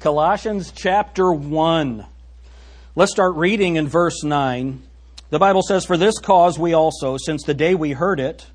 Colossians 0.00 0.72
chapter 0.74 1.30
1. 1.30 2.06
Let's 2.94 3.12
start 3.12 3.36
reading 3.36 3.76
in 3.76 3.86
verse 3.86 4.24
9. 4.24 4.80
The 5.28 5.38
Bible 5.38 5.60
says, 5.60 5.84
For 5.84 5.98
this 5.98 6.18
cause 6.18 6.58
we 6.58 6.72
also, 6.72 7.18
since 7.18 7.42
the 7.42 7.52
day 7.52 7.74
we 7.74 7.92
heard 7.92 8.18
it, 8.18 8.46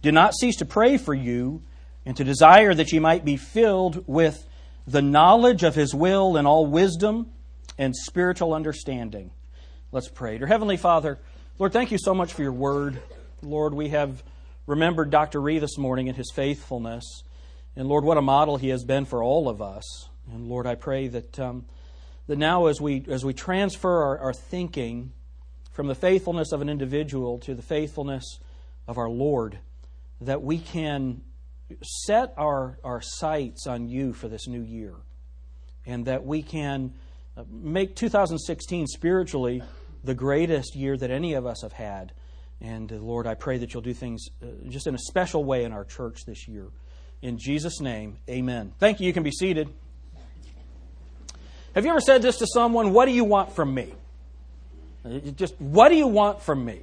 do 0.00 0.10
not 0.10 0.32
cease 0.34 0.56
to 0.56 0.64
pray 0.64 0.96
for 0.96 1.12
you 1.12 1.60
and 2.06 2.16
to 2.16 2.24
desire 2.24 2.72
that 2.72 2.90
ye 2.90 3.00
might 3.00 3.22
be 3.22 3.36
filled 3.36 4.02
with 4.08 4.46
the 4.86 5.02
knowledge 5.02 5.62
of 5.62 5.74
his 5.74 5.94
will 5.94 6.38
and 6.38 6.48
all 6.48 6.64
wisdom 6.64 7.30
and 7.76 7.94
spiritual 7.94 8.54
understanding. 8.54 9.30
Let's 9.92 10.08
pray. 10.08 10.38
Dear 10.38 10.46
Heavenly 10.46 10.78
Father, 10.78 11.18
Lord, 11.58 11.74
thank 11.74 11.92
you 11.92 11.98
so 11.98 12.14
much 12.14 12.32
for 12.32 12.40
your 12.40 12.52
word. 12.52 12.98
Lord, 13.42 13.74
we 13.74 13.90
have 13.90 14.22
remembered 14.66 15.10
Dr. 15.10 15.38
Ree 15.38 15.58
this 15.58 15.76
morning 15.76 16.08
and 16.08 16.16
his 16.16 16.32
faithfulness. 16.34 17.24
And 17.76 17.88
Lord, 17.88 18.04
what 18.04 18.16
a 18.16 18.22
model 18.22 18.56
he 18.56 18.70
has 18.70 18.84
been 18.84 19.04
for 19.04 19.22
all 19.22 19.50
of 19.50 19.60
us. 19.60 20.07
And 20.32 20.48
Lord, 20.48 20.66
I 20.66 20.74
pray 20.74 21.08
that, 21.08 21.38
um, 21.38 21.66
that 22.26 22.36
now 22.36 22.66
as 22.66 22.80
we, 22.80 23.04
as 23.08 23.24
we 23.24 23.32
transfer 23.32 24.02
our, 24.02 24.18
our 24.18 24.32
thinking 24.32 25.12
from 25.72 25.86
the 25.86 25.94
faithfulness 25.94 26.52
of 26.52 26.60
an 26.60 26.68
individual 26.68 27.38
to 27.38 27.54
the 27.54 27.62
faithfulness 27.62 28.40
of 28.86 28.98
our 28.98 29.08
Lord, 29.08 29.58
that 30.20 30.42
we 30.42 30.58
can 30.58 31.22
set 31.82 32.34
our, 32.36 32.78
our 32.82 33.00
sights 33.00 33.66
on 33.66 33.88
you 33.88 34.12
for 34.12 34.28
this 34.28 34.46
new 34.46 34.62
year. 34.62 34.94
And 35.86 36.06
that 36.06 36.24
we 36.24 36.42
can 36.42 36.94
uh, 37.36 37.44
make 37.50 37.96
2016 37.96 38.86
spiritually 38.88 39.62
the 40.04 40.14
greatest 40.14 40.74
year 40.74 40.96
that 40.96 41.10
any 41.10 41.34
of 41.34 41.46
us 41.46 41.62
have 41.62 41.72
had. 41.72 42.12
And 42.60 42.92
uh, 42.92 42.96
Lord, 42.96 43.26
I 43.26 43.34
pray 43.34 43.58
that 43.58 43.72
you'll 43.72 43.82
do 43.82 43.94
things 43.94 44.26
uh, 44.42 44.46
just 44.68 44.86
in 44.86 44.94
a 44.94 44.98
special 44.98 45.44
way 45.44 45.64
in 45.64 45.72
our 45.72 45.84
church 45.84 46.24
this 46.26 46.48
year. 46.48 46.68
In 47.22 47.38
Jesus' 47.38 47.80
name, 47.80 48.18
amen. 48.28 48.72
Thank 48.78 49.00
you. 49.00 49.06
You 49.06 49.12
can 49.12 49.22
be 49.22 49.30
seated. 49.30 49.68
Have 51.78 51.84
you 51.84 51.92
ever 51.92 52.00
said 52.00 52.22
this 52.22 52.38
to 52.38 52.46
someone? 52.52 52.92
What 52.92 53.04
do 53.04 53.12
you 53.12 53.22
want 53.22 53.54
from 53.54 53.72
me? 53.72 53.94
Just, 55.36 55.54
what 55.60 55.90
do 55.90 55.94
you 55.94 56.08
want 56.08 56.42
from 56.42 56.64
me? 56.64 56.80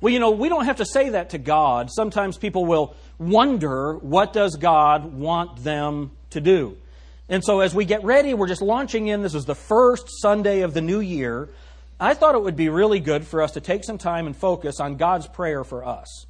Well, 0.00 0.10
you 0.10 0.20
know, 0.20 0.30
we 0.30 0.48
don't 0.48 0.64
have 0.64 0.76
to 0.76 0.86
say 0.86 1.10
that 1.10 1.28
to 1.30 1.38
God. 1.38 1.90
Sometimes 1.90 2.38
people 2.38 2.64
will 2.64 2.96
wonder, 3.18 3.94
what 3.98 4.32
does 4.32 4.56
God 4.56 5.12
want 5.12 5.62
them 5.62 6.12
to 6.30 6.40
do? 6.40 6.78
And 7.28 7.44
so 7.44 7.60
as 7.60 7.74
we 7.74 7.84
get 7.84 8.04
ready, 8.04 8.32
we're 8.32 8.48
just 8.48 8.62
launching 8.62 9.06
in. 9.08 9.20
This 9.20 9.34
is 9.34 9.44
the 9.44 9.54
first 9.54 10.06
Sunday 10.22 10.62
of 10.62 10.72
the 10.72 10.80
new 10.80 11.00
year. 11.00 11.50
I 12.00 12.14
thought 12.14 12.34
it 12.34 12.42
would 12.42 12.56
be 12.56 12.70
really 12.70 13.00
good 13.00 13.26
for 13.26 13.42
us 13.42 13.52
to 13.52 13.60
take 13.60 13.84
some 13.84 13.98
time 13.98 14.26
and 14.26 14.34
focus 14.34 14.80
on 14.80 14.96
God's 14.96 15.28
prayer 15.28 15.62
for 15.62 15.84
us. 15.84 16.24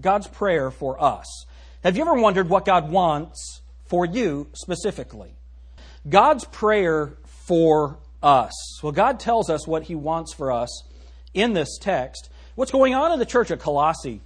God's 0.00 0.26
prayer 0.26 0.70
for 0.70 1.04
us. 1.04 1.44
Have 1.84 1.98
you 1.98 2.02
ever 2.02 2.14
wondered 2.14 2.48
what 2.48 2.64
God 2.64 2.90
wants 2.90 3.60
for 3.84 4.06
you 4.06 4.48
specifically? 4.54 5.34
God's 6.08 6.46
prayer 6.46 7.18
for 7.46 7.98
us. 8.22 8.82
Well, 8.82 8.92
God 8.92 9.20
tells 9.20 9.50
us 9.50 9.66
what 9.66 9.84
He 9.84 9.94
wants 9.94 10.32
for 10.32 10.52
us 10.52 10.84
in 11.34 11.52
this 11.52 11.78
text. 11.78 12.30
What's 12.54 12.70
going 12.70 12.94
on 12.94 13.12
in 13.12 13.18
the 13.18 13.26
church 13.26 13.50
at 13.50 13.60
Colossae 13.60 14.20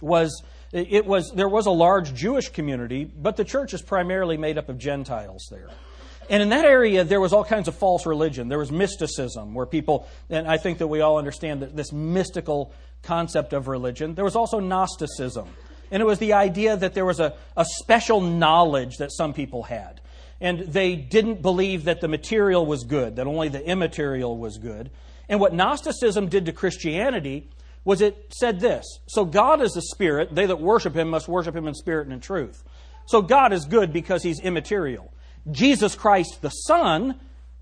was 0.00 0.42
it 0.72 1.06
was 1.06 1.30
there 1.34 1.48
was 1.48 1.66
a 1.66 1.70
large 1.70 2.14
Jewish 2.14 2.48
community, 2.48 3.04
but 3.04 3.36
the 3.36 3.44
church 3.44 3.74
is 3.74 3.82
primarily 3.82 4.36
made 4.36 4.58
up 4.58 4.68
of 4.68 4.78
Gentiles 4.78 5.46
there. 5.50 5.68
And 6.30 6.42
in 6.42 6.48
that 6.50 6.64
area, 6.64 7.04
there 7.04 7.20
was 7.20 7.32
all 7.32 7.44
kinds 7.44 7.68
of 7.68 7.74
false 7.74 8.06
religion. 8.06 8.48
There 8.48 8.58
was 8.58 8.70
mysticism, 8.70 9.54
where 9.54 9.66
people, 9.66 10.08
and 10.30 10.46
I 10.46 10.56
think 10.56 10.78
that 10.78 10.86
we 10.86 11.00
all 11.00 11.18
understand 11.18 11.62
that 11.62 11.76
this 11.76 11.92
mystical 11.92 12.72
concept 13.02 13.52
of 13.52 13.68
religion. 13.68 14.14
There 14.14 14.24
was 14.24 14.36
also 14.36 14.60
Gnosticism. 14.60 15.48
And 15.90 16.00
it 16.00 16.06
was 16.06 16.18
the 16.18 16.32
idea 16.32 16.74
that 16.74 16.94
there 16.94 17.04
was 17.04 17.20
a, 17.20 17.34
a 17.54 17.66
special 17.66 18.22
knowledge 18.22 18.96
that 18.96 19.12
some 19.12 19.34
people 19.34 19.64
had 19.64 20.00
and 20.42 20.58
they 20.58 20.96
didn't 20.96 21.40
believe 21.40 21.84
that 21.84 22.00
the 22.00 22.08
material 22.08 22.66
was 22.66 22.82
good, 22.82 23.16
that 23.16 23.28
only 23.28 23.48
the 23.48 23.64
immaterial 23.64 24.36
was 24.36 24.58
good. 24.58 24.90
And 25.28 25.38
what 25.38 25.54
Gnosticism 25.54 26.28
did 26.28 26.46
to 26.46 26.52
Christianity 26.52 27.48
was 27.84 28.00
it 28.00 28.34
said 28.34 28.58
this 28.60 28.84
So 29.06 29.24
God 29.24 29.62
is 29.62 29.76
a 29.76 29.80
spirit, 29.80 30.34
they 30.34 30.44
that 30.46 30.60
worship 30.60 30.96
him 30.96 31.08
must 31.08 31.28
worship 31.28 31.54
him 31.54 31.68
in 31.68 31.74
spirit 31.74 32.06
and 32.06 32.12
in 32.12 32.20
truth. 32.20 32.64
So 33.06 33.22
God 33.22 33.52
is 33.52 33.64
good 33.64 33.92
because 33.92 34.24
he's 34.24 34.40
immaterial. 34.40 35.12
Jesus 35.50 35.94
Christ, 35.94 36.42
the 36.42 36.50
Son, 36.50 37.18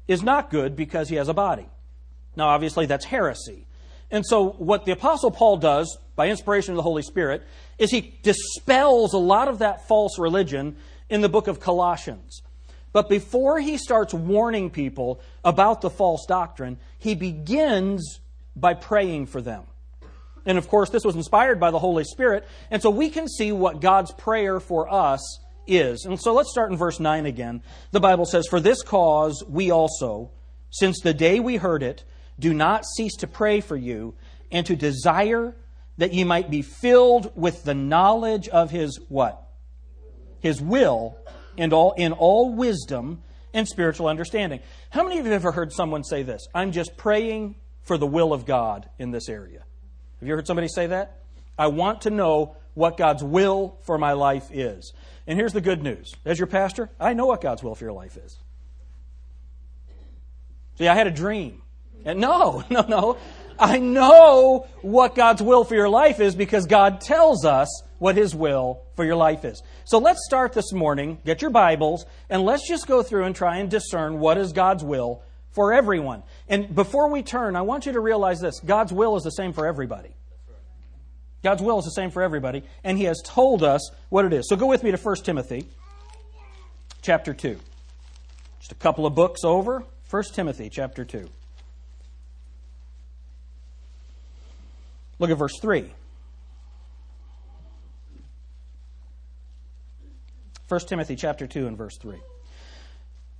is 0.08 0.22
not 0.22 0.50
good 0.50 0.74
because 0.74 1.10
he 1.10 1.16
has 1.16 1.28
a 1.28 1.34
body. 1.34 1.68
Now, 2.34 2.48
obviously, 2.48 2.86
that's 2.86 3.04
heresy. 3.04 3.66
And 4.10 4.24
so, 4.26 4.50
what 4.52 4.86
the 4.86 4.92
Apostle 4.92 5.30
Paul 5.30 5.58
does, 5.58 5.98
by 6.16 6.28
inspiration 6.28 6.72
of 6.72 6.76
the 6.76 6.82
Holy 6.82 7.02
Spirit, 7.02 7.42
is 7.78 7.90
he 7.90 8.18
dispels 8.22 9.12
a 9.12 9.18
lot 9.18 9.48
of 9.48 9.58
that 9.58 9.86
false 9.86 10.18
religion 10.18 10.76
in 11.08 11.20
the 11.20 11.28
book 11.28 11.46
of 11.46 11.60
Colossians. 11.60 12.42
But 12.92 13.08
before 13.08 13.60
he 13.60 13.76
starts 13.76 14.12
warning 14.12 14.70
people 14.70 15.20
about 15.44 15.80
the 15.80 15.90
false 15.90 16.26
doctrine, 16.26 16.78
he 16.98 17.14
begins 17.14 18.20
by 18.56 18.74
praying 18.74 19.26
for 19.26 19.40
them. 19.40 19.64
And 20.44 20.58
of 20.58 20.68
course, 20.68 20.90
this 20.90 21.04
was 21.04 21.14
inspired 21.14 21.60
by 21.60 21.70
the 21.70 21.78
Holy 21.78 22.04
Spirit. 22.04 22.46
And 22.70 22.82
so 22.82 22.90
we 22.90 23.10
can 23.10 23.28
see 23.28 23.52
what 23.52 23.80
God's 23.80 24.12
prayer 24.12 24.58
for 24.58 24.92
us 24.92 25.20
is. 25.66 26.04
And 26.04 26.20
so 26.20 26.34
let's 26.34 26.50
start 26.50 26.70
in 26.70 26.76
verse 26.76 26.98
9 26.98 27.26
again. 27.26 27.62
The 27.92 28.00
Bible 28.00 28.26
says, 28.26 28.46
For 28.48 28.60
this 28.60 28.82
cause 28.82 29.44
we 29.48 29.70
also, 29.70 30.30
since 30.70 31.00
the 31.00 31.14
day 31.14 31.40
we 31.40 31.56
heard 31.56 31.82
it, 31.82 32.04
do 32.38 32.54
not 32.54 32.86
cease 32.86 33.16
to 33.16 33.26
pray 33.26 33.60
for 33.60 33.76
you 33.76 34.14
and 34.50 34.66
to 34.66 34.74
desire 34.74 35.54
that 35.98 36.14
ye 36.14 36.24
might 36.24 36.50
be 36.50 36.62
filled 36.62 37.30
with 37.36 37.62
the 37.64 37.74
knowledge 37.74 38.48
of 38.48 38.70
his 38.70 38.98
what? 39.08 39.46
His 40.40 40.60
will 40.60 41.18
and 41.58 41.72
all 41.72 41.92
in 41.92 42.12
all 42.12 42.54
wisdom 42.54 43.22
and 43.52 43.66
spiritual 43.66 44.08
understanding. 44.08 44.60
How 44.90 45.02
many 45.02 45.18
of 45.18 45.26
you 45.26 45.32
have 45.32 45.42
ever 45.42 45.52
heard 45.52 45.72
someone 45.72 46.04
say 46.04 46.22
this? 46.22 46.46
I'm 46.54 46.72
just 46.72 46.96
praying 46.96 47.56
for 47.82 47.98
the 47.98 48.06
will 48.06 48.32
of 48.32 48.46
God 48.46 48.88
in 48.98 49.10
this 49.10 49.28
area. 49.28 49.64
Have 50.20 50.28
you 50.28 50.34
heard 50.34 50.46
somebody 50.46 50.68
say 50.68 50.86
that? 50.88 51.22
I 51.58 51.66
want 51.68 52.02
to 52.02 52.10
know 52.10 52.56
what 52.74 52.96
God's 52.96 53.22
will 53.22 53.78
for 53.82 53.98
my 53.98 54.12
life 54.12 54.48
is. 54.52 54.92
And 55.26 55.38
here's 55.38 55.52
the 55.52 55.60
good 55.60 55.82
news. 55.82 56.14
As 56.24 56.38
your 56.38 56.46
pastor, 56.46 56.90
I 56.98 57.14
know 57.14 57.26
what 57.26 57.40
God's 57.40 57.62
will 57.62 57.74
for 57.74 57.84
your 57.84 57.92
life 57.92 58.16
is. 58.16 58.38
See, 60.78 60.88
I 60.88 60.94
had 60.94 61.06
a 61.06 61.10
dream. 61.10 61.62
And 62.04 62.20
no, 62.20 62.64
no, 62.70 62.82
no. 62.82 63.16
I 63.60 63.78
know 63.78 64.66
what 64.80 65.14
God's 65.14 65.42
will 65.42 65.64
for 65.64 65.74
your 65.74 65.88
life 65.88 66.18
is 66.18 66.34
because 66.34 66.64
God 66.64 67.02
tells 67.02 67.44
us 67.44 67.82
what 67.98 68.16
His 68.16 68.34
will 68.34 68.80
for 68.96 69.04
your 69.04 69.16
life 69.16 69.44
is. 69.44 69.62
So 69.84 69.98
let's 69.98 70.24
start 70.24 70.54
this 70.54 70.72
morning, 70.72 71.18
get 71.26 71.42
your 71.42 71.50
Bibles, 71.50 72.06
and 72.30 72.42
let's 72.42 72.66
just 72.66 72.86
go 72.86 73.02
through 73.02 73.24
and 73.24 73.36
try 73.36 73.58
and 73.58 73.70
discern 73.70 74.18
what 74.18 74.38
is 74.38 74.52
God's 74.52 74.82
will 74.82 75.22
for 75.50 75.74
everyone. 75.74 76.22
And 76.48 76.74
before 76.74 77.10
we 77.10 77.22
turn, 77.22 77.54
I 77.54 77.60
want 77.62 77.84
you 77.84 77.92
to 77.92 78.00
realize 78.00 78.40
this 78.40 78.60
God's 78.60 78.94
will 78.94 79.16
is 79.16 79.24
the 79.24 79.30
same 79.30 79.52
for 79.52 79.66
everybody. 79.66 80.16
God's 81.42 81.62
will 81.62 81.78
is 81.78 81.84
the 81.84 81.90
same 81.90 82.10
for 82.10 82.22
everybody, 82.22 82.64
and 82.82 82.96
He 82.96 83.04
has 83.04 83.20
told 83.24 83.62
us 83.62 83.90
what 84.08 84.24
it 84.24 84.32
is. 84.32 84.48
So 84.48 84.56
go 84.56 84.66
with 84.66 84.82
me 84.82 84.90
to 84.90 84.96
1 84.96 85.16
Timothy 85.16 85.68
chapter 87.02 87.34
2. 87.34 87.58
Just 88.58 88.72
a 88.72 88.76
couple 88.76 89.04
of 89.04 89.14
books 89.14 89.44
over. 89.44 89.84
1 90.08 90.22
Timothy 90.34 90.70
chapter 90.70 91.04
2. 91.04 91.28
Look 95.20 95.30
at 95.30 95.38
verse 95.38 95.58
3. 95.60 95.92
1 100.68 100.80
Timothy 100.86 101.14
chapter 101.14 101.46
2 101.46 101.66
and 101.66 101.76
verse 101.76 101.96
3. 101.98 102.16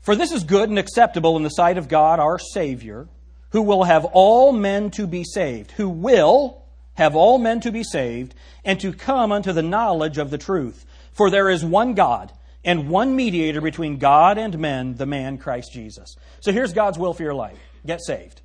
For 0.02 0.14
this 0.14 0.30
is 0.30 0.44
good 0.44 0.68
and 0.68 0.78
acceptable 0.78 1.36
in 1.36 1.42
the 1.42 1.48
sight 1.48 1.78
of 1.78 1.88
God 1.88 2.20
our 2.20 2.38
Savior, 2.38 3.08
who 3.50 3.62
will 3.62 3.84
have 3.84 4.04
all 4.04 4.52
men 4.52 4.90
to 4.92 5.06
be 5.06 5.24
saved, 5.24 5.72
who 5.72 5.88
will 5.88 6.62
have 6.94 7.16
all 7.16 7.38
men 7.38 7.60
to 7.60 7.72
be 7.72 7.82
saved, 7.82 8.34
and 8.64 8.78
to 8.80 8.92
come 8.92 9.32
unto 9.32 9.52
the 9.52 9.62
knowledge 9.62 10.18
of 10.18 10.30
the 10.30 10.38
truth. 10.38 10.84
For 11.12 11.30
there 11.30 11.48
is 11.48 11.64
one 11.64 11.94
God, 11.94 12.32
and 12.62 12.90
one 12.90 13.16
mediator 13.16 13.60
between 13.60 13.98
God 13.98 14.36
and 14.36 14.58
men, 14.58 14.96
the 14.96 15.06
man 15.06 15.38
Christ 15.38 15.72
Jesus. 15.72 16.16
So 16.40 16.52
here's 16.52 16.74
God's 16.74 16.98
will 16.98 17.14
for 17.14 17.22
your 17.22 17.34
life 17.34 17.58
get 17.86 18.00
saved. 18.04 18.42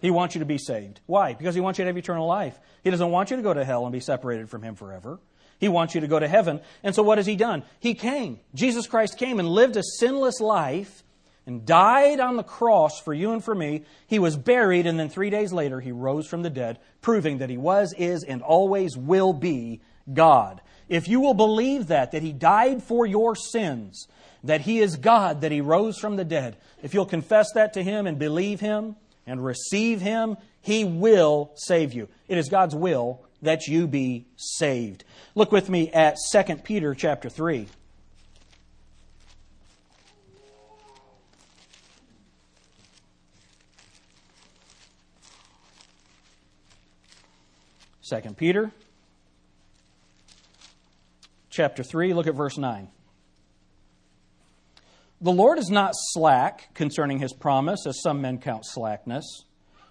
He 0.00 0.10
wants 0.10 0.34
you 0.34 0.40
to 0.40 0.46
be 0.46 0.58
saved. 0.58 1.00
Why? 1.06 1.32
Because 1.34 1.54
He 1.54 1.60
wants 1.60 1.78
you 1.78 1.84
to 1.84 1.88
have 1.88 1.96
eternal 1.96 2.26
life. 2.26 2.58
He 2.84 2.90
doesn't 2.90 3.10
want 3.10 3.30
you 3.30 3.36
to 3.36 3.42
go 3.42 3.54
to 3.54 3.64
hell 3.64 3.84
and 3.84 3.92
be 3.92 4.00
separated 4.00 4.48
from 4.48 4.62
Him 4.62 4.74
forever. 4.74 5.18
He 5.58 5.68
wants 5.68 5.94
you 5.94 6.02
to 6.02 6.06
go 6.06 6.18
to 6.18 6.28
heaven. 6.28 6.60
And 6.82 6.94
so 6.94 7.02
what 7.02 7.18
has 7.18 7.26
He 7.26 7.36
done? 7.36 7.62
He 7.80 7.94
came. 7.94 8.40
Jesus 8.54 8.86
Christ 8.86 9.18
came 9.18 9.38
and 9.38 9.48
lived 9.48 9.76
a 9.76 9.82
sinless 9.82 10.40
life 10.40 11.02
and 11.46 11.64
died 11.64 12.20
on 12.20 12.36
the 12.36 12.42
cross 12.42 13.00
for 13.00 13.14
you 13.14 13.32
and 13.32 13.42
for 13.42 13.54
me. 13.54 13.84
He 14.06 14.18
was 14.18 14.36
buried, 14.36 14.86
and 14.86 14.98
then 14.98 15.08
three 15.08 15.30
days 15.30 15.52
later, 15.52 15.80
He 15.80 15.92
rose 15.92 16.26
from 16.26 16.42
the 16.42 16.50
dead, 16.50 16.78
proving 17.00 17.38
that 17.38 17.50
He 17.50 17.56
was, 17.56 17.94
is, 17.96 18.24
and 18.24 18.42
always 18.42 18.96
will 18.96 19.32
be 19.32 19.80
God. 20.12 20.60
If 20.88 21.08
you 21.08 21.20
will 21.20 21.34
believe 21.34 21.86
that, 21.86 22.12
that 22.12 22.22
He 22.22 22.32
died 22.32 22.82
for 22.82 23.06
your 23.06 23.34
sins, 23.34 24.08
that 24.44 24.62
He 24.62 24.80
is 24.80 24.96
God, 24.96 25.40
that 25.40 25.52
He 25.52 25.60
rose 25.60 25.98
from 25.98 26.16
the 26.16 26.24
dead, 26.24 26.56
if 26.82 26.94
you'll 26.94 27.06
confess 27.06 27.52
that 27.54 27.72
to 27.74 27.82
Him 27.82 28.06
and 28.06 28.18
believe 28.18 28.60
Him, 28.60 28.96
and 29.26 29.44
receive 29.44 30.00
Him, 30.00 30.36
He 30.60 30.84
will 30.84 31.52
save 31.56 31.92
you. 31.92 32.08
It 32.28 32.38
is 32.38 32.48
God's 32.48 32.74
will 32.74 33.24
that 33.42 33.66
you 33.66 33.86
be 33.86 34.26
saved. 34.36 35.04
Look 35.34 35.52
with 35.52 35.68
me 35.68 35.90
at 35.90 36.16
2 36.32 36.56
Peter 36.56 36.94
chapter 36.94 37.28
3. 37.28 37.66
Second 48.00 48.36
Peter 48.36 48.70
chapter 51.50 51.82
3, 51.82 52.14
look 52.14 52.28
at 52.28 52.36
verse 52.36 52.56
9. 52.56 52.86
The 55.20 55.32
Lord 55.32 55.58
is 55.58 55.70
not 55.70 55.92
slack 55.94 56.74
concerning 56.74 57.20
his 57.20 57.32
promise, 57.32 57.86
as 57.86 58.02
some 58.02 58.20
men 58.20 58.38
count 58.38 58.66
slackness, 58.66 59.44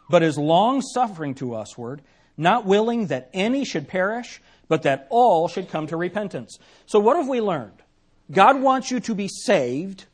but 0.07 0.22
is 0.22 0.38
long 0.38 0.81
suffering 0.81 1.33
to 1.36 1.54
usward, 1.54 2.04
not 2.38 2.66
willing 2.66 3.07
that 3.07 3.30
any 3.33 3.66
should 3.66 3.88
perish, 3.88 4.39
but 4.68 4.83
that 4.83 5.07
all 5.10 5.48
should 5.48 5.69
come 5.69 5.88
to 5.88 5.98
repentance. 5.98 6.60
So, 6.86 7.00
what 7.00 7.18
have 7.18 7.27
we 7.27 7.42
learned? 7.42 7.81
God 8.31 8.62
wants 8.62 8.92
you 8.92 9.00
to 9.01 9.16
be 9.16 9.27
saved. 9.27 10.06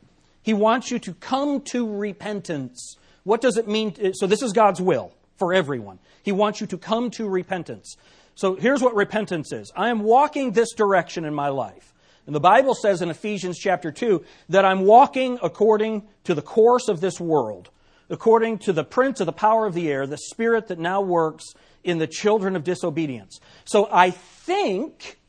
He 0.41 0.53
wants 0.53 0.91
you 0.91 0.99
to 0.99 1.13
come 1.13 1.61
to 1.65 1.97
repentance. 1.97 2.95
What 3.23 3.41
does 3.41 3.57
it 3.57 3.67
mean? 3.67 4.13
So, 4.13 4.27
this 4.27 4.41
is 4.41 4.53
God's 4.53 4.81
will 4.81 5.13
for 5.37 5.53
everyone. 5.53 5.99
He 6.23 6.31
wants 6.31 6.61
you 6.61 6.67
to 6.67 6.77
come 6.77 7.11
to 7.11 7.27
repentance. 7.27 7.97
So, 8.35 8.55
here's 8.55 8.81
what 8.81 8.95
repentance 8.95 9.51
is 9.51 9.73
I 9.75 9.89
am 9.89 10.03
walking 10.03 10.51
this 10.51 10.73
direction 10.73 11.25
in 11.25 11.33
my 11.33 11.49
life. 11.49 11.93
And 12.25 12.35
the 12.35 12.39
Bible 12.39 12.75
says 12.75 13.01
in 13.01 13.09
Ephesians 13.09 13.57
chapter 13.57 13.91
2 13.91 14.23
that 14.49 14.65
I'm 14.65 14.81
walking 14.81 15.39
according 15.41 16.03
to 16.25 16.35
the 16.35 16.41
course 16.41 16.87
of 16.87 17.01
this 17.01 17.19
world, 17.19 17.69
according 18.09 18.59
to 18.59 18.73
the 18.73 18.83
prince 18.83 19.19
of 19.19 19.25
the 19.25 19.31
power 19.31 19.65
of 19.65 19.73
the 19.73 19.89
air, 19.89 20.05
the 20.05 20.17
spirit 20.17 20.67
that 20.67 20.79
now 20.79 21.01
works 21.01 21.53
in 21.83 21.97
the 21.97 22.07
children 22.07 22.55
of 22.55 22.63
disobedience. 22.63 23.39
So 23.65 23.87
I 23.91 24.11
think 24.11 25.19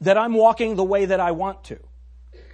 that 0.00 0.18
I'm 0.18 0.34
walking 0.34 0.76
the 0.76 0.84
way 0.84 1.04
that 1.04 1.20
I 1.20 1.32
want 1.32 1.64
to, 1.64 1.78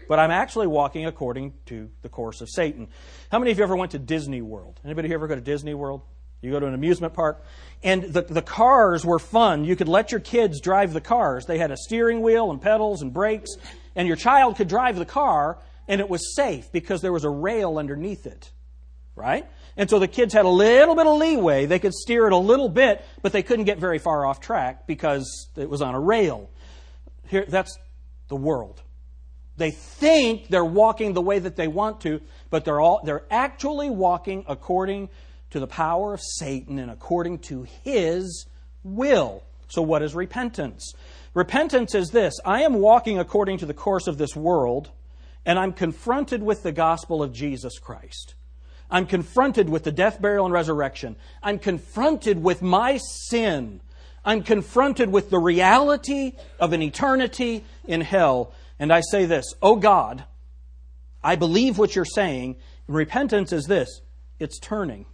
but 0.08 0.18
I'm 0.18 0.30
actually 0.30 0.66
walking 0.66 1.06
according 1.06 1.54
to 1.66 1.88
the 2.02 2.08
course 2.08 2.40
of 2.40 2.48
Satan. 2.50 2.88
How 3.30 3.38
many 3.38 3.50
of 3.50 3.58
you 3.58 3.64
ever 3.64 3.76
went 3.76 3.92
to 3.92 3.98
Disney 3.98 4.42
World? 4.42 4.80
Anybody 4.84 5.08
here 5.08 5.16
ever 5.16 5.26
go 5.26 5.36
to 5.36 5.40
Disney 5.40 5.74
World? 5.74 6.02
You 6.42 6.50
go 6.50 6.60
to 6.60 6.66
an 6.66 6.74
amusement 6.74 7.14
park, 7.14 7.42
and 7.82 8.02
the, 8.02 8.22
the 8.22 8.42
cars 8.42 9.04
were 9.04 9.18
fun. 9.18 9.64
You 9.64 9.74
could 9.74 9.88
let 9.88 10.12
your 10.12 10.20
kids 10.20 10.60
drive 10.60 10.92
the 10.92 11.00
cars. 11.00 11.46
They 11.46 11.58
had 11.58 11.70
a 11.70 11.76
steering 11.76 12.20
wheel 12.20 12.50
and 12.50 12.60
pedals 12.60 13.02
and 13.02 13.12
brakes, 13.12 13.56
and 13.96 14.06
your 14.06 14.16
child 14.16 14.56
could 14.56 14.68
drive 14.68 14.96
the 14.96 15.04
car, 15.04 15.58
and 15.88 16.00
it 16.00 16.08
was 16.08 16.36
safe 16.36 16.70
because 16.70 17.02
there 17.02 17.12
was 17.12 17.24
a 17.24 17.30
rail 17.30 17.78
underneath 17.78 18.26
it. 18.26 18.52
Right? 19.16 19.46
And 19.76 19.90
so 19.90 19.98
the 19.98 20.08
kids 20.08 20.32
had 20.34 20.44
a 20.44 20.50
little 20.50 20.94
bit 20.94 21.06
of 21.06 21.18
leeway. 21.18 21.66
They 21.66 21.78
could 21.78 21.94
steer 21.94 22.26
it 22.26 22.32
a 22.32 22.38
little 22.38 22.68
bit, 22.68 23.04
but 23.22 23.32
they 23.32 23.42
couldn't 23.42 23.64
get 23.64 23.78
very 23.78 23.98
far 23.98 24.26
off 24.26 24.40
track 24.40 24.86
because 24.86 25.48
it 25.56 25.68
was 25.68 25.82
on 25.82 25.94
a 25.94 26.00
rail. 26.00 26.50
Here, 27.28 27.44
that's 27.48 27.76
the 28.28 28.36
world. 28.36 28.82
They 29.56 29.70
think 29.70 30.48
they're 30.48 30.64
walking 30.64 31.14
the 31.14 31.22
way 31.22 31.38
that 31.38 31.56
they 31.56 31.68
want 31.68 32.02
to, 32.02 32.20
but 32.50 32.64
they're 32.64 32.80
all 32.80 33.00
they're 33.04 33.24
actually 33.30 33.88
walking 33.88 34.44
according 34.46 35.08
to 35.50 35.60
the 35.60 35.66
power 35.66 36.14
of 36.14 36.20
Satan 36.20 36.78
and 36.78 36.90
according 36.90 37.38
to 37.38 37.66
his 37.82 38.46
will. 38.82 39.42
So 39.68 39.82
what 39.82 40.02
is 40.02 40.14
repentance? 40.14 40.92
Repentance 41.36 41.94
is 41.94 42.12
this 42.12 42.40
I 42.46 42.62
am 42.62 42.80
walking 42.80 43.18
according 43.18 43.58
to 43.58 43.66
the 43.66 43.74
course 43.74 44.06
of 44.06 44.16
this 44.16 44.34
world, 44.34 44.90
and 45.44 45.58
I'm 45.58 45.74
confronted 45.74 46.42
with 46.42 46.62
the 46.62 46.72
gospel 46.72 47.22
of 47.22 47.34
Jesus 47.34 47.78
Christ. 47.78 48.34
I'm 48.90 49.04
confronted 49.04 49.68
with 49.68 49.84
the 49.84 49.92
death, 49.92 50.18
burial, 50.18 50.46
and 50.46 50.54
resurrection. 50.54 51.14
I'm 51.42 51.58
confronted 51.58 52.42
with 52.42 52.62
my 52.62 52.98
sin. 53.28 53.82
I'm 54.24 54.44
confronted 54.44 55.12
with 55.12 55.28
the 55.28 55.38
reality 55.38 56.32
of 56.58 56.72
an 56.72 56.80
eternity 56.80 57.66
in 57.84 58.00
hell. 58.00 58.54
And 58.78 58.90
I 58.90 59.02
say 59.02 59.26
this, 59.26 59.44
Oh 59.60 59.76
God, 59.76 60.24
I 61.22 61.36
believe 61.36 61.76
what 61.76 61.94
you're 61.94 62.06
saying. 62.06 62.56
Repentance 62.88 63.52
is 63.52 63.66
this 63.66 64.00
it's 64.38 64.58
turning 64.58 65.04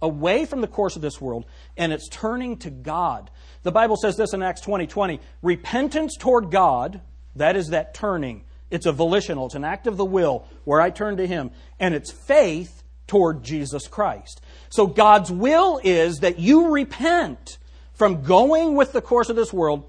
away 0.00 0.44
from 0.44 0.60
the 0.60 0.66
course 0.66 0.96
of 0.96 1.02
this 1.02 1.20
world 1.20 1.44
and 1.76 1.92
it's 1.92 2.08
turning 2.08 2.56
to 2.58 2.70
God. 2.70 3.30
The 3.62 3.72
Bible 3.72 3.96
says 3.96 4.16
this 4.16 4.32
in 4.32 4.42
Acts 4.42 4.60
20 4.60 4.86
20. 4.86 5.20
Repentance 5.42 6.16
toward 6.16 6.50
God, 6.50 7.00
that 7.36 7.56
is 7.56 7.68
that 7.68 7.94
turning. 7.94 8.44
It's 8.70 8.86
a 8.86 8.92
volitional, 8.92 9.46
it's 9.46 9.54
an 9.54 9.64
act 9.64 9.86
of 9.86 9.96
the 9.96 10.04
will 10.04 10.46
where 10.64 10.80
I 10.80 10.90
turn 10.90 11.16
to 11.16 11.26
Him. 11.26 11.50
And 11.80 11.94
it's 11.94 12.12
faith 12.12 12.82
toward 13.06 13.42
Jesus 13.42 13.88
Christ. 13.88 14.40
So 14.68 14.86
God's 14.86 15.32
will 15.32 15.80
is 15.82 16.20
that 16.20 16.38
you 16.38 16.70
repent 16.70 17.58
from 17.94 18.22
going 18.22 18.76
with 18.76 18.92
the 18.92 19.00
course 19.00 19.30
of 19.30 19.36
this 19.36 19.52
world 19.52 19.88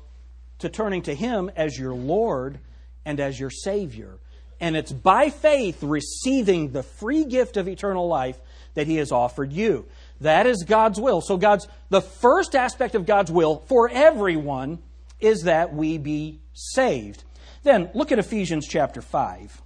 to 0.60 0.70
turning 0.70 1.04
to 1.04 1.14
Him 1.14 1.52
as 1.56 1.78
your 1.78 1.94
Lord 1.94 2.60
and 3.06 3.20
as 3.20 3.40
your 3.40 3.50
Savior. 3.50 4.18
And 4.62 4.76
it's 4.76 4.92
by 4.92 5.30
faith 5.30 5.84
receiving 5.84 6.72
the 6.72 6.84
free 6.84 7.26
gift 7.26 7.58
of 7.58 7.68
eternal 7.68 8.08
life 8.08 8.40
that 8.74 8.88
He 8.88 8.96
has 8.98 9.12
offered 9.12 9.54
you. 9.54 9.86
That 10.22 10.46
is 10.46 10.64
God's 10.64 11.00
will. 11.00 11.22
So 11.22 11.38
God's 11.38 11.68
the 11.90 12.02
first 12.02 12.56
aspect 12.56 12.96
of 12.96 13.06
God's 13.06 13.32
will 13.32 13.64
for 13.68 13.90
everyone 13.90 14.80
is 15.20 15.44
that 15.44 15.74
we 15.74 15.98
be 15.98 16.40
saved. 16.54 17.24
Then 17.64 17.90
look 17.94 18.12
at 18.12 18.20
Ephesians 18.20 18.68
chapter 18.68 19.02
5. 19.02 19.62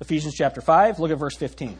Ephesians 0.00 0.34
chapter 0.34 0.62
5, 0.62 0.98
look 0.98 1.10
at 1.10 1.18
verse 1.18 1.36
15. 1.36 1.76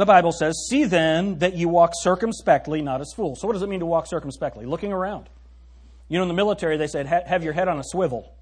The 0.00 0.06
Bible 0.06 0.32
says, 0.32 0.64
See 0.66 0.84
then 0.84 1.40
that 1.40 1.56
you 1.56 1.68
walk 1.68 1.92
circumspectly, 1.94 2.80
not 2.80 3.02
as 3.02 3.12
fools. 3.14 3.38
So, 3.38 3.46
what 3.46 3.52
does 3.52 3.60
it 3.60 3.68
mean 3.68 3.80
to 3.80 3.86
walk 3.86 4.06
circumspectly? 4.06 4.64
Looking 4.64 4.94
around. 4.94 5.28
You 6.08 6.16
know, 6.16 6.22
in 6.22 6.28
the 6.28 6.34
military, 6.34 6.78
they 6.78 6.86
said, 6.86 7.06
Have 7.06 7.44
your 7.44 7.52
head 7.52 7.68
on 7.68 7.78
a 7.78 7.84
swivel. 7.84 8.34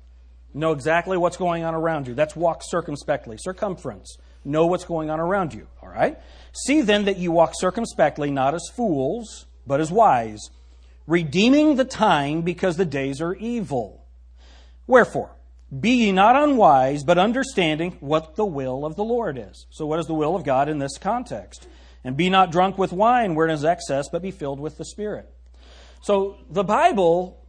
Know 0.55 0.71
exactly 0.71 1.17
what's 1.17 1.37
going 1.37 1.65
on 1.65 1.75
around 1.75 2.07
you. 2.07 2.15
That's 2.15 2.37
walk 2.37 2.61
circumspectly. 2.65 3.39
Circumference. 3.41 4.19
Know 4.45 4.67
what's 4.67 4.85
going 4.85 5.11
on 5.11 5.19
around 5.19 5.53
you. 5.53 5.67
All 5.83 5.89
right? 5.89 6.17
See 6.53 6.81
then 6.81 7.07
that 7.07 7.19
you 7.19 7.33
walk 7.33 7.55
circumspectly, 7.57 8.31
not 8.31 8.55
as 8.55 8.63
fools, 8.77 9.47
but 9.67 9.81
as 9.81 9.91
wise, 9.91 10.51
redeeming 11.09 11.75
the 11.75 11.85
time 11.85 12.43
because 12.43 12.77
the 12.77 12.85
days 12.85 13.21
are 13.21 13.35
evil. 13.35 14.07
Wherefore, 14.87 15.33
be 15.77 15.91
ye 15.91 16.13
not 16.13 16.35
unwise, 16.37 17.05
but 17.05 17.19
understanding 17.19 17.97
what 18.01 18.37
the 18.37 18.47
will 18.47 18.87
of 18.87 18.97
the 18.97 19.05
Lord 19.05 19.37
is. 19.39 19.67
So, 19.71 19.85
what 19.87 20.01
is 20.01 20.07
the 20.07 20.15
will 20.15 20.35
of 20.35 20.45
God 20.45 20.69
in 20.69 20.79
this 20.79 20.97
context? 20.99 21.67
And 22.05 22.17
be 22.17 22.31
not 22.31 22.51
drunk 22.51 22.79
with 22.79 22.93
wine 22.93 23.35
wherein 23.35 23.55
is 23.55 23.65
excess, 23.65 24.09
but 24.11 24.23
be 24.23 24.31
filled 24.31 24.61
with 24.61 24.79
the 24.79 24.85
Spirit. 24.85 25.31
So, 26.01 26.39
the 26.49 26.65
Bible 26.65 27.45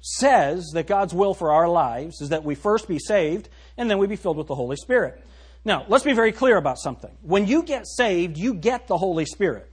says 0.00 0.72
that 0.74 0.88
God's 0.88 1.14
will 1.14 1.32
for 1.32 1.52
our 1.52 1.68
lives 1.68 2.20
is 2.20 2.30
that 2.30 2.42
we 2.42 2.56
first 2.56 2.88
be 2.88 2.98
saved 2.98 3.48
and 3.76 3.88
then 3.88 3.98
we 3.98 4.08
be 4.08 4.16
filled 4.16 4.36
with 4.36 4.48
the 4.48 4.54
Holy 4.56 4.76
Spirit. 4.76 5.22
Now, 5.64 5.84
let's 5.88 6.04
be 6.04 6.12
very 6.12 6.32
clear 6.32 6.56
about 6.56 6.78
something. 6.78 7.16
When 7.22 7.46
you 7.46 7.62
get 7.62 7.86
saved, 7.86 8.36
you 8.36 8.54
get 8.54 8.88
the 8.88 8.98
Holy 8.98 9.26
Spirit. 9.26 9.70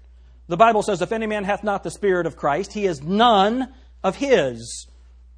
The 0.47 0.57
Bible 0.57 0.83
says, 0.83 1.01
If 1.01 1.11
any 1.11 1.25
man 1.25 1.45
hath 1.45 1.63
not 1.63 1.83
the 1.83 1.89
Spirit 1.89 2.27
of 2.27 2.37
Christ, 2.37 2.73
he 2.73 2.85
is 2.85 3.01
none 3.01 3.73
of 4.03 4.15
his. 4.17 4.87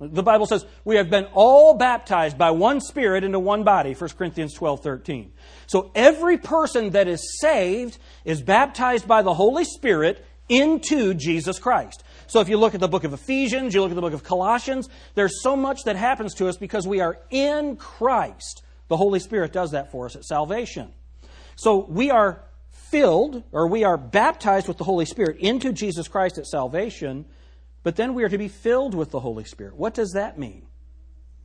The 0.01 0.23
Bible 0.23 0.47
says 0.47 0.65
we 0.83 0.95
have 0.95 1.11
been 1.11 1.27
all 1.33 1.75
baptized 1.75 2.35
by 2.35 2.49
one 2.49 2.81
Spirit 2.81 3.23
into 3.23 3.37
one 3.37 3.63
body, 3.63 3.93
1 3.93 4.09
Corinthians 4.17 4.53
12 4.55 4.81
13. 4.81 5.31
So 5.67 5.91
every 5.93 6.39
person 6.39 6.89
that 6.91 7.07
is 7.07 7.39
saved 7.39 7.99
is 8.25 8.41
baptized 8.41 9.07
by 9.07 9.21
the 9.21 9.33
Holy 9.33 9.63
Spirit 9.63 10.25
into 10.49 11.13
Jesus 11.13 11.59
Christ. 11.59 12.03
So 12.25 12.39
if 12.39 12.49
you 12.49 12.57
look 12.57 12.73
at 12.73 12.79
the 12.79 12.87
book 12.87 13.03
of 13.03 13.13
Ephesians, 13.13 13.75
you 13.75 13.81
look 13.81 13.91
at 13.91 13.95
the 13.95 14.01
book 14.01 14.13
of 14.13 14.23
Colossians, 14.23 14.89
there's 15.13 15.43
so 15.43 15.55
much 15.55 15.83
that 15.85 15.95
happens 15.95 16.33
to 16.35 16.47
us 16.47 16.57
because 16.57 16.87
we 16.87 16.99
are 16.99 17.19
in 17.29 17.75
Christ. 17.75 18.63
The 18.87 18.97
Holy 18.97 19.19
Spirit 19.19 19.53
does 19.53 19.71
that 19.71 19.91
for 19.91 20.05
us 20.05 20.15
at 20.15 20.25
salvation. 20.25 20.91
So 21.55 21.85
we 21.87 22.09
are 22.09 22.43
filled, 22.71 23.43
or 23.51 23.67
we 23.67 23.83
are 23.83 23.97
baptized 23.97 24.67
with 24.67 24.77
the 24.77 24.83
Holy 24.83 25.05
Spirit 25.05 25.37
into 25.37 25.71
Jesus 25.71 26.07
Christ 26.07 26.39
at 26.39 26.47
salvation 26.47 27.25
but 27.83 27.95
then 27.95 28.13
we 28.13 28.23
are 28.23 28.29
to 28.29 28.37
be 28.37 28.47
filled 28.47 28.93
with 28.93 29.11
the 29.11 29.19
Holy 29.19 29.43
Spirit. 29.43 29.75
What 29.75 29.93
does 29.93 30.11
that 30.11 30.37
mean? 30.37 30.67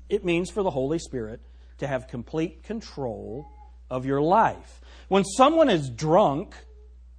It 0.09 0.25
means 0.25 0.51
for 0.51 0.63
the 0.63 0.71
Holy 0.71 0.99
Spirit 0.99 1.41
to 1.79 1.87
have 1.87 2.09
complete 2.09 2.63
control 2.63 3.47
of 3.91 4.07
your 4.07 4.21
life. 4.21 4.81
When 5.09 5.25
someone 5.25 5.71
is 5.71 5.91
drunk, 5.91 6.55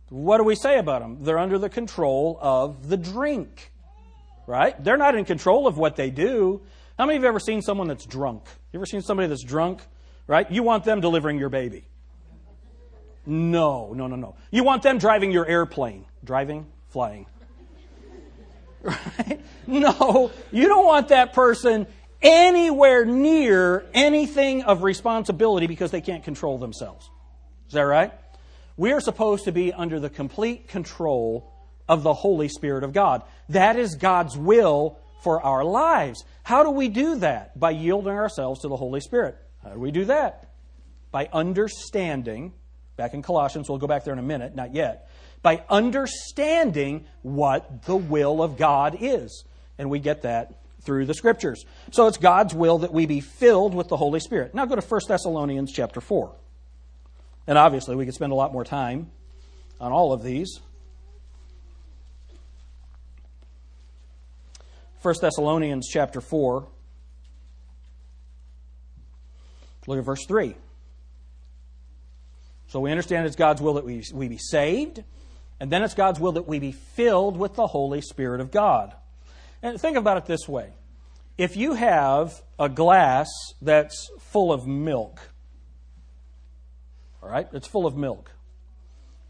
what 0.10 0.38
do 0.38 0.44
we 0.44 0.56
say 0.56 0.80
about 0.80 1.02
them? 1.02 1.24
They're 1.24 1.40
under 1.40 1.58
the 1.58 1.70
control 1.70 2.38
of 2.42 2.88
the 2.88 2.98
drink, 2.98 3.72
right? 4.46 4.82
They're 4.84 4.98
not 4.98 5.16
in 5.16 5.26
control 5.26 5.68
of 5.68 5.78
what 5.78 5.96
they 5.96 6.10
do. 6.10 6.62
How 6.98 7.06
many 7.06 7.18
of 7.18 7.22
you 7.22 7.28
have 7.28 7.34
ever 7.34 7.40
seen 7.40 7.62
someone 7.62 7.88
that's 7.88 8.06
drunk? 8.06 8.44
You 8.72 8.80
ever 8.80 8.86
seen 8.86 9.02
somebody 9.02 9.28
that's 9.28 9.44
drunk, 9.44 9.82
right? 10.26 10.50
You 10.50 10.64
want 10.64 10.84
them 10.84 11.02
delivering 11.02 11.38
your 11.38 11.50
baby. 11.50 11.86
No, 13.26 13.94
no, 13.94 14.08
no, 14.08 14.16
no. 14.16 14.36
You 14.52 14.64
want 14.64 14.84
them 14.84 14.98
driving 14.98 15.32
your 15.32 15.46
airplane. 15.46 16.06
Driving, 16.24 16.66
flying. 16.90 17.26
Right? 18.84 19.42
No, 19.66 20.32
you 20.52 20.68
don't 20.68 20.86
want 20.86 21.10
that 21.10 21.34
person 21.34 21.88
anywhere 22.22 23.06
near 23.06 23.86
anything 23.94 24.64
of 24.64 24.84
responsibility 24.84 25.68
because 25.68 25.92
they 25.92 26.02
can't 26.02 26.24
control 26.24 26.58
themselves. 26.58 27.10
Is 27.68 27.74
that 27.74 27.82
right? 27.82 28.14
We 28.78 28.94
are 28.94 29.02
supposed 29.02 29.46
to 29.46 29.52
be 29.52 29.74
under 29.74 30.00
the 30.00 30.10
complete 30.10 30.68
control 30.68 31.54
of 31.90 32.04
the 32.04 32.14
Holy 32.14 32.48
Spirit 32.48 32.84
of 32.84 32.94
God. 32.94 33.24
That 33.50 33.78
is 33.78 33.96
God's 33.96 34.38
will 34.38 35.00
for 35.24 35.42
our 35.42 35.64
lives. 35.64 36.24
How 36.44 36.64
do 36.64 36.70
we 36.70 36.88
do 36.88 37.16
that? 37.18 37.60
By 37.60 37.72
yielding 37.72 38.14
ourselves 38.14 38.62
to 38.62 38.68
the 38.68 38.78
Holy 38.78 39.02
Spirit. 39.02 39.38
How 39.64 39.72
do 39.72 39.80
we 39.80 39.92
do 39.92 40.06
that? 40.06 40.54
By 41.12 41.30
understanding, 41.34 42.54
back 42.96 43.14
in 43.14 43.22
Colossians, 43.22 43.68
we'll 43.68 43.80
go 43.80 43.88
back 43.88 44.04
there 44.04 44.14
in 44.14 44.20
a 44.20 44.24
minute, 44.24 44.56
not 44.56 44.74
yet, 44.74 45.10
by 45.48 45.64
understanding 45.70 47.06
what 47.22 47.84
the 47.84 47.96
will 47.96 48.44
of 48.44 48.58
God 48.58 48.98
is. 49.00 49.46
And 49.78 49.90
we 49.90 50.00
get 50.00 50.24
that 50.24 50.60
through 50.82 51.06
the 51.06 51.14
scriptures. 51.14 51.64
So 51.94 52.08
it's 52.08 52.18
God's 52.18 52.54
will 52.54 52.80
that 52.80 52.92
we 52.92 53.06
be 53.06 53.22
filled 53.22 53.74
with 53.74 53.88
the 53.88 53.96
Holy 53.96 54.20
Spirit. 54.20 54.54
Now 54.54 54.66
go 54.66 54.76
to 54.76 54.86
1 54.86 55.02
Thessalonians 55.08 55.72
chapter 55.72 56.02
4. 56.02 56.36
And 57.48 57.58
obviously, 57.58 57.96
we 57.96 58.04
could 58.04 58.14
spend 58.14 58.34
a 58.34 58.36
lot 58.36 58.52
more 58.52 58.66
time 58.66 59.10
on 59.80 59.94
all 59.94 60.12
of 60.12 60.22
these. 60.22 60.60
1 65.02 65.16
Thessalonians 65.22 65.88
chapter 65.88 66.20
4. 66.20 66.68
Look 69.88 69.98
at 69.98 70.04
verse 70.04 70.26
3. 70.26 70.56
So 72.68 72.82
we 72.82 72.92
understand 72.92 73.26
it's 73.26 73.38
God's 73.38 73.62
will 73.62 73.76
that 73.76 73.86
we, 73.86 74.04
we 74.14 74.28
be 74.28 74.38
saved, 74.38 75.06
and 75.60 75.72
then 75.72 75.84
it's 75.84 75.94
God's 75.94 76.20
will 76.20 76.34
that 76.34 76.48
we 76.48 76.60
be 76.60 76.72
filled 76.72 77.38
with 77.38 77.56
the 77.56 77.68
Holy 77.68 78.02
Spirit 78.02 78.42
of 78.42 78.52
God. 78.52 78.94
And 79.62 79.80
think 79.80 79.98
about 79.98 80.18
it 80.18 80.26
this 80.26 80.48
way 80.48 80.74
if 81.38 81.56
you 81.56 81.74
have 81.74 82.42
a 82.60 82.70
glass 82.70 83.28
that's 83.62 84.10
full 84.20 84.52
of 84.52 84.66
milk, 84.66 85.20
all 87.22 87.30
right, 87.30 87.48
it's 87.54 87.68
full 87.68 87.86
of 87.86 87.96
milk, 87.96 88.32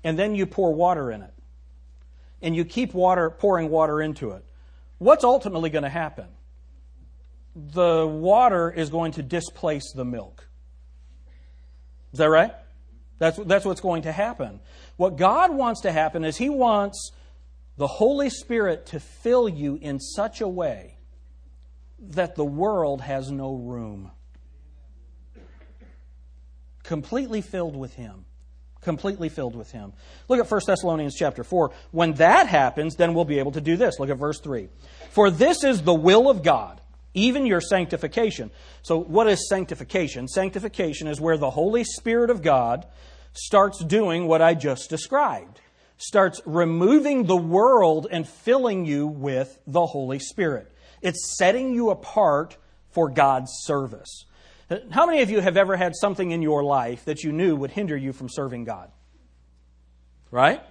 and 0.03 0.17
then 0.17 0.35
you 0.35 0.45
pour 0.45 0.73
water 0.73 1.11
in 1.11 1.21
it, 1.21 1.33
and 2.41 2.55
you 2.55 2.63
keep 2.63 2.93
water 2.93 3.29
pouring 3.29 3.69
water 3.69 4.01
into 4.01 4.31
it, 4.31 4.45
what's 4.99 5.23
ultimately 5.23 5.69
going 5.69 5.83
to 5.83 5.89
happen? 5.89 6.27
The 7.55 8.05
water 8.05 8.71
is 8.71 8.89
going 8.89 9.13
to 9.13 9.23
displace 9.23 9.91
the 9.93 10.05
milk. 10.05 10.47
Is 12.13 12.19
that 12.19 12.29
right? 12.29 12.53
That's, 13.19 13.37
that's 13.37 13.65
what's 13.65 13.81
going 13.81 14.03
to 14.03 14.11
happen. 14.11 14.59
What 14.95 15.17
God 15.17 15.53
wants 15.53 15.81
to 15.81 15.91
happen 15.91 16.23
is 16.23 16.37
He 16.37 16.49
wants 16.49 17.11
the 17.77 17.87
Holy 17.87 18.29
Spirit 18.29 18.87
to 18.87 18.99
fill 18.99 19.47
you 19.47 19.77
in 19.81 19.99
such 19.99 20.41
a 20.41 20.47
way 20.47 20.97
that 21.99 22.35
the 22.35 22.45
world 22.45 23.01
has 23.01 23.31
no 23.31 23.53
room. 23.55 24.11
Completely 26.83 27.41
filled 27.41 27.75
with 27.75 27.95
Him. 27.95 28.25
Completely 28.81 29.29
filled 29.29 29.55
with 29.55 29.71
Him. 29.71 29.93
Look 30.29 30.39
at 30.39 30.49
1 30.49 30.61
Thessalonians 30.65 31.15
chapter 31.15 31.43
4. 31.43 31.71
When 31.91 32.13
that 32.13 32.47
happens, 32.47 32.95
then 32.95 33.13
we'll 33.13 33.25
be 33.25 33.39
able 33.39 33.51
to 33.53 33.61
do 33.61 33.75
this. 33.77 33.99
Look 33.99 34.09
at 34.09 34.17
verse 34.17 34.39
3. 34.39 34.69
For 35.09 35.29
this 35.31 35.63
is 35.63 35.81
the 35.81 35.93
will 35.93 36.29
of 36.29 36.43
God, 36.43 36.79
even 37.17 37.45
your 37.45 37.61
sanctification. 37.61 38.51
So, 38.83 38.97
what 38.97 39.27
is 39.27 39.49
sanctification? 39.49 40.27
Sanctification 40.27 41.07
is 41.07 41.19
where 41.19 41.37
the 41.37 41.49
Holy 41.49 41.83
Spirit 41.83 42.29
of 42.29 42.41
God 42.41 42.85
starts 43.33 43.83
doing 43.83 44.27
what 44.27 44.41
I 44.41 44.53
just 44.53 44.89
described 44.89 45.61
starts 45.97 46.39
removing 46.45 47.25
the 47.25 47.35
world 47.35 48.07
and 48.09 48.27
filling 48.27 48.85
you 48.85 49.07
with 49.07 49.59
the 49.65 49.85
Holy 49.85 50.19
Spirit. 50.19 50.71
It's 51.01 51.37
setting 51.37 51.73
you 51.73 51.89
apart 51.89 52.57
for 52.91 53.09
God's 53.09 53.51
service. 53.63 54.25
How 54.91 55.05
many 55.05 55.21
of 55.21 55.29
you 55.29 55.39
have 55.39 55.57
ever 55.57 55.75
had 55.75 55.95
something 55.95 56.31
in 56.31 56.41
your 56.41 56.63
life 56.63 57.05
that 57.05 57.23
you 57.23 57.31
knew 57.31 57.55
would 57.55 57.71
hinder 57.71 57.97
you 57.97 58.13
from 58.13 58.29
serving 58.29 58.65
God? 58.65 58.91
Right? 60.29 60.61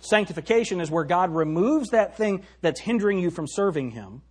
Sanctification 0.00 0.80
is 0.80 0.90
where 0.90 1.04
God 1.04 1.34
removes 1.34 1.90
that 1.90 2.16
thing 2.16 2.42
that's 2.60 2.80
hindering 2.80 3.18
you 3.18 3.30
from 3.30 3.46
serving 3.48 3.92
Him 3.92 4.22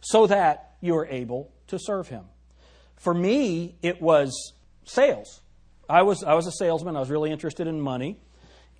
so 0.00 0.26
that 0.26 0.71
you 0.82 0.96
are 0.98 1.06
able 1.06 1.50
to 1.68 1.78
serve 1.78 2.08
Him. 2.08 2.24
For 2.96 3.14
me, 3.14 3.76
it 3.80 4.02
was 4.02 4.52
sales. 4.84 5.40
I 5.88 6.02
was, 6.02 6.22
I 6.22 6.34
was 6.34 6.46
a 6.46 6.52
salesman. 6.52 6.96
I 6.96 7.00
was 7.00 7.08
really 7.08 7.30
interested 7.30 7.66
in 7.66 7.80
money 7.80 8.18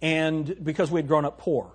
and 0.03 0.63
because 0.63 0.91
we 0.91 0.99
had 0.99 1.09
grown 1.09 1.25
up 1.25 1.39
poor. 1.39 1.73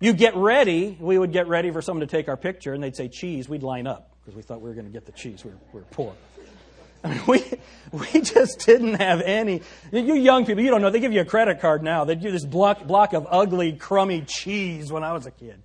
You 0.00 0.12
get 0.12 0.36
ready, 0.36 0.96
we 1.00 1.18
would 1.18 1.32
get 1.32 1.48
ready 1.48 1.72
for 1.72 1.82
someone 1.82 2.06
to 2.06 2.16
take 2.16 2.28
our 2.28 2.36
picture, 2.36 2.72
and 2.72 2.82
they'd 2.82 2.94
say 2.94 3.08
cheese. 3.08 3.48
We'd 3.48 3.64
line 3.64 3.88
up 3.88 4.16
because 4.20 4.36
we 4.36 4.42
thought 4.42 4.60
we 4.60 4.68
were 4.68 4.74
going 4.74 4.86
to 4.86 4.92
get 4.92 5.04
the 5.04 5.12
cheese. 5.12 5.44
We 5.44 5.50
were, 5.50 5.56
we 5.72 5.80
were 5.80 5.86
poor. 5.90 6.14
I 7.04 7.10
mean, 7.10 7.22
we, 7.26 7.44
we 7.92 8.20
just 8.20 8.64
didn't 8.64 8.94
have 8.94 9.20
any. 9.22 9.62
You 9.92 10.14
young 10.14 10.46
people, 10.46 10.62
you 10.62 10.70
don't 10.70 10.82
know. 10.82 10.90
They 10.90 11.00
give 11.00 11.12
you 11.12 11.20
a 11.20 11.24
credit 11.24 11.60
card 11.60 11.82
now. 11.82 12.04
They 12.04 12.14
do 12.14 12.30
this 12.30 12.44
block, 12.44 12.86
block 12.86 13.12
of 13.12 13.26
ugly, 13.28 13.72
crummy 13.72 14.22
cheese 14.22 14.92
when 14.92 15.02
I 15.02 15.12
was 15.12 15.26
a 15.26 15.32
kid. 15.32 15.60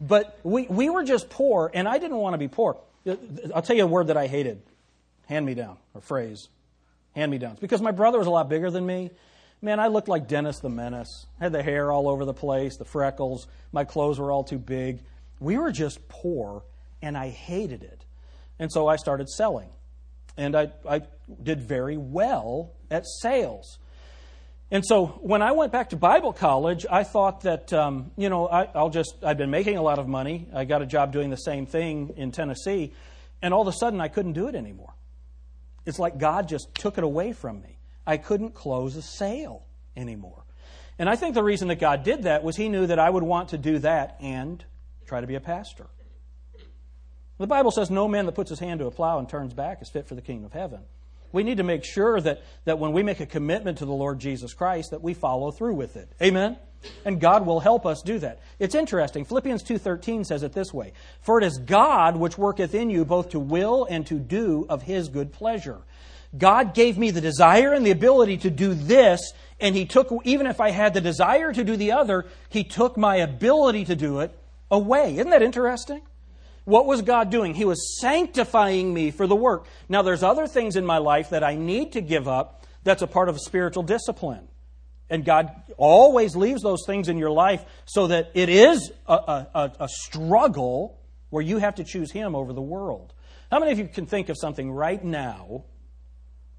But 0.00 0.38
we, 0.42 0.66
we 0.68 0.90
were 0.90 1.04
just 1.04 1.28
poor, 1.28 1.70
and 1.74 1.88
I 1.88 1.98
didn't 1.98 2.18
want 2.18 2.34
to 2.34 2.38
be 2.38 2.48
poor. 2.48 2.76
I'll 3.54 3.62
tell 3.62 3.76
you 3.76 3.84
a 3.84 3.86
word 3.86 4.08
that 4.08 4.16
I 4.16 4.26
hated 4.26 4.62
hand 5.26 5.44
me 5.44 5.54
down, 5.54 5.76
or 5.94 6.00
phrase 6.00 6.48
hand 7.14 7.30
me 7.30 7.38
downs. 7.38 7.58
Because 7.58 7.82
my 7.82 7.90
brother 7.90 8.18
was 8.18 8.26
a 8.26 8.30
lot 8.30 8.48
bigger 8.48 8.70
than 8.70 8.86
me, 8.86 9.10
Man, 9.60 9.80
I 9.80 9.88
looked 9.88 10.08
like 10.08 10.28
Dennis 10.28 10.60
the 10.60 10.68
Menace. 10.68 11.26
I 11.40 11.44
had 11.44 11.52
the 11.52 11.62
hair 11.62 11.90
all 11.90 12.08
over 12.08 12.24
the 12.24 12.34
place, 12.34 12.76
the 12.76 12.84
freckles. 12.84 13.48
My 13.72 13.84
clothes 13.84 14.18
were 14.20 14.30
all 14.30 14.44
too 14.44 14.58
big. 14.58 15.00
We 15.40 15.58
were 15.58 15.72
just 15.72 16.08
poor, 16.08 16.62
and 17.02 17.16
I 17.16 17.30
hated 17.30 17.82
it. 17.82 18.04
And 18.60 18.70
so 18.70 18.86
I 18.86 18.96
started 18.96 19.28
selling. 19.28 19.68
And 20.36 20.56
I, 20.56 20.70
I 20.88 21.02
did 21.42 21.60
very 21.60 21.96
well 21.96 22.72
at 22.90 23.04
sales. 23.20 23.78
And 24.70 24.84
so 24.84 25.06
when 25.06 25.40
I 25.40 25.52
went 25.52 25.72
back 25.72 25.90
to 25.90 25.96
Bible 25.96 26.32
college, 26.32 26.84
I 26.90 27.02
thought 27.02 27.42
that, 27.42 27.72
um, 27.72 28.10
you 28.16 28.28
know, 28.28 28.46
I, 28.46 28.68
I'll 28.74 28.90
just, 28.90 29.14
I've 29.22 29.38
been 29.38 29.50
making 29.50 29.78
a 29.78 29.82
lot 29.82 29.98
of 29.98 30.06
money. 30.06 30.46
I 30.54 30.66
got 30.66 30.82
a 30.82 30.86
job 30.86 31.10
doing 31.10 31.30
the 31.30 31.36
same 31.36 31.64
thing 31.64 32.12
in 32.16 32.32
Tennessee. 32.32 32.92
And 33.40 33.54
all 33.54 33.62
of 33.62 33.68
a 33.68 33.72
sudden, 33.72 34.00
I 34.00 34.08
couldn't 34.08 34.34
do 34.34 34.46
it 34.48 34.54
anymore. 34.54 34.92
It's 35.86 35.98
like 35.98 36.18
God 36.18 36.48
just 36.48 36.74
took 36.74 36.98
it 36.98 37.04
away 37.04 37.32
from 37.32 37.62
me. 37.62 37.78
I 38.06 38.18
couldn't 38.18 38.54
close 38.54 38.94
a 38.96 39.02
sale 39.02 39.64
anymore. 39.96 40.44
And 40.98 41.08
I 41.08 41.16
think 41.16 41.34
the 41.34 41.44
reason 41.44 41.68
that 41.68 41.78
God 41.78 42.02
did 42.02 42.24
that 42.24 42.42
was 42.42 42.56
He 42.56 42.68
knew 42.68 42.86
that 42.86 42.98
I 42.98 43.08
would 43.08 43.22
want 43.22 43.50
to 43.50 43.58
do 43.58 43.78
that 43.78 44.16
and 44.20 44.62
try 45.06 45.20
to 45.20 45.26
be 45.26 45.36
a 45.36 45.40
pastor. 45.40 45.86
The 47.38 47.46
Bible 47.46 47.70
says, 47.70 47.90
No 47.90 48.06
man 48.06 48.26
that 48.26 48.32
puts 48.32 48.50
his 48.50 48.58
hand 48.58 48.80
to 48.80 48.86
a 48.86 48.90
plow 48.90 49.18
and 49.18 49.28
turns 49.28 49.54
back 49.54 49.80
is 49.80 49.88
fit 49.88 50.06
for 50.06 50.14
the 50.14 50.20
kingdom 50.20 50.44
of 50.44 50.52
heaven. 50.52 50.80
We 51.32 51.42
need 51.42 51.58
to 51.58 51.62
make 51.62 51.84
sure 51.84 52.20
that, 52.20 52.42
that 52.64 52.78
when 52.78 52.92
we 52.92 53.02
make 53.02 53.20
a 53.20 53.26
commitment 53.26 53.78
to 53.78 53.84
the 53.84 53.92
Lord 53.92 54.18
Jesus 54.18 54.54
Christ, 54.54 54.90
that 54.90 55.02
we 55.02 55.14
follow 55.14 55.50
through 55.50 55.74
with 55.74 55.96
it. 55.96 56.08
Amen? 56.22 56.56
And 57.04 57.20
God 57.20 57.44
will 57.44 57.60
help 57.60 57.84
us 57.84 58.02
do 58.02 58.18
that. 58.20 58.40
It's 58.58 58.74
interesting. 58.74 59.24
Philippians 59.24 59.62
2.13 59.64 60.24
says 60.24 60.42
it 60.42 60.52
this 60.52 60.72
way, 60.72 60.92
For 61.20 61.38
it 61.38 61.44
is 61.44 61.58
God 61.58 62.16
which 62.16 62.38
worketh 62.38 62.74
in 62.74 62.88
you 62.88 63.04
both 63.04 63.30
to 63.30 63.40
will 63.40 63.86
and 63.90 64.06
to 64.06 64.18
do 64.18 64.66
of 64.68 64.82
his 64.82 65.08
good 65.08 65.32
pleasure. 65.32 65.80
God 66.36 66.74
gave 66.74 66.98
me 66.98 67.10
the 67.10 67.20
desire 67.20 67.72
and 67.72 67.86
the 67.86 67.90
ability 67.90 68.38
to 68.38 68.50
do 68.50 68.74
this, 68.74 69.32
and 69.60 69.74
He 69.74 69.86
took, 69.86 70.12
even 70.24 70.46
if 70.46 70.60
I 70.60 70.70
had 70.70 70.92
the 70.92 71.00
desire 71.00 71.52
to 71.52 71.64
do 71.64 71.76
the 71.76 71.92
other, 71.92 72.26
He 72.50 72.64
took 72.64 72.96
my 72.96 73.16
ability 73.16 73.86
to 73.86 73.96
do 73.96 74.20
it 74.20 74.38
away. 74.70 75.14
Isn't 75.14 75.30
that 75.30 75.42
interesting? 75.42 76.02
What 76.68 76.84
was 76.84 77.00
God 77.00 77.30
doing? 77.30 77.54
He 77.54 77.64
was 77.64 77.98
sanctifying 77.98 78.92
me 78.92 79.10
for 79.10 79.26
the 79.26 79.34
work. 79.34 79.64
Now, 79.88 80.02
there's 80.02 80.22
other 80.22 80.46
things 80.46 80.76
in 80.76 80.84
my 80.84 80.98
life 80.98 81.30
that 81.30 81.42
I 81.42 81.54
need 81.54 81.92
to 81.92 82.02
give 82.02 82.28
up 82.28 82.66
that's 82.84 83.00
a 83.00 83.06
part 83.06 83.30
of 83.30 83.40
spiritual 83.40 83.84
discipline. 83.84 84.46
And 85.08 85.24
God 85.24 85.50
always 85.78 86.36
leaves 86.36 86.60
those 86.60 86.84
things 86.84 87.08
in 87.08 87.16
your 87.16 87.30
life 87.30 87.64
so 87.86 88.08
that 88.08 88.32
it 88.34 88.50
is 88.50 88.92
a, 89.06 89.14
a, 89.14 89.72
a, 89.80 89.88
struggle 89.88 91.00
where 91.30 91.42
you 91.42 91.56
have 91.56 91.76
to 91.76 91.84
choose 91.84 92.12
Him 92.12 92.34
over 92.34 92.52
the 92.52 92.60
world. 92.60 93.14
How 93.50 93.60
many 93.60 93.72
of 93.72 93.78
you 93.78 93.88
can 93.88 94.04
think 94.04 94.28
of 94.28 94.36
something 94.38 94.70
right 94.70 95.02
now 95.02 95.64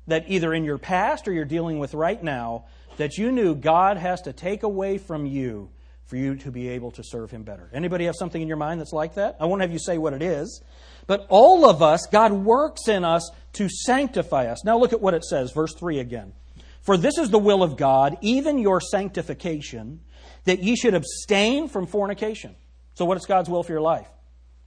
that 0.08 0.26
either 0.28 0.56
in 0.56 0.64
your 0.64 0.80
past 0.80 1.28
or 1.28 1.34
you're 1.34 1.46
dealing 1.46 1.78
with 1.78 1.94
right 1.94 2.24
now 2.24 2.66
that 2.98 3.20
you 3.20 3.32
knew 3.32 3.54
God 3.54 3.98
has 3.98 4.24
to 4.24 4.34
take 4.34 4.64
away 4.64 4.98
from 4.98 5.28
you 5.28 5.70
for 6.10 6.18
you 6.18 6.36
to 6.36 6.50
be 6.52 6.70
able 6.70 6.90
to 6.90 7.04
serve 7.04 7.30
him 7.30 7.44
better. 7.44 7.70
Anybody 7.72 8.06
have 8.06 8.16
something 8.16 8.42
in 8.42 8.48
your 8.48 8.58
mind 8.58 8.80
that's 8.80 8.92
like 8.92 9.14
that? 9.14 9.38
I 9.40 9.46
won't 9.46 9.62
have 9.62 9.72
you 9.72 9.78
say 9.78 10.00
what 10.00 10.14
it 10.14 10.24
is. 10.24 10.62
But 11.06 11.28
all 11.30 11.70
of 11.70 11.84
us, 11.84 12.08
God 12.12 12.34
works 12.34 12.88
in 12.88 13.06
us 13.06 13.30
to 13.54 13.70
sanctify 13.70 14.48
us. 14.48 14.66
Now 14.66 14.80
look 14.80 14.92
at 14.92 15.02
what 15.02 15.14
it 15.14 15.24
says, 15.24 15.52
verse 15.52 15.74
3 15.76 16.00
again. 16.00 16.34
For 16.82 16.98
this 16.98 17.20
is 17.20 17.30
the 17.30 17.38
will 17.38 17.62
of 17.62 17.78
God, 17.78 18.18
even 18.22 18.58
your 18.58 18.82
sanctification, 18.82 20.00
that 20.46 20.64
ye 20.64 20.76
should 20.76 20.96
abstain 20.96 21.68
from 21.68 21.86
fornication. 21.86 22.56
So 22.96 23.06
what 23.06 23.18
is 23.18 23.28
God's 23.28 23.48
will 23.48 23.62
for 23.62 23.72
your 23.72 23.82
life? 23.82 24.08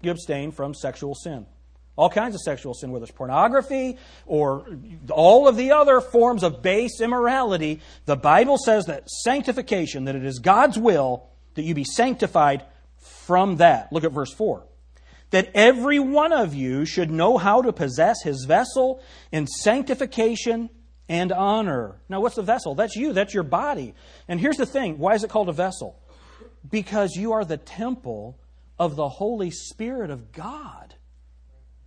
You 0.01 0.13
abstain 0.13 0.53
from 0.53 0.75
sexual 0.75 1.17
sin. 1.17 1.47
All 1.97 2.09
kinds 2.09 2.37
of 2.37 2.41
sexual 2.41 2.73
sin, 2.73 2.93
whether 2.93 3.03
it's 3.03 3.13
pornography 3.13 3.99
or 4.27 4.67
all 5.11 5.49
of 5.49 5.57
the 5.57 5.73
other 5.73 6.01
forms 6.01 6.45
of 6.45 6.63
base 6.63 7.01
immorality, 7.01 7.81
the 8.07 8.17
Bible 8.17 8.59
says 8.59 8.87
that 8.87 9.11
sanctification, 9.11 10.05
that 10.05 10.15
it 10.15 10.25
is 10.25 10.39
God's 10.39 10.79
will 10.79 11.29
that 11.55 11.63
you 11.63 11.75
be 11.75 11.85
sanctified 11.85 12.65
from 12.97 13.57
that. 13.57 13.93
Look 13.93 14.05
at 14.05 14.13
verse 14.13 14.33
4. 14.33 14.65
That 15.31 15.51
every 15.55 15.99
one 15.99 16.33
of 16.33 16.55
you 16.55 16.85
should 16.85 17.11
know 17.11 17.39
how 17.39 17.63
to 17.63 17.73
possess 17.73 18.23
his 18.23 18.45
vessel 18.45 19.03
in 19.31 19.47
sanctification 19.47 20.69
and 21.09 21.33
honor. 21.33 22.01
Now, 22.09 22.21
what's 22.21 22.37
the 22.37 22.43
vessel? 22.43 22.75
That's 22.75 22.97
you, 22.97 23.13
that's 23.13 23.35
your 23.35 23.43
body. 23.43 23.95
And 24.29 24.41
here's 24.41 24.57
the 24.57 24.67
thing 24.67 24.99
why 24.99 25.15
is 25.15 25.25
it 25.25 25.31
called 25.31 25.49
a 25.49 25.53
vessel? 25.53 25.99
Because 26.69 27.17
you 27.17 27.33
are 27.33 27.45
the 27.45 27.57
temple 27.57 28.39
of 28.79 28.97
the 28.97 29.09
Holy 29.09 29.51
Spirit 29.51 30.11
of 30.11 30.33
God. 30.33 30.95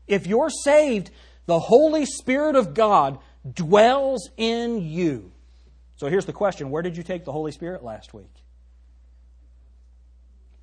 If 0.08 0.28
you're 0.28 0.50
saved, 0.50 1.12
the 1.46 1.60
Holy 1.60 2.06
Spirit 2.06 2.56
of 2.56 2.74
God 2.74 3.20
dwells 3.52 4.30
in 4.38 4.82
you. 4.82 5.32
So 5.98 6.08
here's 6.08 6.26
the 6.26 6.34
question 6.34 6.70
Where 6.70 6.82
did 6.82 6.98
you 6.98 7.04
take 7.04 7.26
the 7.26 7.32
Holy 7.32 7.52
Spirit 7.52 7.84
last 7.84 8.14
week? 8.14 8.32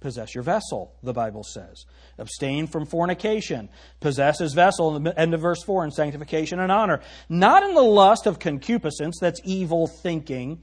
Possess 0.03 0.35
your 0.35 0.43
vessel, 0.43 0.93
the 1.03 1.13
Bible 1.13 1.45
says. 1.45 1.87
Abstain 2.19 2.67
from 2.67 2.87
fornication. 2.87 3.69
Possess 4.01 4.41
his 4.41 4.53
vessel 4.53 5.09
end 5.17 5.33
of 5.33 5.41
verse 5.41 5.63
4 5.63 5.85
in 5.85 5.91
sanctification 5.93 6.59
and 6.59 6.73
honor. 6.73 7.01
Not 7.29 7.63
in 7.63 7.75
the 7.75 7.83
lust 7.83 8.27
of 8.27 8.41
concupiscence, 8.41 9.19
that's 9.21 9.41
evil 9.45 9.87
thinking, 9.87 10.61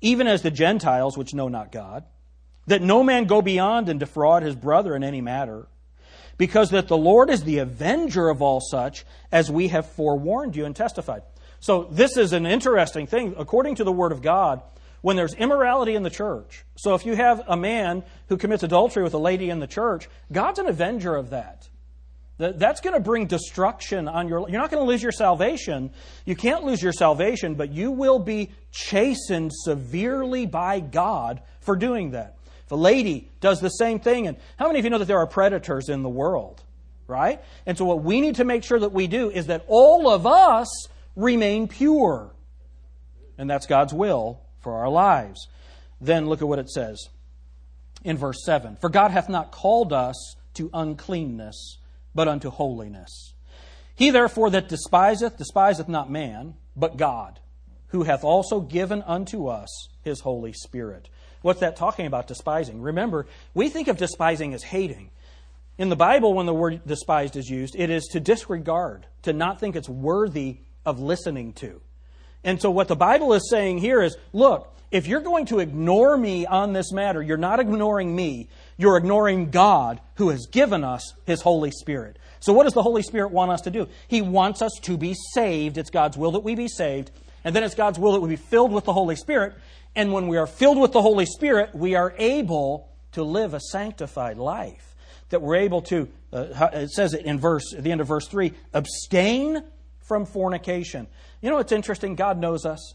even 0.00 0.26
as 0.26 0.40
the 0.40 0.50
Gentiles 0.50 1.18
which 1.18 1.34
know 1.34 1.48
not 1.48 1.70
God. 1.70 2.04
That 2.66 2.80
no 2.80 3.02
man 3.02 3.24
go 3.24 3.42
beyond 3.42 3.90
and 3.90 4.00
defraud 4.00 4.42
his 4.42 4.56
brother 4.56 4.96
in 4.96 5.04
any 5.04 5.20
matter. 5.20 5.68
Because 6.38 6.70
that 6.70 6.88
the 6.88 6.96
Lord 6.96 7.28
is 7.28 7.44
the 7.44 7.58
avenger 7.58 8.30
of 8.30 8.40
all 8.40 8.60
such, 8.60 9.04
as 9.30 9.50
we 9.50 9.68
have 9.68 9.86
forewarned 9.92 10.56
you 10.56 10.64
and 10.64 10.74
testified. 10.74 11.22
So 11.60 11.88
this 11.90 12.16
is 12.16 12.32
an 12.32 12.46
interesting 12.46 13.06
thing. 13.06 13.34
According 13.36 13.74
to 13.76 13.84
the 13.84 13.92
Word 13.92 14.12
of 14.12 14.22
God, 14.22 14.62
when 15.00 15.16
there's 15.16 15.34
immorality 15.34 15.94
in 15.94 16.02
the 16.02 16.10
church, 16.10 16.64
so 16.76 16.94
if 16.94 17.06
you 17.06 17.14
have 17.14 17.42
a 17.46 17.56
man 17.56 18.02
who 18.28 18.36
commits 18.36 18.62
adultery 18.62 19.02
with 19.02 19.14
a 19.14 19.18
lady 19.18 19.50
in 19.50 19.60
the 19.60 19.66
church, 19.66 20.08
God's 20.32 20.58
an 20.58 20.66
avenger 20.66 21.14
of 21.14 21.30
that. 21.30 21.68
That's 22.38 22.80
going 22.80 22.94
to 22.94 23.00
bring 23.00 23.26
destruction 23.26 24.06
on 24.06 24.28
your 24.28 24.48
You're 24.48 24.60
not 24.60 24.70
going 24.70 24.82
to 24.82 24.88
lose 24.88 25.02
your 25.02 25.10
salvation. 25.10 25.90
You 26.24 26.36
can't 26.36 26.62
lose 26.62 26.80
your 26.80 26.92
salvation, 26.92 27.56
but 27.56 27.72
you 27.72 27.90
will 27.90 28.20
be 28.20 28.52
chastened 28.70 29.52
severely 29.52 30.46
by 30.46 30.78
God 30.78 31.42
for 31.60 31.74
doing 31.74 32.12
that. 32.12 32.36
If 32.64 32.70
a 32.70 32.76
lady 32.76 33.28
does 33.40 33.60
the 33.60 33.70
same 33.70 33.98
thing, 33.98 34.28
and 34.28 34.36
how 34.56 34.68
many 34.68 34.78
of 34.78 34.84
you 34.84 34.90
know 34.90 34.98
that 34.98 35.06
there 35.06 35.18
are 35.18 35.26
predators 35.26 35.88
in 35.88 36.02
the 36.02 36.08
world? 36.08 36.62
Right? 37.08 37.42
And 37.66 37.76
so 37.76 37.86
what 37.86 38.04
we 38.04 38.20
need 38.20 38.36
to 38.36 38.44
make 38.44 38.62
sure 38.62 38.78
that 38.78 38.92
we 38.92 39.08
do 39.08 39.30
is 39.30 39.46
that 39.46 39.64
all 39.66 40.08
of 40.08 40.26
us 40.26 40.68
remain 41.16 41.66
pure. 41.66 42.30
And 43.36 43.50
that's 43.50 43.66
God's 43.66 43.92
will 43.92 44.40
for 44.68 44.76
our 44.76 44.90
lives. 44.90 45.48
Then 45.98 46.26
look 46.26 46.42
at 46.42 46.48
what 46.48 46.58
it 46.58 46.68
says 46.68 47.08
in 48.04 48.18
verse 48.18 48.44
7 48.44 48.76
For 48.76 48.90
God 48.90 49.10
hath 49.10 49.30
not 49.30 49.50
called 49.50 49.94
us 49.94 50.36
to 50.54 50.68
uncleanness, 50.74 51.78
but 52.14 52.28
unto 52.28 52.50
holiness. 52.50 53.32
He 53.94 54.10
therefore 54.10 54.50
that 54.50 54.68
despiseth, 54.68 55.38
despiseth 55.38 55.88
not 55.88 56.10
man, 56.10 56.54
but 56.76 56.98
God, 56.98 57.40
who 57.88 58.02
hath 58.02 58.24
also 58.24 58.60
given 58.60 59.02
unto 59.02 59.46
us 59.48 59.88
his 60.02 60.20
Holy 60.20 60.52
Spirit. 60.52 61.08
What's 61.40 61.60
that 61.60 61.76
talking 61.76 62.04
about, 62.04 62.26
despising? 62.26 62.82
Remember, 62.82 63.26
we 63.54 63.70
think 63.70 63.88
of 63.88 63.96
despising 63.96 64.52
as 64.52 64.64
hating. 64.64 65.10
In 65.78 65.88
the 65.88 65.96
Bible, 65.96 66.34
when 66.34 66.46
the 66.46 66.52
word 66.52 66.82
despised 66.86 67.36
is 67.36 67.48
used, 67.48 67.74
it 67.74 67.88
is 67.88 68.04
to 68.12 68.20
disregard, 68.20 69.06
to 69.22 69.32
not 69.32 69.60
think 69.60 69.76
it's 69.76 69.88
worthy 69.88 70.58
of 70.84 71.00
listening 71.00 71.54
to. 71.54 71.80
And 72.44 72.60
so, 72.60 72.70
what 72.70 72.88
the 72.88 72.96
Bible 72.96 73.32
is 73.34 73.48
saying 73.50 73.78
here 73.78 74.02
is 74.02 74.16
look, 74.32 74.74
if 74.90 75.06
you're 75.06 75.20
going 75.20 75.46
to 75.46 75.58
ignore 75.58 76.16
me 76.16 76.46
on 76.46 76.72
this 76.72 76.92
matter, 76.92 77.22
you're 77.22 77.36
not 77.36 77.60
ignoring 77.60 78.14
me, 78.14 78.48
you're 78.76 78.96
ignoring 78.96 79.50
God 79.50 80.00
who 80.14 80.30
has 80.30 80.46
given 80.46 80.84
us 80.84 81.12
His 81.26 81.42
Holy 81.42 81.70
Spirit. 81.70 82.18
So, 82.40 82.52
what 82.52 82.64
does 82.64 82.72
the 82.72 82.82
Holy 82.82 83.02
Spirit 83.02 83.30
want 83.30 83.50
us 83.50 83.62
to 83.62 83.70
do? 83.70 83.88
He 84.06 84.22
wants 84.22 84.62
us 84.62 84.72
to 84.82 84.96
be 84.96 85.14
saved. 85.34 85.76
It's 85.76 85.90
God's 85.90 86.16
will 86.16 86.32
that 86.32 86.40
we 86.40 86.54
be 86.54 86.68
saved. 86.68 87.10
And 87.44 87.54
then 87.54 87.62
it's 87.62 87.74
God's 87.74 87.98
will 87.98 88.12
that 88.12 88.20
we 88.20 88.30
be 88.30 88.36
filled 88.36 88.72
with 88.72 88.84
the 88.84 88.92
Holy 88.92 89.16
Spirit. 89.16 89.54
And 89.94 90.12
when 90.12 90.28
we 90.28 90.36
are 90.36 90.46
filled 90.46 90.78
with 90.78 90.92
the 90.92 91.02
Holy 91.02 91.26
Spirit, 91.26 91.74
we 91.74 91.94
are 91.94 92.14
able 92.18 92.88
to 93.12 93.22
live 93.22 93.54
a 93.54 93.60
sanctified 93.60 94.38
life. 94.38 94.94
That 95.30 95.42
we're 95.42 95.56
able 95.56 95.82
to, 95.82 96.08
uh, 96.32 96.68
it 96.72 96.90
says 96.90 97.14
it 97.14 97.24
in 97.24 97.38
verse, 97.38 97.74
at 97.76 97.84
the 97.84 97.92
end 97.92 98.00
of 98.00 98.08
verse 98.08 98.26
3, 98.28 98.52
abstain 98.72 99.62
from 100.00 100.24
fornication. 100.24 101.06
You 101.40 101.50
know 101.50 101.56
what's 101.56 101.72
interesting? 101.72 102.14
God 102.14 102.38
knows 102.38 102.66
us. 102.66 102.94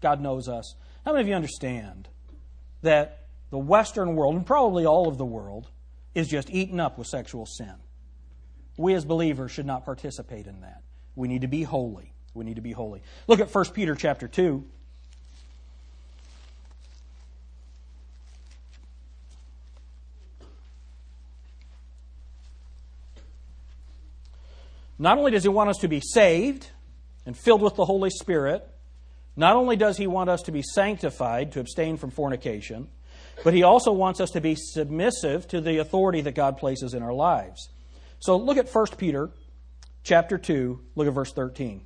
God 0.00 0.20
knows 0.20 0.48
us. 0.48 0.76
How 1.04 1.12
many 1.12 1.22
of 1.22 1.28
you 1.28 1.34
understand 1.34 2.08
that 2.82 3.26
the 3.50 3.58
Western 3.58 4.14
world, 4.14 4.34
and 4.36 4.46
probably 4.46 4.86
all 4.86 5.08
of 5.08 5.18
the 5.18 5.24
world, 5.24 5.68
is 6.14 6.28
just 6.28 6.50
eaten 6.50 6.78
up 6.78 6.98
with 6.98 7.06
sexual 7.06 7.46
sin? 7.46 7.74
We 8.76 8.94
as 8.94 9.04
believers 9.04 9.50
should 9.50 9.66
not 9.66 9.84
participate 9.84 10.46
in 10.46 10.60
that. 10.60 10.82
We 11.16 11.28
need 11.28 11.42
to 11.42 11.48
be 11.48 11.62
holy. 11.62 12.12
We 12.34 12.44
need 12.44 12.56
to 12.56 12.62
be 12.62 12.72
holy. 12.72 13.02
Look 13.26 13.40
at 13.40 13.52
1 13.52 13.64
Peter 13.72 13.94
chapter 13.94 14.28
2. 14.28 14.64
Not 24.98 25.18
only 25.18 25.32
does 25.32 25.42
he 25.42 25.48
want 25.48 25.70
us 25.70 25.78
to 25.78 25.88
be 25.88 26.00
saved 26.00 26.68
and 27.26 27.36
filled 27.36 27.62
with 27.62 27.74
the 27.76 27.84
Holy 27.84 28.10
Spirit, 28.10 28.66
not 29.36 29.56
only 29.56 29.76
does 29.76 29.96
he 29.96 30.06
want 30.06 30.30
us 30.30 30.42
to 30.42 30.52
be 30.52 30.62
sanctified, 30.62 31.52
to 31.52 31.60
abstain 31.60 31.96
from 31.96 32.10
fornication, 32.10 32.88
but 33.42 33.54
he 33.54 33.62
also 33.62 33.92
wants 33.92 34.20
us 34.20 34.30
to 34.30 34.40
be 34.40 34.54
submissive 34.54 35.48
to 35.48 35.60
the 35.60 35.78
authority 35.78 36.20
that 36.20 36.34
God 36.34 36.56
places 36.56 36.94
in 36.94 37.02
our 37.02 37.12
lives. 37.12 37.68
So 38.20 38.36
look 38.36 38.58
at 38.58 38.72
1 38.72 38.86
Peter 38.96 39.30
chapter 40.04 40.38
2, 40.38 40.80
look 40.94 41.08
at 41.08 41.14
verse 41.14 41.32
13. 41.32 41.82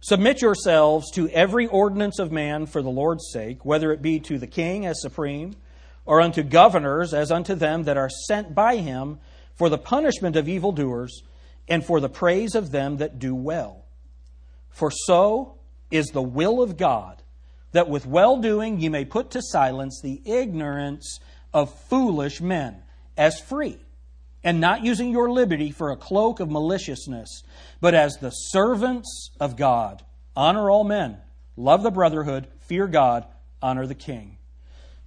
Submit 0.00 0.40
yourselves 0.42 1.10
to 1.12 1.28
every 1.30 1.66
ordinance 1.66 2.20
of 2.20 2.30
man 2.30 2.66
for 2.66 2.82
the 2.82 2.90
Lord's 2.90 3.30
sake, 3.32 3.64
whether 3.64 3.90
it 3.90 4.00
be 4.00 4.20
to 4.20 4.38
the 4.38 4.46
king 4.46 4.86
as 4.86 5.00
supreme, 5.00 5.56
or 6.06 6.20
unto 6.20 6.42
governors 6.44 7.12
as 7.12 7.32
unto 7.32 7.54
them 7.54 7.82
that 7.84 7.96
are 7.96 8.08
sent 8.08 8.54
by 8.54 8.76
him 8.76 9.18
for 9.56 9.68
the 9.68 9.76
punishment 9.76 10.36
of 10.36 10.48
evildoers 10.48 11.22
and 11.68 11.84
for 11.84 11.98
the 11.98 12.08
praise 12.08 12.54
of 12.54 12.70
them 12.70 12.98
that 12.98 13.18
do 13.18 13.34
well. 13.34 13.84
For 14.70 14.90
so 14.90 15.54
is 15.90 16.08
the 16.08 16.22
will 16.22 16.62
of 16.62 16.76
God, 16.76 17.22
that 17.72 17.88
with 17.88 18.06
well 18.06 18.38
doing 18.38 18.80
ye 18.80 18.88
may 18.88 19.04
put 19.04 19.30
to 19.32 19.42
silence 19.42 20.00
the 20.02 20.20
ignorance 20.24 21.20
of 21.52 21.74
foolish 21.88 22.40
men, 22.40 22.82
as 23.16 23.40
free, 23.40 23.78
and 24.44 24.60
not 24.60 24.84
using 24.84 25.10
your 25.10 25.30
liberty 25.30 25.70
for 25.70 25.90
a 25.90 25.96
cloak 25.96 26.40
of 26.40 26.50
maliciousness, 26.50 27.42
but 27.80 27.94
as 27.94 28.16
the 28.18 28.30
servants 28.30 29.30
of 29.40 29.56
God. 29.56 30.04
Honor 30.36 30.70
all 30.70 30.84
men, 30.84 31.18
love 31.56 31.82
the 31.82 31.90
brotherhood, 31.90 32.46
fear 32.60 32.86
God, 32.86 33.26
honor 33.60 33.86
the 33.86 33.94
king. 33.94 34.36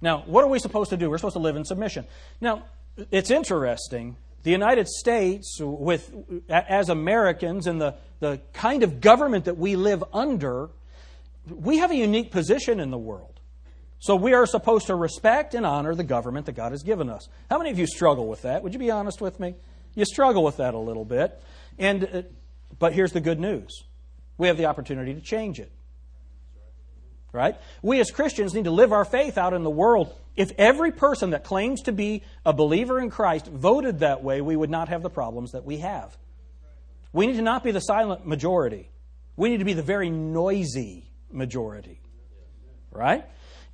Now, 0.00 0.24
what 0.26 0.44
are 0.44 0.48
we 0.48 0.58
supposed 0.58 0.90
to 0.90 0.96
do? 0.96 1.08
We're 1.08 1.18
supposed 1.18 1.36
to 1.36 1.40
live 1.40 1.56
in 1.56 1.64
submission. 1.64 2.04
Now, 2.40 2.64
it's 3.10 3.30
interesting 3.30 4.16
the 4.42 4.50
United 4.50 4.88
States, 4.88 5.58
with, 5.60 6.12
as 6.48 6.88
Americans 6.88 7.66
and 7.66 7.80
the, 7.80 7.94
the 8.20 8.40
kind 8.52 8.82
of 8.82 9.00
government 9.00 9.44
that 9.44 9.56
we 9.56 9.76
live 9.76 10.02
under, 10.12 10.70
we 11.48 11.78
have 11.78 11.90
a 11.90 11.96
unique 11.96 12.30
position 12.30 12.80
in 12.80 12.90
the 12.90 12.98
world. 12.98 13.40
So 14.00 14.16
we 14.16 14.32
are 14.32 14.46
supposed 14.46 14.88
to 14.88 14.96
respect 14.96 15.54
and 15.54 15.64
honor 15.64 15.94
the 15.94 16.02
government 16.02 16.46
that 16.46 16.52
God 16.52 16.72
has 16.72 16.82
given 16.82 17.08
us. 17.08 17.28
How 17.48 17.58
many 17.58 17.70
of 17.70 17.78
you 17.78 17.86
struggle 17.86 18.26
with 18.26 18.42
that? 18.42 18.64
Would 18.64 18.72
you 18.72 18.80
be 18.80 18.90
honest 18.90 19.20
with 19.20 19.38
me? 19.38 19.54
You 19.94 20.04
struggle 20.04 20.42
with 20.42 20.56
that 20.56 20.74
a 20.74 20.78
little 20.78 21.04
bit. 21.04 21.40
And, 21.78 22.04
uh, 22.04 22.22
but 22.80 22.92
here's 22.94 23.12
the 23.12 23.20
good 23.20 23.38
news 23.38 23.84
we 24.38 24.48
have 24.48 24.56
the 24.56 24.64
opportunity 24.64 25.14
to 25.14 25.20
change 25.20 25.60
it. 25.60 25.70
Right? 27.32 27.54
We 27.80 28.00
as 28.00 28.10
Christians 28.10 28.54
need 28.54 28.64
to 28.64 28.72
live 28.72 28.92
our 28.92 29.04
faith 29.04 29.38
out 29.38 29.54
in 29.54 29.62
the 29.62 29.70
world 29.70 30.12
if 30.36 30.52
every 30.58 30.92
person 30.92 31.30
that 31.30 31.44
claims 31.44 31.82
to 31.82 31.92
be 31.92 32.22
a 32.44 32.52
believer 32.52 32.98
in 32.98 33.10
Christ 33.10 33.46
voted 33.46 34.00
that 34.00 34.22
way, 34.22 34.40
we 34.40 34.56
would 34.56 34.70
not 34.70 34.88
have 34.88 35.02
the 35.02 35.10
problems 35.10 35.52
that 35.52 35.64
we 35.64 35.78
have. 35.78 36.16
We 37.12 37.26
need 37.26 37.36
to 37.36 37.42
not 37.42 37.62
be 37.62 37.70
the 37.70 37.80
silent 37.80 38.26
majority. 38.26 38.88
We 39.36 39.50
need 39.50 39.58
to 39.58 39.64
be 39.64 39.74
the 39.74 39.82
very 39.82 40.08
noisy 40.08 41.10
majority. 41.30 42.00
Right? 42.90 43.24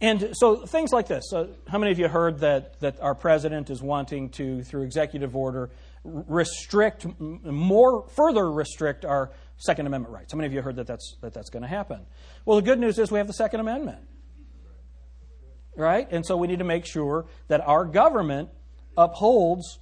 And 0.01 0.31
so 0.33 0.65
things 0.65 0.93
like 0.93 1.09
this. 1.09 1.33
Uh, 1.33 1.49
how 1.69 1.79
many 1.79 1.91
of 1.91 1.99
you 1.99 2.09
heard 2.09 2.41
that, 2.41 2.79
that 2.81 3.01
our 3.01 3.15
president 3.15 3.69
is 3.69 3.83
wanting 3.83 4.31
to, 4.31 4.63
through 4.63 4.83
executive 4.83 5.35
order, 5.35 5.71
restrict, 6.05 7.07
more, 7.19 8.07
further 8.09 8.51
restrict 8.51 9.05
our 9.05 9.33
Second 9.57 9.87
Amendment 9.87 10.15
rights? 10.15 10.33
How 10.33 10.37
many 10.37 10.47
of 10.47 10.53
you 10.53 10.63
heard 10.63 10.77
that 10.77 10.87
that's, 10.87 11.17
that 11.21 11.35
that's 11.35 11.51
going 11.51 11.63
to 11.63 11.69
happen? 11.69 12.07
Well, 12.45 12.57
the 12.57 12.63
good 12.63 12.79
news 12.79 12.99
is 12.99 13.11
we 13.11 13.19
have 13.19 13.27
the 13.27 13.33
Second 13.33 13.61
Amendment 13.61 13.99
right? 15.79 16.07
And 16.11 16.27
so 16.27 16.37
we 16.37 16.49
need 16.49 16.59
to 16.59 16.65
make 16.65 16.85
sure 16.85 17.27
that 17.47 17.67
our 17.67 17.85
government 17.85 18.51
upholds 18.97 19.79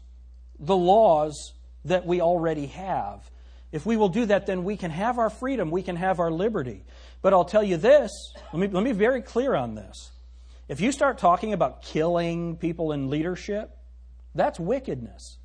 the 0.59 0.76
laws 0.76 1.54
that 1.87 2.06
we 2.06 2.20
already 2.20 2.66
have. 2.66 3.28
If 3.72 3.85
we 3.87 3.96
will 3.96 4.09
do 4.09 4.26
that, 4.26 4.46
then 4.46 4.64
we 4.64 4.76
can 4.76 4.90
have 4.90 5.18
our 5.18 5.30
freedom, 5.30 5.70
we 5.70 5.82
can 5.82 5.96
have 5.96 6.20
our 6.20 6.30
liberty. 6.30 6.85
But 7.22 7.32
I'll 7.32 7.44
tell 7.44 7.64
you 7.64 7.76
this, 7.76 8.11
let 8.52 8.61
me, 8.61 8.68
let 8.68 8.85
me 8.85 8.92
be 8.92 8.98
very 8.98 9.22
clear 9.22 9.54
on 9.54 9.74
this. 9.74 10.12
If 10.68 10.80
you 10.80 10.92
start 10.92 11.18
talking 11.18 11.52
about 11.52 11.82
killing 11.82 12.56
people 12.56 12.92
in 12.92 13.09
leadership, 13.09 13.76
that's 14.35 14.61
wickedness. 14.61 15.38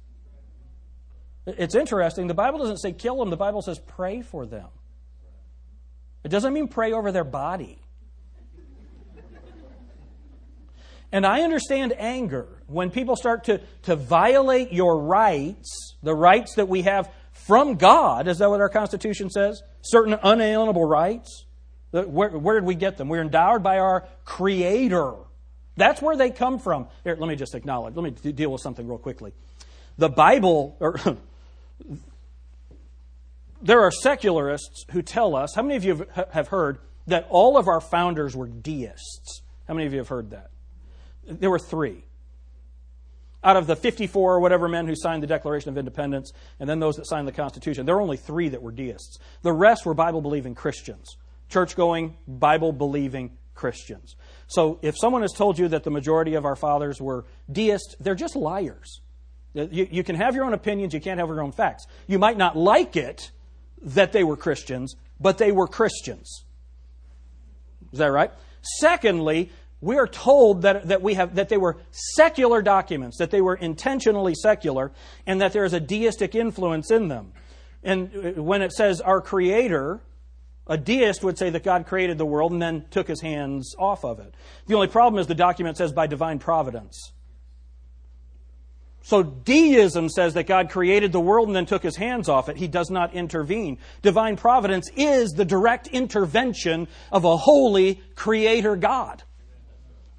It's 1.45 1.75
interesting. 1.75 2.27
The 2.27 2.33
Bible 2.33 2.59
doesn't 2.59 2.77
say 2.77 2.91
kill 2.91 3.17
them, 3.17 3.29
the 3.29 3.37
Bible 3.37 3.61
says 3.61 3.79
pray 3.79 4.21
for 4.21 4.45
them. 4.45 4.67
It 6.23 6.29
doesn't 6.29 6.53
mean 6.53 6.67
pray 6.67 6.91
over 6.91 7.11
their 7.11 7.23
body. 7.23 7.80
And 11.11 11.25
I 11.25 11.41
understand 11.41 11.93
anger 11.97 12.47
when 12.67 12.89
people 12.89 13.15
start 13.15 13.45
to, 13.45 13.59
to 13.83 13.95
violate 13.95 14.71
your 14.71 14.97
rights, 14.99 15.95
the 16.01 16.15
rights 16.15 16.55
that 16.55 16.69
we 16.69 16.83
have 16.83 17.11
from 17.33 17.75
God. 17.75 18.27
Is 18.27 18.37
that 18.37 18.49
what 18.49 18.61
our 18.61 18.69
Constitution 18.69 19.29
says? 19.29 19.61
Certain 19.81 20.17
unalienable 20.23 20.85
rights. 20.85 21.45
Where, 21.91 22.29
where 22.29 22.55
did 22.55 22.65
we 22.65 22.75
get 22.75 22.97
them? 22.97 23.09
We're 23.09 23.21
endowed 23.21 23.61
by 23.61 23.79
our 23.79 24.07
Creator. 24.23 25.15
That's 25.75 26.01
where 26.01 26.15
they 26.15 26.29
come 26.29 26.59
from. 26.59 26.87
Here, 27.03 27.17
let 27.19 27.27
me 27.27 27.35
just 27.35 27.55
acknowledge. 27.55 27.95
Let 27.95 28.03
me 28.03 28.31
deal 28.31 28.51
with 28.51 28.61
something 28.61 28.87
real 28.87 28.97
quickly. 28.97 29.33
The 29.97 30.09
Bible, 30.09 30.77
or 30.79 30.97
there 33.61 33.81
are 33.81 33.91
secularists 33.91 34.85
who 34.91 35.01
tell 35.01 35.35
us. 35.35 35.53
How 35.55 35.61
many 35.61 35.75
of 35.75 35.83
you 35.83 36.07
have 36.31 36.47
heard 36.47 36.79
that 37.07 37.27
all 37.29 37.57
of 37.57 37.67
our 37.67 37.81
founders 37.81 38.35
were 38.35 38.47
deists? 38.47 39.41
How 39.67 39.73
many 39.73 39.85
of 39.87 39.91
you 39.91 39.99
have 39.99 40.07
heard 40.07 40.29
that? 40.31 40.51
There 41.25 41.49
were 41.49 41.59
three. 41.59 42.03
Out 43.43 43.57
of 43.57 43.65
the 43.65 43.75
54 43.75 44.35
or 44.35 44.39
whatever 44.39 44.67
men 44.67 44.87
who 44.87 44.95
signed 44.95 45.23
the 45.23 45.27
Declaration 45.27 45.69
of 45.69 45.77
Independence, 45.77 46.31
and 46.59 46.69
then 46.69 46.79
those 46.79 46.95
that 46.97 47.07
signed 47.07 47.27
the 47.27 47.31
Constitution, 47.31 47.85
there 47.85 47.95
were 47.95 48.01
only 48.01 48.17
three 48.17 48.49
that 48.49 48.61
were 48.61 48.71
deists. 48.71 49.17
The 49.41 49.53
rest 49.53 49.85
were 49.85 49.95
Bible 49.95 50.21
believing 50.21 50.53
Christians, 50.53 51.17
church 51.49 51.75
going, 51.75 52.17
Bible 52.27 52.71
believing 52.71 53.37
Christians. 53.55 54.15
So 54.47 54.79
if 54.81 54.95
someone 54.97 55.23
has 55.23 55.33
told 55.33 55.57
you 55.57 55.67
that 55.69 55.83
the 55.83 55.89
majority 55.89 56.35
of 56.35 56.45
our 56.45 56.55
fathers 56.55 57.01
were 57.01 57.25
deists, 57.51 57.95
they're 57.99 58.15
just 58.15 58.35
liars. 58.35 59.01
You, 59.53 59.87
you, 59.91 60.03
can 60.03 60.15
have 60.15 60.35
your 60.35 60.45
own 60.45 60.53
opinions, 60.53 60.93
you 60.93 61.01
can't 61.01 61.19
have 61.19 61.27
your 61.27 61.41
own 61.41 61.51
facts. 61.51 61.85
You 62.07 62.19
might 62.19 62.37
not 62.37 62.55
like 62.55 62.95
it 62.95 63.31
that 63.81 64.13
they 64.13 64.23
were 64.23 64.37
Christians, 64.37 64.95
but 65.19 65.37
they 65.37 65.51
were 65.51 65.67
Christians. 65.67 66.45
Is 67.91 67.99
that 67.99 68.07
right? 68.07 68.31
Secondly, 68.79 69.51
we 69.81 69.97
are 69.97 70.07
told 70.07 70.61
that, 70.61 70.87
that, 70.89 71.01
we 71.01 71.15
have, 71.15 71.35
that 71.35 71.49
they 71.49 71.57
were 71.57 71.77
secular 71.91 72.61
documents, 72.61 73.17
that 73.17 73.31
they 73.31 73.41
were 73.41 73.55
intentionally 73.55 74.35
secular, 74.35 74.91
and 75.25 75.41
that 75.41 75.53
there 75.53 75.65
is 75.65 75.73
a 75.73 75.79
deistic 75.79 76.35
influence 76.35 76.91
in 76.91 77.07
them. 77.07 77.33
And 77.83 78.37
uh, 78.37 78.41
when 78.41 78.61
it 78.61 78.71
says 78.71 79.01
our 79.01 79.21
Creator, 79.21 79.99
a 80.67 80.77
deist 80.77 81.23
would 81.23 81.37
say 81.37 81.49
that 81.49 81.63
God 81.63 81.87
created 81.87 82.19
the 82.19 82.25
world 82.25 82.51
and 82.51 82.61
then 82.61 82.85
took 82.91 83.07
his 83.07 83.21
hands 83.21 83.75
off 83.79 84.05
of 84.05 84.19
it. 84.19 84.35
The 84.67 84.75
only 84.75 84.87
problem 84.87 85.19
is 85.19 85.25
the 85.25 85.35
document 85.35 85.77
says 85.77 85.91
by 85.91 86.05
divine 86.05 86.37
providence. 86.37 87.11
So 89.03 89.23
deism 89.23 90.09
says 90.09 90.35
that 90.35 90.45
God 90.45 90.69
created 90.69 91.11
the 91.11 91.19
world 91.19 91.47
and 91.47 91.55
then 91.55 91.65
took 91.65 91.81
his 91.81 91.97
hands 91.97 92.29
off 92.29 92.49
it. 92.49 92.57
He 92.57 92.67
does 92.67 92.91
not 92.91 93.15
intervene. 93.15 93.79
Divine 94.03 94.37
providence 94.37 94.89
is 94.95 95.31
the 95.31 95.43
direct 95.43 95.87
intervention 95.87 96.87
of 97.11 97.25
a 97.25 97.35
holy 97.35 97.95
creator 98.13 98.75
God. 98.75 99.23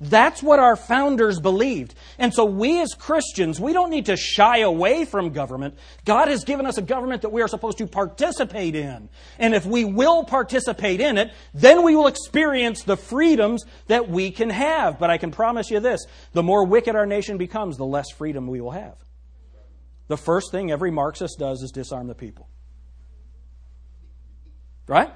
That's 0.02 0.42
what 0.42 0.58
our 0.58 0.74
founders 0.74 1.38
believed. 1.38 1.94
And 2.18 2.34
so 2.34 2.44
we 2.44 2.80
as 2.80 2.92
Christians, 2.92 3.60
we 3.60 3.72
don't 3.72 3.88
need 3.88 4.06
to 4.06 4.16
shy 4.16 4.58
away 4.58 5.04
from 5.04 5.30
government. 5.30 5.78
God 6.04 6.26
has 6.26 6.42
given 6.42 6.66
us 6.66 6.76
a 6.76 6.82
government 6.82 7.22
that 7.22 7.30
we 7.30 7.40
are 7.40 7.46
supposed 7.46 7.78
to 7.78 7.86
participate 7.86 8.74
in. 8.74 9.08
And 9.38 9.54
if 9.54 9.64
we 9.64 9.84
will 9.84 10.24
participate 10.24 11.00
in 11.00 11.18
it, 11.18 11.30
then 11.54 11.84
we 11.84 11.94
will 11.94 12.08
experience 12.08 12.82
the 12.82 12.96
freedoms 12.96 13.64
that 13.86 14.08
we 14.08 14.32
can 14.32 14.50
have. 14.50 14.98
But 14.98 15.10
I 15.10 15.18
can 15.18 15.30
promise 15.30 15.70
you 15.70 15.78
this, 15.78 16.04
the 16.32 16.42
more 16.42 16.64
wicked 16.64 16.96
our 16.96 17.06
nation 17.06 17.38
becomes, 17.38 17.76
the 17.76 17.86
less 17.86 18.10
freedom 18.10 18.48
we 18.48 18.60
will 18.60 18.72
have. 18.72 18.96
The 20.08 20.16
first 20.16 20.50
thing 20.50 20.72
every 20.72 20.90
Marxist 20.90 21.38
does 21.38 21.62
is 21.62 21.70
disarm 21.70 22.08
the 22.08 22.14
people. 22.16 22.48
Right? 24.88 25.12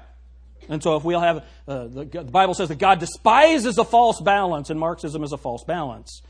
And 0.69 0.83
so, 0.83 0.95
if 0.95 1.03
we'll 1.03 1.21
have, 1.21 1.45
uh, 1.67 1.87
the, 1.87 2.05
the, 2.05 2.23
Bible 2.23 2.53
says 2.53 2.69
that 2.69 2.79
God 2.79 2.99
despises 2.99 3.77
a 3.77 3.85
false 3.85 4.21
balance, 4.21 4.69
and 4.69 4.79
Marxism 4.79 5.23
is 5.23 5.31
a 5.31 5.37
false 5.37 5.63
balance. 5.63 6.21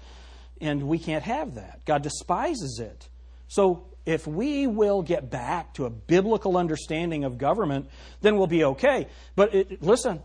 And 0.61 0.83
we 0.83 0.99
can't 0.99 1.23
have 1.23 1.55
that. 1.55 1.85
God 1.85 2.03
despises 2.03 2.79
it. 2.79 3.09
So, 3.47 3.87
if 4.05 4.25
we 4.25 4.67
will 4.67 5.01
get 5.01 5.29
back 5.29 5.73
to 5.75 5.85
a 5.85 5.89
biblical 5.89 6.55
understanding 6.55 7.23
of 7.23 7.37
government, 7.37 7.89
then 8.21 8.37
we'll 8.37 8.47
be 8.47 8.63
okay. 8.63 9.07
But 9.35 9.53
it, 9.53 9.83
listen, 9.83 10.23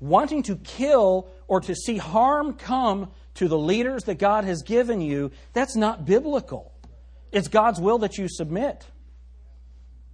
wanting 0.00 0.42
to 0.44 0.56
kill 0.56 1.28
or 1.46 1.60
to 1.60 1.74
see 1.74 1.98
harm 1.98 2.54
come 2.54 3.10
to 3.34 3.48
the 3.48 3.58
leaders 3.58 4.04
that 4.04 4.18
God 4.18 4.44
has 4.44 4.62
given 4.62 5.00
you, 5.00 5.30
that's 5.52 5.76
not 5.76 6.06
biblical. 6.06 6.72
It's 7.30 7.48
God's 7.48 7.80
will 7.80 7.98
that 7.98 8.18
you 8.18 8.28
submit. 8.28 8.86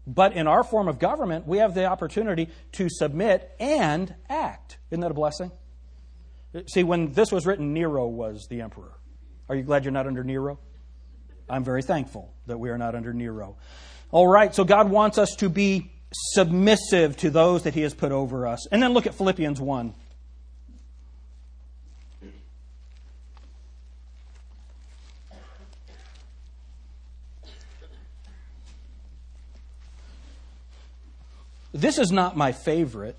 But 0.06 0.34
in 0.34 0.46
our 0.46 0.62
form 0.62 0.88
of 0.88 0.98
government, 0.98 1.46
we 1.46 1.58
have 1.58 1.74
the 1.74 1.86
opportunity 1.86 2.50
to 2.72 2.88
submit 2.90 3.54
and 3.58 4.14
act. 4.28 4.78
Isn't 4.90 5.00
that 5.00 5.10
a 5.10 5.14
blessing? 5.14 5.50
See, 6.66 6.84
when 6.84 7.12
this 7.12 7.32
was 7.32 7.46
written, 7.46 7.72
Nero 7.72 8.06
was 8.06 8.46
the 8.48 8.60
emperor. 8.60 8.92
Are 9.48 9.56
you 9.56 9.62
glad 9.62 9.84
you're 9.84 9.92
not 9.92 10.06
under 10.06 10.22
Nero? 10.22 10.58
I'm 11.48 11.64
very 11.64 11.82
thankful 11.82 12.32
that 12.46 12.58
we 12.58 12.70
are 12.70 12.78
not 12.78 12.94
under 12.94 13.12
Nero. 13.12 13.56
All 14.10 14.28
right, 14.28 14.54
so 14.54 14.64
God 14.64 14.90
wants 14.90 15.18
us 15.18 15.34
to 15.38 15.48
be 15.48 15.90
submissive 16.12 17.16
to 17.18 17.30
those 17.30 17.64
that 17.64 17.74
He 17.74 17.80
has 17.80 17.94
put 17.94 18.12
over 18.12 18.46
us. 18.46 18.66
And 18.68 18.82
then 18.82 18.92
look 18.92 19.06
at 19.06 19.14
Philippians 19.14 19.60
1. 19.60 19.94
This 31.84 31.98
is 31.98 32.10
not 32.10 32.34
my 32.34 32.52
favorite 32.52 33.18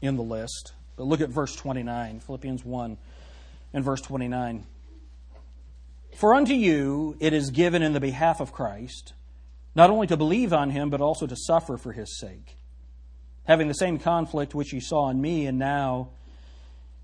in 0.00 0.14
the 0.14 0.22
list, 0.22 0.72
but 0.94 1.08
look 1.08 1.20
at 1.20 1.30
verse 1.30 1.56
29, 1.56 2.20
Philippians 2.20 2.64
1 2.64 2.96
and 3.72 3.84
verse 3.84 4.00
29. 4.02 4.64
For 6.14 6.32
unto 6.32 6.54
you 6.54 7.16
it 7.18 7.32
is 7.32 7.50
given 7.50 7.82
in 7.82 7.92
the 7.92 7.98
behalf 7.98 8.40
of 8.40 8.52
Christ, 8.52 9.14
not 9.74 9.90
only 9.90 10.06
to 10.06 10.16
believe 10.16 10.52
on 10.52 10.70
him, 10.70 10.90
but 10.90 11.00
also 11.00 11.26
to 11.26 11.34
suffer 11.34 11.76
for 11.76 11.90
his 11.90 12.20
sake, 12.20 12.56
having 13.48 13.66
the 13.66 13.74
same 13.74 13.98
conflict 13.98 14.54
which 14.54 14.72
ye 14.72 14.78
saw 14.78 15.10
in 15.10 15.20
me, 15.20 15.46
and 15.46 15.58
now 15.58 16.10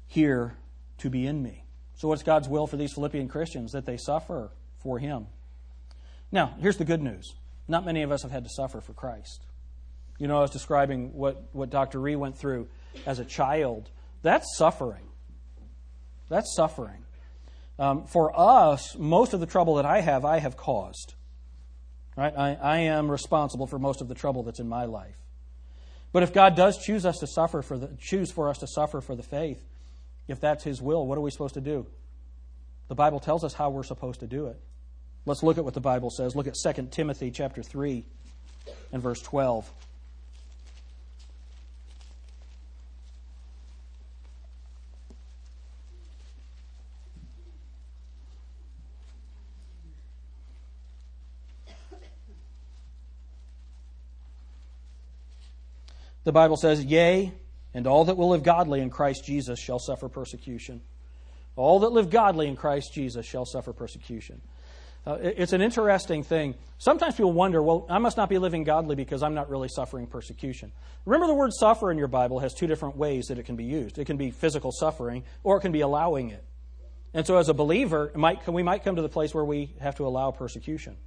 here 0.06 0.54
to 0.98 1.10
be 1.10 1.26
in 1.26 1.42
me. 1.42 1.64
So, 1.96 2.06
what's 2.06 2.22
God's 2.22 2.48
will 2.48 2.68
for 2.68 2.76
these 2.76 2.92
Philippian 2.92 3.26
Christians? 3.26 3.72
That 3.72 3.84
they 3.84 3.96
suffer 3.96 4.52
for 4.76 5.00
him. 5.00 5.26
Now, 6.30 6.54
here's 6.60 6.76
the 6.76 6.84
good 6.84 7.02
news 7.02 7.34
not 7.66 7.84
many 7.84 8.02
of 8.02 8.12
us 8.12 8.22
have 8.22 8.30
had 8.30 8.44
to 8.44 8.50
suffer 8.50 8.80
for 8.80 8.92
Christ. 8.92 9.44
You 10.18 10.26
know, 10.26 10.38
I 10.38 10.40
was 10.40 10.50
describing 10.50 11.14
what, 11.14 11.42
what 11.52 11.70
Dr. 11.70 12.00
Ree 12.00 12.16
went 12.16 12.36
through 12.36 12.68
as 13.06 13.18
a 13.18 13.24
child. 13.24 13.88
That's 14.22 14.56
suffering. 14.56 15.06
That's 16.28 16.54
suffering. 16.54 17.04
Um, 17.78 18.06
for 18.06 18.32
us, 18.38 18.96
most 18.98 19.32
of 19.32 19.40
the 19.40 19.46
trouble 19.46 19.76
that 19.76 19.86
I 19.86 20.00
have, 20.00 20.24
I 20.24 20.38
have 20.38 20.56
caused. 20.56 21.14
Right? 22.16 22.34
I, 22.36 22.54
I 22.54 22.78
am 22.78 23.08
responsible 23.08 23.68
for 23.68 23.78
most 23.78 24.00
of 24.00 24.08
the 24.08 24.14
trouble 24.14 24.42
that's 24.42 24.58
in 24.58 24.68
my 24.68 24.86
life. 24.86 25.16
But 26.12 26.24
if 26.24 26.32
God 26.32 26.56
does 26.56 26.78
choose 26.78 27.06
us 27.06 27.18
to 27.18 27.26
suffer 27.26 27.62
for 27.62 27.78
the 27.78 27.90
choose 28.00 28.32
for 28.32 28.48
us 28.48 28.58
to 28.58 28.66
suffer 28.66 29.00
for 29.00 29.14
the 29.14 29.22
faith, 29.22 29.62
if 30.26 30.40
that's 30.40 30.64
His 30.64 30.82
will, 30.82 31.06
what 31.06 31.16
are 31.16 31.20
we 31.20 31.30
supposed 31.30 31.54
to 31.54 31.60
do? 31.60 31.86
The 32.88 32.94
Bible 32.94 33.20
tells 33.20 33.44
us 33.44 33.54
how 33.54 33.70
we're 33.70 33.84
supposed 33.84 34.20
to 34.20 34.26
do 34.26 34.46
it. 34.46 34.58
Let's 35.26 35.42
look 35.42 35.58
at 35.58 35.64
what 35.64 35.74
the 35.74 35.80
Bible 35.80 36.10
says. 36.10 36.34
Look 36.34 36.46
at 36.46 36.54
2 36.54 36.88
Timothy 36.90 37.30
chapter 37.30 37.62
3 37.62 38.04
and 38.92 39.02
verse 39.02 39.20
12. 39.20 39.70
The 56.28 56.32
Bible 56.32 56.58
says, 56.58 56.84
Yea, 56.84 57.32
and 57.72 57.86
all 57.86 58.04
that 58.04 58.18
will 58.18 58.28
live 58.28 58.42
godly 58.42 58.80
in 58.80 58.90
Christ 58.90 59.24
Jesus 59.24 59.58
shall 59.58 59.78
suffer 59.78 60.10
persecution. 60.10 60.82
All 61.56 61.80
that 61.80 61.88
live 61.92 62.10
godly 62.10 62.48
in 62.48 62.54
Christ 62.54 62.92
Jesus 62.92 63.24
shall 63.24 63.46
suffer 63.46 63.72
persecution. 63.72 64.42
Uh, 65.06 65.16
it's 65.22 65.54
an 65.54 65.62
interesting 65.62 66.22
thing. 66.22 66.54
Sometimes 66.76 67.14
people 67.14 67.32
wonder, 67.32 67.62
well, 67.62 67.86
I 67.88 67.96
must 67.96 68.18
not 68.18 68.28
be 68.28 68.36
living 68.36 68.62
godly 68.62 68.94
because 68.94 69.22
I'm 69.22 69.32
not 69.32 69.48
really 69.48 69.68
suffering 69.68 70.06
persecution. 70.06 70.70
Remember, 71.06 71.26
the 71.26 71.34
word 71.34 71.52
suffer 71.54 71.90
in 71.90 71.96
your 71.96 72.08
Bible 72.08 72.40
has 72.40 72.52
two 72.52 72.66
different 72.66 72.98
ways 72.98 73.28
that 73.28 73.38
it 73.38 73.46
can 73.46 73.56
be 73.56 73.64
used. 73.64 73.98
It 73.98 74.04
can 74.04 74.18
be 74.18 74.30
physical 74.30 74.70
suffering, 74.70 75.24
or 75.42 75.56
it 75.56 75.60
can 75.60 75.72
be 75.72 75.80
allowing 75.80 76.28
it. 76.28 76.44
And 77.14 77.26
so, 77.26 77.38
as 77.38 77.48
a 77.48 77.54
believer, 77.54 78.12
might, 78.14 78.46
we 78.46 78.62
might 78.62 78.84
come 78.84 78.96
to 78.96 79.02
the 79.02 79.08
place 79.08 79.32
where 79.32 79.46
we 79.46 79.74
have 79.80 79.96
to 79.96 80.06
allow 80.06 80.30
persecution 80.30 80.98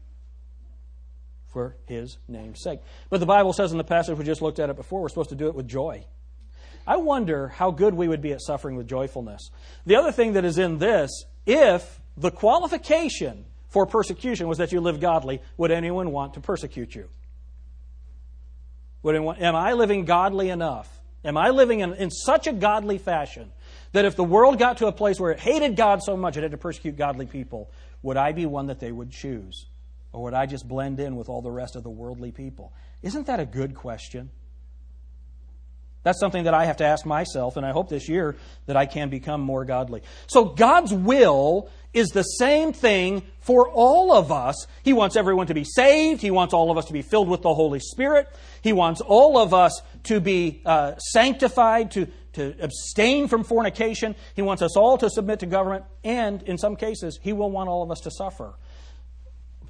for 1.52 1.76
his 1.86 2.18
name's 2.28 2.62
sake. 2.62 2.80
But 3.10 3.20
the 3.20 3.26
Bible 3.26 3.54
says 3.54 3.72
in 3.72 3.78
the 3.78 3.84
passage 3.84 4.18
we 4.18 4.26
just 4.26 4.42
looked 4.42 4.60
at 4.60 4.70
it 4.70 4.76
before, 4.76 5.02
we're 5.02 5.10
supposed 5.10 5.30
to 5.30 5.36
do 5.36 5.48
it 5.48 5.56
with 5.56 5.68
joy. 5.68 6.06
I 6.88 6.98
wonder 6.98 7.50
how 7.50 7.72
good 7.72 7.94
we 7.94 8.08
would 8.08 8.22
be 8.22 8.34
at 8.34 8.42
suffering 8.42 8.76
with 8.76 8.88
joyfulness. 8.88 9.52
The 9.86 9.96
other 9.96 10.12
thing 10.12 10.34
that 10.34 10.46
is 10.46 10.58
in 10.58 10.80
this, 10.80 11.26
if 11.46 12.00
the 12.18 12.32
qualification 12.32 13.46
for 13.68 13.86
persecution 13.86 14.48
was 14.48 14.58
that 14.58 14.72
you 14.72 14.82
live 14.82 15.00
godly, 15.00 15.42
would 15.58 15.72
anyone 15.72 16.12
want 16.12 16.34
to 16.34 16.40
persecute 16.40 16.96
you? 16.96 17.08
Would 19.04 19.16
anyone, 19.16 19.38
am 19.38 19.56
I 19.56 19.74
living 19.74 20.06
godly 20.06 20.50
enough? 20.50 21.02
Am 21.24 21.38
I 21.38 21.50
living 21.50 21.82
in, 21.82 21.94
in 21.94 22.10
such 22.10 22.48
a 22.48 22.54
godly 22.54 22.98
fashion 22.98 23.52
that 23.92 24.06
if 24.06 24.16
the 24.16 24.24
world 24.24 24.58
got 24.58 24.78
to 24.78 24.88
a 24.88 24.92
place 24.92 25.20
where 25.20 25.32
it 25.32 25.40
hated 25.40 25.76
God 25.76 26.02
so 26.02 26.18
much 26.18 26.38
it 26.38 26.42
had 26.42 26.52
to 26.52 26.58
persecute 26.58 26.98
godly 26.98 27.26
people, 27.26 27.70
would 28.02 28.18
I 28.18 28.32
be 28.32 28.46
one 28.46 28.68
that 28.68 28.80
they 28.80 28.92
would 28.92 29.12
choose? 29.12 29.68
Or 30.14 30.24
would 30.24 30.34
I 30.34 30.46
just 30.46 30.68
blend 30.68 31.00
in 31.00 31.16
with 31.16 31.30
all 31.30 31.42
the 31.42 31.52
rest 31.52 31.76
of 31.76 31.84
the 31.84 31.90
worldly 31.90 32.32
people? 32.32 32.74
Isn't 33.02 33.28
that 33.28 33.40
a 33.40 33.46
good 33.46 33.76
question? 33.76 34.30
That's 36.04 36.20
something 36.20 36.46
that 36.46 36.54
I 36.54 36.66
have 36.66 36.78
to 36.78 36.86
ask 36.86 37.06
myself, 37.06 37.58
and 37.58 37.66
I 37.66 37.72
hope 37.72 37.90
this 37.90 38.10
year 38.10 38.36
that 38.66 38.76
I 38.76 38.88
can 38.88 39.10
become 39.10 39.40
more 39.42 39.66
godly. 39.66 40.02
So, 40.26 40.46
God's 40.46 40.92
will 40.92 41.70
is 41.94 42.08
the 42.10 42.24
same 42.24 42.74
thing 42.74 43.22
for 43.40 43.70
all 43.70 44.12
of 44.12 44.32
us. 44.32 44.66
He 44.84 44.94
wants 44.94 45.16
everyone 45.16 45.48
to 45.48 45.54
be 45.54 45.64
saved. 45.64 46.22
He 46.22 46.32
wants 46.32 46.54
all 46.54 46.72
of 46.72 46.78
us 46.78 46.86
to 46.86 46.94
be 46.94 47.04
filled 47.04 47.28
with 47.28 47.44
the 47.44 47.54
Holy 47.54 47.80
Spirit. 47.80 48.28
He 48.64 48.74
wants 48.74 49.02
all 49.02 49.38
of 49.38 49.54
us 49.54 49.80
to 50.06 50.20
be 50.20 50.62
uh, 50.66 50.96
sanctified, 50.98 51.92
to, 51.92 52.08
to 52.34 52.56
abstain 52.60 53.28
from 53.28 53.44
fornication. 53.44 54.16
He 54.36 54.42
wants 54.42 54.64
us 54.64 54.76
all 54.76 54.98
to 54.98 55.10
submit 55.10 55.42
to 55.42 55.46
government, 55.46 55.86
and 56.04 56.42
in 56.44 56.58
some 56.58 56.78
cases, 56.78 57.20
He 57.22 57.32
will 57.32 57.52
want 57.52 57.70
all 57.70 57.84
of 57.84 57.92
us 57.92 58.00
to 58.02 58.12
suffer. 58.12 58.56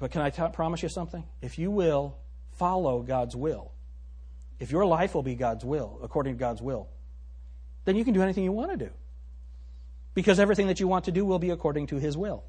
But 0.02 0.10
can 0.10 0.20
I 0.20 0.30
t- 0.30 0.42
promise 0.52 0.82
you 0.82 0.88
something? 0.88 1.22
If 1.40 1.60
you 1.60 1.70
will 1.70 2.16
follow 2.54 3.02
God's 3.02 3.36
will, 3.36 3.70
if 4.58 4.72
your 4.72 4.84
life 4.84 5.14
will 5.14 5.22
be 5.22 5.36
God's 5.36 5.64
will, 5.64 6.00
according 6.02 6.34
to 6.34 6.40
God's 6.40 6.60
will, 6.60 6.88
then 7.84 7.94
you 7.94 8.04
can 8.04 8.12
do 8.12 8.20
anything 8.20 8.42
you 8.42 8.50
want 8.50 8.72
to 8.72 8.76
do. 8.76 8.90
Because 10.14 10.40
everything 10.40 10.66
that 10.66 10.80
you 10.80 10.88
want 10.88 11.04
to 11.04 11.12
do 11.12 11.24
will 11.24 11.38
be 11.38 11.50
according 11.50 11.86
to 11.86 11.98
His 11.98 12.16
will. 12.16 12.42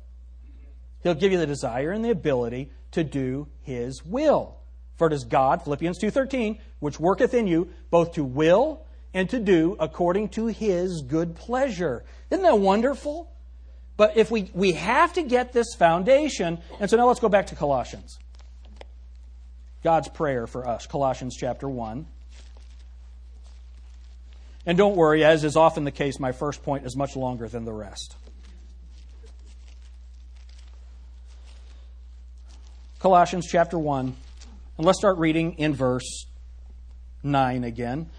He'll 1.04 1.14
give 1.14 1.32
you 1.32 1.38
the 1.38 1.46
desire 1.46 1.92
and 1.92 2.04
the 2.04 2.10
ability 2.10 2.72
to 2.94 3.04
do 3.04 3.48
His 3.62 4.04
will. 4.04 4.58
For 4.96 5.06
it 5.06 5.14
is 5.14 5.24
God, 5.24 5.62
Philippians 5.62 6.00
2.13, 6.00 6.60
which 6.80 7.00
worketh 7.00 7.36
in 7.36 7.46
you 7.46 7.70
both 7.92 8.14
to 8.14 8.24
will 8.24 8.84
and 9.14 9.30
to 9.30 9.40
do 9.40 9.78
according 9.80 10.30
to 10.30 10.48
His 10.48 11.04
good 11.04 11.36
pleasure. 11.36 12.04
Isn't 12.32 12.42
that 12.42 12.58
wonderful? 12.58 13.32
But 14.04 14.18
if 14.18 14.30
we, 14.30 14.52
we 14.54 14.74
have 14.74 15.14
to 15.14 15.24
get 15.24 15.54
this 15.54 15.76
foundation, 15.76 16.60
and 16.82 16.90
so 16.90 16.98
now 16.98 17.08
let's 17.08 17.22
go 17.22 17.30
back 17.30 17.48
to 17.48 17.56
Colossians. 17.56 18.20
God's 19.82 20.10
prayer 20.10 20.46
for 20.46 20.68
us, 20.68 20.86
Colossians 20.88 21.38
chapter 21.40 21.70
1. 21.70 22.06
And 24.66 24.78
don't 24.78 24.98
worry, 24.98 25.24
as 25.24 25.46
is 25.46 25.56
often 25.56 25.86
the 25.86 25.92
case, 25.92 26.20
my 26.20 26.34
first 26.34 26.64
point 26.64 26.86
is 26.86 26.98
much 26.98 27.16
longer 27.16 27.48
than 27.48 27.64
the 27.64 27.72
rest. 27.72 28.18
Colossians 33.00 33.48
chapter 33.50 33.80
1. 33.80 34.14
And 34.80 34.86
let's 34.86 35.00
start 35.00 35.18
reading 35.18 35.54
in 35.54 35.74
verse 35.74 36.26
9 37.24 37.64
again. 37.64 38.10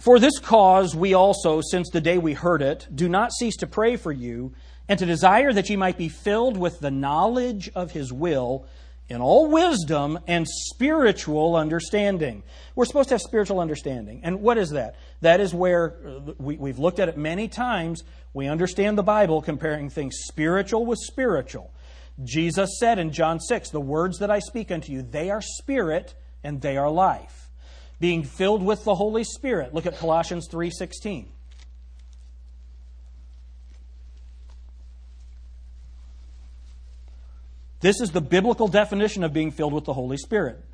For 0.00 0.18
this 0.18 0.38
cause 0.38 0.96
we 0.96 1.12
also, 1.12 1.60
since 1.60 1.90
the 1.90 2.00
day 2.00 2.16
we 2.16 2.32
heard 2.32 2.62
it, 2.62 2.88
do 2.94 3.10
not 3.10 3.32
cease 3.32 3.56
to 3.56 3.66
pray 3.66 3.96
for 3.96 4.12
you, 4.12 4.54
and 4.88 4.98
to 4.98 5.06
desire 5.06 5.52
that 5.52 5.68
ye 5.68 5.76
might 5.76 5.98
be 5.98 6.08
filled 6.08 6.56
with 6.56 6.80
the 6.80 6.90
knowledge 6.90 7.70
of 7.74 7.92
his 7.92 8.12
will 8.12 8.66
in 9.08 9.20
all 9.20 9.48
wisdom 9.48 10.18
and 10.26 10.46
spiritual 10.48 11.54
understanding. 11.54 12.42
We're 12.74 12.86
supposed 12.86 13.08
to 13.10 13.14
have 13.14 13.22
spiritual 13.22 13.60
understanding. 13.60 14.20
And 14.24 14.40
what 14.40 14.58
is 14.58 14.70
that? 14.70 14.96
That 15.20 15.40
is 15.40 15.54
where 15.54 15.96
uh, 16.04 16.32
we, 16.38 16.70
have 16.70 16.78
looked 16.78 16.98
at 16.98 17.08
it 17.08 17.16
many 17.16 17.48
times. 17.48 18.02
We 18.34 18.48
understand 18.48 18.98
the 18.98 19.02
Bible 19.04 19.42
comparing 19.42 19.90
things 19.90 20.16
spiritual 20.26 20.84
with 20.84 20.98
spiritual. 20.98 21.72
Jesus 22.24 22.78
said 22.80 22.98
in 22.98 23.12
John 23.12 23.38
6, 23.38 23.70
The 23.70 23.80
words 23.80 24.18
that 24.18 24.30
I 24.30 24.40
speak 24.40 24.70
unto 24.70 24.92
you, 24.92 25.02
they 25.02 25.30
are 25.30 25.42
spirit 25.42 26.14
and 26.42 26.60
they 26.60 26.76
are 26.76 26.90
life. 26.90 27.50
Being 28.00 28.24
filled 28.24 28.62
with 28.62 28.84
the 28.84 28.94
Holy 28.94 29.24
Spirit. 29.24 29.72
Look 29.72 29.86
at 29.86 29.98
Colossians 29.98 30.48
3:16. 30.48 31.28
This 37.80 38.00
is 38.00 38.10
the 38.10 38.20
biblical 38.20 38.68
definition 38.68 39.22
of 39.22 39.32
being 39.32 39.50
filled 39.50 39.72
with 39.72 39.84
the 39.84 39.92
Holy 39.92 40.16
Spirit. 40.16 40.64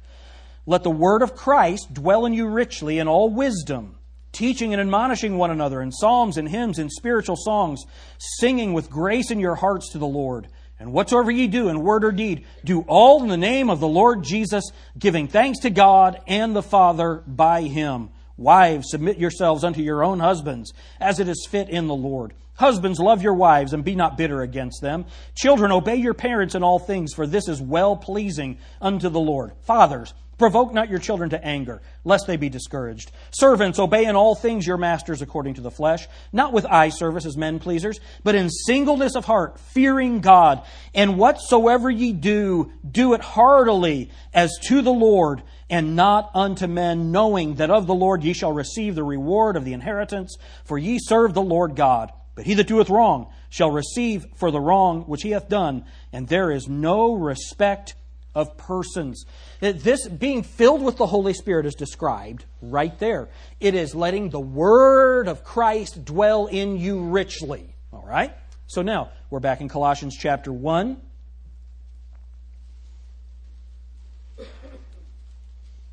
Let 0.67 0.85
the 0.85 0.91
word 0.91 1.23
of 1.23 1.35
Christ 1.35 1.93
dwell 1.93 2.25
in 2.25 2.33
you 2.33 2.47
richly 2.47 2.99
in 2.99 3.09
all 3.09 3.29
wisdom, 3.29 3.97
teaching 4.31 4.73
and 4.73 4.81
admonishing 4.81 5.37
one 5.37 5.51
another 5.51 5.83
in 5.83 5.91
psalms 5.91 6.37
and 6.37 6.49
hymns 6.49 6.79
and 6.79 6.91
spiritual 6.91 7.37
songs, 7.37 7.83
singing 8.19 8.73
with 8.73 8.89
grace 8.91 9.31
in 9.31 9.41
your 9.41 9.57
hearts 9.57 9.91
to 9.91 9.99
the 9.99 10.07
Lord. 10.07 10.47
And 10.79 10.93
whatsoever 10.93 11.31
ye 11.31 11.49
do 11.49 11.69
in 11.69 11.83
word 11.83 12.05
or 12.05 12.13
deed, 12.13 12.45
do 12.65 12.83
all 12.83 13.23
in 13.23 13.29
the 13.29 13.37
name 13.37 13.71
of 13.71 13.81
the 13.81 13.89
Lord 13.89 14.23
Jesus, 14.23 14.71
giving 14.99 15.29
thanks 15.29 15.61
to 15.61 15.71
God 15.71 16.21
and 16.27 16.55
the 16.55 16.63
Father 16.63 17.23
by 17.27 17.63
him. 17.63 18.11
Wives, 18.37 18.91
submit 18.91 19.19
yourselves 19.19 19.65
unto 19.65 19.83
your 19.83 20.03
own 20.03 20.21
husbands, 20.21 20.73
as 21.01 21.21
it 21.21 21.29
is 21.29 21.47
fit 21.49 21.69
in 21.69 21.87
the 21.87 21.95
Lord. 21.95 22.35
Husbands, 22.55 23.01
love 23.01 23.23
your 23.23 23.35
wives 23.35 23.73
and 23.73 23.85
be 23.85 23.95
not 23.95 24.17
bitter 24.17 24.43
against 24.43 24.81
them. 24.83 25.07
Children, 25.35 25.73
obey 25.73 25.97
your 25.97 26.15
parents 26.15 26.55
in 26.55 26.63
all 26.63 26.79
things, 26.79 27.15
for 27.15 27.27
this 27.27 27.49
is 27.49 27.61
well 27.61 27.97
pleasing 27.97 28.59
unto 28.81 29.09
the 29.09 29.21
Lord. 29.21 29.53
Fathers, 29.63 30.13
provoke 30.39 30.73
not 30.73 30.91
your 30.91 30.99
children 30.99 31.31
to 31.31 31.45
anger, 31.45 31.81
lest 32.05 32.27
they 32.27 32.37
be 32.37 32.49
discouraged. 32.49 33.11
Servants, 33.31 33.79
obey 33.79 34.05
in 34.05 34.17
all 34.17 34.35
things 34.35 34.67
your 34.67 34.77
masters 34.77 35.23
according 35.23 35.55
to 35.55 35.61
the 35.61 35.71
flesh, 35.71 36.07
not 36.33 36.53
with 36.53 36.67
eye 36.67 36.91
service 36.91 37.25
as 37.25 37.37
men 37.37 37.59
pleasers, 37.59 38.01
but 38.23 38.35
in 38.35 38.51
singleness 38.51 39.15
of 39.15 39.25
heart, 39.25 39.59
fearing 39.59 40.21
God. 40.21 40.63
And 40.95 41.17
whatsoever 41.17 41.91
ye 41.91 42.13
do, 42.13 42.73
do 42.89 43.15
it 43.15 43.21
heartily 43.21 44.11
as 44.35 44.53
to 44.65 44.83
the 44.83 44.93
Lord 44.93 45.43
and 45.73 45.97
not 45.97 46.31
unto 46.35 46.67
men, 46.69 47.11
knowing 47.11 47.55
that 47.55 47.71
of 47.71 47.87
the 47.87 47.95
Lord 47.95 48.23
ye 48.23 48.35
shall 48.35 48.53
receive 48.53 48.95
the 48.95 49.03
reward 49.03 49.57
of 49.57 49.65
the 49.65 49.73
inheritance, 49.73 50.37
for 50.65 50.77
ye 50.77 50.99
serve 51.01 51.33
the 51.33 51.43
Lord 51.43 51.75
God. 51.75 52.13
But 52.35 52.45
he 52.45 52.55
that 52.55 52.69
doeth 52.69 52.91
wrong 52.91 53.33
shall 53.49 53.71
receive 53.71 54.27
for 54.37 54.51
the 54.51 54.61
wrong 54.61 55.03
which 55.03 55.23
he 55.23 55.31
hath 55.31 55.49
done, 55.49 55.87
and 56.13 56.29
there 56.29 56.51
is 56.51 56.69
no 56.69 57.15
respect 57.15 57.95
of 58.35 58.57
persons. 58.59 59.25
This 59.61 60.07
being 60.09 60.43
filled 60.43 60.83
with 60.83 60.99
the 60.99 61.07
Holy 61.07 61.33
Spirit 61.33 61.67
is 61.67 61.75
described 61.75 62.45
right 62.61 62.99
there. 62.99 63.31
It 63.59 63.75
is 63.75 63.95
letting 63.95 64.29
the 64.29 64.41
Word 64.41 65.27
of 65.27 65.43
Christ 65.43 66.05
dwell 66.05 66.47
in 66.47 66.77
you 66.77 67.01
richly. 67.01 67.75
All 67.93 68.05
right? 68.07 68.35
So 68.67 68.83
now, 68.83 69.11
we're 69.31 69.41
back 69.41 69.61
in 69.61 69.69
Colossians 69.69 70.17
chapter 70.19 70.53
1. 70.53 71.01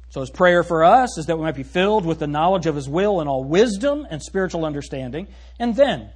So 0.09 0.21
his 0.21 0.31
prayer 0.31 0.63
for 0.63 0.83
us 0.83 1.17
is 1.17 1.27
that 1.27 1.37
we 1.37 1.43
might 1.43 1.55
be 1.55 1.63
filled 1.63 2.05
with 2.05 2.19
the 2.19 2.27
knowledge 2.27 2.65
of 2.65 2.75
his 2.75 2.89
will 2.89 3.19
and 3.19 3.29
all 3.29 3.43
wisdom 3.43 4.07
and 4.09 4.21
spiritual 4.21 4.65
understanding. 4.65 5.27
And 5.59 5.75
then, 5.75 6.09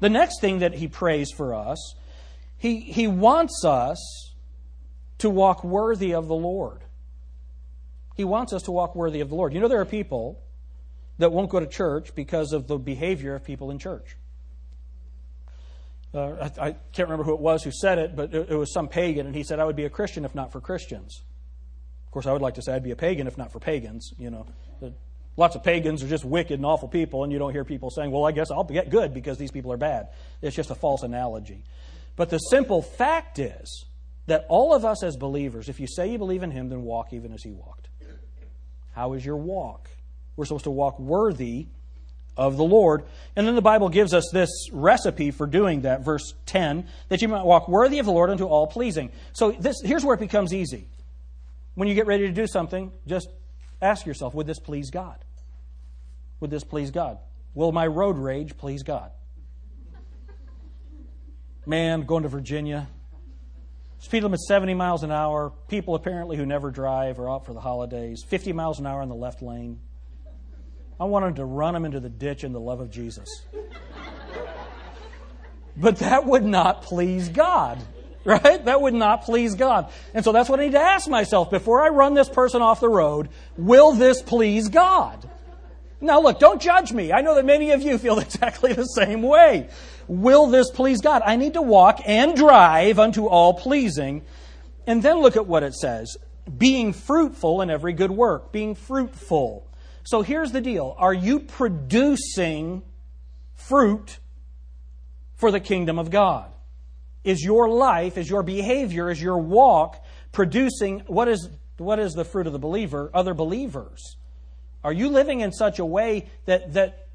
the 0.00 0.10
next 0.10 0.40
thing 0.40 0.58
that 0.58 0.74
he 0.74 0.88
prays 0.88 1.30
for 1.30 1.54
us, 1.54 1.94
he, 2.58 2.80
he 2.80 3.06
wants 3.06 3.64
us 3.64 4.34
to 5.18 5.30
walk 5.30 5.62
worthy 5.62 6.14
of 6.14 6.26
the 6.26 6.34
Lord. 6.34 6.82
He 8.16 8.24
wants 8.24 8.52
us 8.52 8.62
to 8.62 8.72
walk 8.72 8.96
worthy 8.96 9.20
of 9.20 9.28
the 9.28 9.36
Lord. 9.36 9.54
You 9.54 9.60
know, 9.60 9.68
there 9.68 9.80
are 9.80 9.86
people 9.86 10.42
that 11.18 11.32
won't 11.32 11.48
go 11.48 11.60
to 11.60 11.66
church 11.66 12.14
because 12.14 12.52
of 12.52 12.66
the 12.66 12.76
behavior 12.76 13.34
of 13.34 13.44
people 13.44 13.70
in 13.70 13.78
church. 13.78 14.16
Uh, 16.12 16.50
I, 16.58 16.68
I, 16.68 16.70
can't 16.92 17.08
remember 17.08 17.24
who 17.24 17.34
it 17.34 17.40
was 17.40 17.62
who 17.62 17.70
said 17.70 17.98
it, 17.98 18.16
but 18.16 18.34
it, 18.34 18.50
it 18.50 18.54
was 18.54 18.72
some 18.72 18.88
pagan, 18.88 19.26
and 19.26 19.34
he 19.34 19.42
said, 19.42 19.60
I 19.60 19.64
would 19.64 19.76
be 19.76 19.84
a 19.84 19.90
Christian 19.90 20.24
if 20.24 20.34
not 20.34 20.50
for 20.50 20.60
Christians. 20.60 21.22
Course, 22.16 22.24
I 22.24 22.32
would 22.32 22.40
like 22.40 22.54
to 22.54 22.62
say 22.62 22.72
I'd 22.72 22.82
be 22.82 22.92
a 22.92 22.96
pagan 22.96 23.26
if 23.26 23.36
not 23.36 23.52
for 23.52 23.60
pagans. 23.60 24.14
You 24.18 24.30
know, 24.30 24.46
Lots 25.36 25.54
of 25.54 25.62
pagans 25.62 26.02
are 26.02 26.08
just 26.08 26.24
wicked 26.24 26.54
and 26.54 26.64
awful 26.64 26.88
people, 26.88 27.24
and 27.24 27.30
you 27.30 27.38
don't 27.38 27.52
hear 27.52 27.62
people 27.62 27.90
saying, 27.90 28.10
Well, 28.10 28.24
I 28.24 28.32
guess 28.32 28.50
I'll 28.50 28.64
get 28.64 28.88
good 28.88 29.12
because 29.12 29.36
these 29.36 29.50
people 29.50 29.70
are 29.70 29.76
bad. 29.76 30.08
It's 30.40 30.56
just 30.56 30.70
a 30.70 30.74
false 30.74 31.02
analogy. 31.02 31.62
But 32.16 32.30
the 32.30 32.38
simple 32.38 32.80
fact 32.80 33.38
is 33.38 33.84
that 34.28 34.46
all 34.48 34.72
of 34.72 34.82
us 34.82 35.02
as 35.02 35.18
believers, 35.18 35.68
if 35.68 35.78
you 35.78 35.86
say 35.86 36.10
you 36.10 36.16
believe 36.16 36.42
in 36.42 36.52
Him, 36.52 36.70
then 36.70 36.84
walk 36.84 37.12
even 37.12 37.34
as 37.34 37.42
He 37.42 37.52
walked. 37.52 37.90
How 38.94 39.12
is 39.12 39.22
your 39.22 39.36
walk? 39.36 39.90
We're 40.36 40.46
supposed 40.46 40.64
to 40.64 40.70
walk 40.70 40.98
worthy 40.98 41.66
of 42.34 42.56
the 42.56 42.64
Lord. 42.64 43.04
And 43.36 43.46
then 43.46 43.56
the 43.56 43.60
Bible 43.60 43.90
gives 43.90 44.14
us 44.14 44.24
this 44.32 44.48
recipe 44.72 45.32
for 45.32 45.46
doing 45.46 45.82
that, 45.82 46.02
verse 46.02 46.32
10, 46.46 46.88
that 47.10 47.20
you 47.20 47.28
might 47.28 47.44
walk 47.44 47.68
worthy 47.68 47.98
of 47.98 48.06
the 48.06 48.12
Lord 48.12 48.30
unto 48.30 48.46
all 48.46 48.66
pleasing. 48.66 49.12
So 49.34 49.50
this, 49.50 49.76
here's 49.84 50.02
where 50.02 50.14
it 50.14 50.20
becomes 50.20 50.54
easy. 50.54 50.88
When 51.76 51.88
you 51.88 51.94
get 51.94 52.06
ready 52.06 52.26
to 52.26 52.32
do 52.32 52.46
something, 52.46 52.90
just 53.06 53.28
ask 53.80 54.06
yourself, 54.06 54.34
would 54.34 54.46
this 54.46 54.58
please 54.58 54.90
God? 54.90 55.18
Would 56.40 56.50
this 56.50 56.64
please 56.64 56.90
God? 56.90 57.18
Will 57.54 57.70
my 57.70 57.86
road 57.86 58.16
rage 58.16 58.56
please 58.56 58.82
God? 58.82 59.10
Man, 61.66 62.02
going 62.02 62.22
to 62.22 62.30
Virginia. 62.30 62.88
Speed 63.98 64.22
limit 64.22 64.40
70 64.40 64.72
miles 64.72 65.02
an 65.02 65.10
hour. 65.10 65.52
People 65.68 65.94
apparently 65.94 66.38
who 66.38 66.46
never 66.46 66.70
drive 66.70 67.18
are 67.18 67.30
out 67.30 67.44
for 67.44 67.52
the 67.52 67.60
holidays. 67.60 68.24
50 68.26 68.54
miles 68.54 68.78
an 68.78 68.86
hour 68.86 69.02
in 69.02 69.10
the 69.10 69.14
left 69.14 69.42
lane. 69.42 69.78
I 70.98 71.04
wanted 71.04 71.36
to 71.36 71.44
run 71.44 71.74
them 71.74 71.84
into 71.84 72.00
the 72.00 72.08
ditch 72.08 72.42
in 72.42 72.52
the 72.52 72.60
love 72.60 72.80
of 72.80 72.90
Jesus. 72.90 73.28
but 75.76 75.96
that 75.96 76.24
would 76.24 76.44
not 76.44 76.82
please 76.82 77.28
God, 77.28 77.82
right? 78.44 78.64
That 78.64 78.82
would 78.82 78.92
not 78.92 79.22
please 79.22 79.54
God. 79.54 79.88
And 80.12 80.24
so 80.24 80.32
that's 80.32 80.48
what 80.48 80.58
I 80.58 80.64
need 80.64 80.72
to 80.72 80.80
ask 80.80 81.08
myself 81.08 81.48
before 81.48 81.80
I 81.80 81.90
run 81.90 82.14
this 82.14 82.28
person 82.28 82.60
off 82.60 82.80
the 82.80 82.88
road 82.88 83.28
will 83.56 83.92
this 83.92 84.20
please 84.20 84.68
God? 84.68 85.30
Now, 86.00 86.20
look, 86.20 86.40
don't 86.40 86.60
judge 86.60 86.92
me. 86.92 87.12
I 87.12 87.20
know 87.20 87.36
that 87.36 87.44
many 87.44 87.70
of 87.70 87.82
you 87.82 87.98
feel 87.98 88.18
exactly 88.18 88.72
the 88.72 88.84
same 88.84 89.22
way. 89.22 89.68
Will 90.08 90.48
this 90.48 90.70
please 90.70 91.00
God? 91.00 91.22
I 91.24 91.36
need 91.36 91.54
to 91.54 91.62
walk 91.62 92.00
and 92.04 92.36
drive 92.36 92.98
unto 92.98 93.26
all 93.26 93.54
pleasing. 93.54 94.22
And 94.88 95.02
then 95.02 95.20
look 95.20 95.36
at 95.36 95.46
what 95.46 95.62
it 95.62 95.74
says 95.74 96.16
being 96.58 96.92
fruitful 96.92 97.62
in 97.62 97.70
every 97.70 97.92
good 97.92 98.10
work. 98.10 98.50
Being 98.50 98.74
fruitful. 98.74 99.70
So 100.02 100.22
here's 100.22 100.50
the 100.50 100.60
deal 100.60 100.96
Are 100.98 101.14
you 101.14 101.38
producing 101.38 102.82
fruit 103.54 104.18
for 105.36 105.52
the 105.52 105.60
kingdom 105.60 106.00
of 106.00 106.10
God? 106.10 106.50
Is 107.26 107.42
your 107.42 107.68
life, 107.68 108.16
is 108.16 108.30
your 108.30 108.44
behavior, 108.44 109.10
is 109.10 109.20
your 109.20 109.36
walk 109.36 110.02
producing 110.30 111.00
what 111.08 111.26
is, 111.26 111.48
what 111.76 111.98
is 111.98 112.12
the 112.12 112.24
fruit 112.24 112.46
of 112.46 112.52
the 112.52 112.58
believer? 112.60 113.10
Other 113.12 113.34
believers. 113.34 114.16
Are 114.84 114.92
you 114.92 115.08
living 115.08 115.40
in 115.40 115.50
such 115.50 115.80
a 115.80 115.84
way 115.84 116.28
that, 116.44 116.74
that 116.74 117.08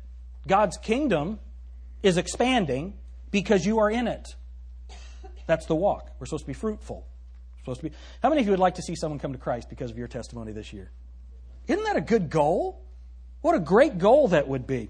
God's 0.45 0.75
kingdom 0.75 1.39
is 2.03 2.17
expanding 2.17 2.95
because 3.31 3.65
you 3.65 3.79
are 3.79 3.89
in 3.89 4.09
it? 4.09 4.27
That's 5.47 5.65
the 5.65 5.75
walk. 5.75 6.11
We're 6.19 6.25
supposed 6.25 6.43
to 6.43 6.47
be 6.47 6.53
fruitful. 6.53 7.07
supposed 7.59 7.79
to 7.79 7.89
be. 7.89 7.95
How 8.21 8.27
many 8.27 8.41
of 8.41 8.47
you 8.47 8.51
would 8.51 8.59
like 8.59 8.75
to 8.75 8.81
see 8.81 8.95
someone 8.95 9.17
come 9.17 9.31
to 9.31 9.39
Christ 9.39 9.69
because 9.69 9.91
of 9.91 9.97
your 9.97 10.09
testimony 10.09 10.51
this 10.51 10.73
year? 10.73 10.91
Isn't 11.67 11.85
that 11.85 11.95
a 11.95 12.01
good 12.01 12.29
goal? 12.29 12.81
What 13.39 13.55
a 13.55 13.59
great 13.59 13.97
goal 13.97 14.27
that 14.27 14.49
would 14.49 14.67
be. 14.67 14.89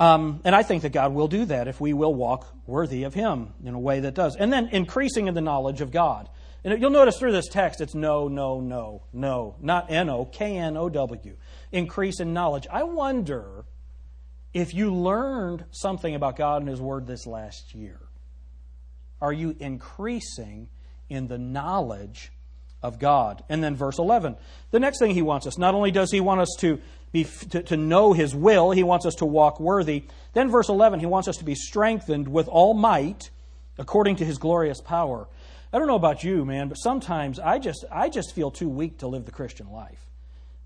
Um, 0.00 0.40
and 0.44 0.54
I 0.54 0.62
think 0.62 0.82
that 0.82 0.92
God 0.92 1.12
will 1.12 1.28
do 1.28 1.44
that 1.46 1.66
if 1.66 1.80
we 1.80 1.92
will 1.92 2.14
walk 2.14 2.46
worthy 2.66 3.02
of 3.02 3.14
Him 3.14 3.52
in 3.64 3.74
a 3.74 3.80
way 3.80 4.00
that 4.00 4.14
does. 4.14 4.36
And 4.36 4.52
then 4.52 4.68
increasing 4.68 5.26
in 5.26 5.34
the 5.34 5.40
knowledge 5.40 5.80
of 5.80 5.90
God. 5.90 6.28
And 6.64 6.80
you'll 6.80 6.90
notice 6.90 7.18
through 7.18 7.32
this 7.32 7.48
text, 7.48 7.80
it's 7.80 7.94
no, 7.94 8.28
no, 8.28 8.60
no, 8.60 9.04
no, 9.12 9.56
not 9.60 9.90
N 9.90 10.08
O, 10.08 10.24
K 10.24 10.56
N 10.56 10.76
O 10.76 10.88
W. 10.88 11.36
Increase 11.72 12.20
in 12.20 12.32
knowledge. 12.32 12.66
I 12.70 12.82
wonder 12.84 13.64
if 14.52 14.74
you 14.74 14.94
learned 14.94 15.64
something 15.70 16.14
about 16.14 16.36
God 16.36 16.62
and 16.62 16.68
His 16.68 16.80
Word 16.80 17.06
this 17.06 17.26
last 17.26 17.74
year. 17.74 18.00
Are 19.20 19.32
you 19.32 19.56
increasing 19.58 20.68
in 21.08 21.28
the 21.28 21.38
knowledge 21.38 22.32
of 22.82 22.98
God? 22.98 23.42
And 23.48 23.62
then 23.62 23.74
verse 23.74 23.98
11. 23.98 24.36
The 24.70 24.80
next 24.80 24.98
thing 24.98 25.12
He 25.12 25.22
wants 25.22 25.46
us, 25.46 25.58
not 25.58 25.74
only 25.74 25.90
does 25.90 26.10
He 26.10 26.20
want 26.20 26.40
us 26.40 26.54
to 26.60 26.80
be, 27.12 27.24
to, 27.24 27.62
to 27.62 27.76
know 27.76 28.12
His 28.12 28.34
will, 28.34 28.70
He 28.70 28.82
wants 28.82 29.06
us 29.06 29.16
to 29.16 29.24
walk 29.24 29.60
worthy. 29.60 30.04
Then, 30.34 30.50
verse 30.50 30.68
11, 30.68 31.00
He 31.00 31.06
wants 31.06 31.28
us 31.28 31.36
to 31.38 31.44
be 31.44 31.54
strengthened 31.54 32.28
with 32.28 32.48
all 32.48 32.74
might 32.74 33.30
according 33.78 34.16
to 34.16 34.24
His 34.24 34.38
glorious 34.38 34.80
power. 34.80 35.28
I 35.72 35.78
don't 35.78 35.88
know 35.88 35.96
about 35.96 36.24
you, 36.24 36.44
man, 36.44 36.68
but 36.68 36.76
sometimes 36.76 37.38
I 37.38 37.58
just, 37.58 37.84
I 37.90 38.08
just 38.08 38.34
feel 38.34 38.50
too 38.50 38.68
weak 38.68 38.98
to 38.98 39.06
live 39.06 39.26
the 39.26 39.32
Christian 39.32 39.70
life. 39.70 40.00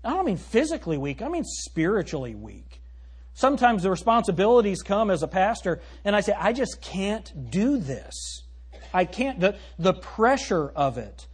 I 0.03 0.11
don't 0.11 0.25
mean 0.25 0.37
physically 0.37 0.97
weak, 0.97 1.21
I 1.21 1.27
mean 1.27 1.43
spiritually 1.43 2.35
weak. 2.35 2.81
Sometimes 3.35 3.83
the 3.83 3.89
responsibilities 3.89 4.83
come 4.83 5.09
as 5.09 5.23
a 5.23 5.27
pastor, 5.27 5.81
and 6.05 6.15
I 6.15 6.21
say, 6.21 6.33
I 6.37 6.53
just 6.53 6.81
can't 6.81 7.49
do 7.49 7.77
this. 7.77 8.43
I 8.93 9.05
can't, 9.05 9.39
the, 9.39 9.57
the 9.79 9.93
pressure 9.93 10.69
of 10.69 10.99
it. 10.99 11.25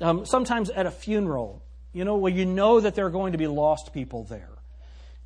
Um, 0.00 0.24
sometimes 0.24 0.70
at 0.70 0.86
a 0.86 0.90
funeral, 0.90 1.64
you 1.92 2.04
know, 2.04 2.16
where 2.16 2.32
you 2.32 2.44
know 2.46 2.78
that 2.78 2.94
there 2.94 3.06
are 3.06 3.10
going 3.10 3.32
to 3.32 3.38
be 3.38 3.48
lost 3.48 3.92
people 3.92 4.22
there 4.24 4.57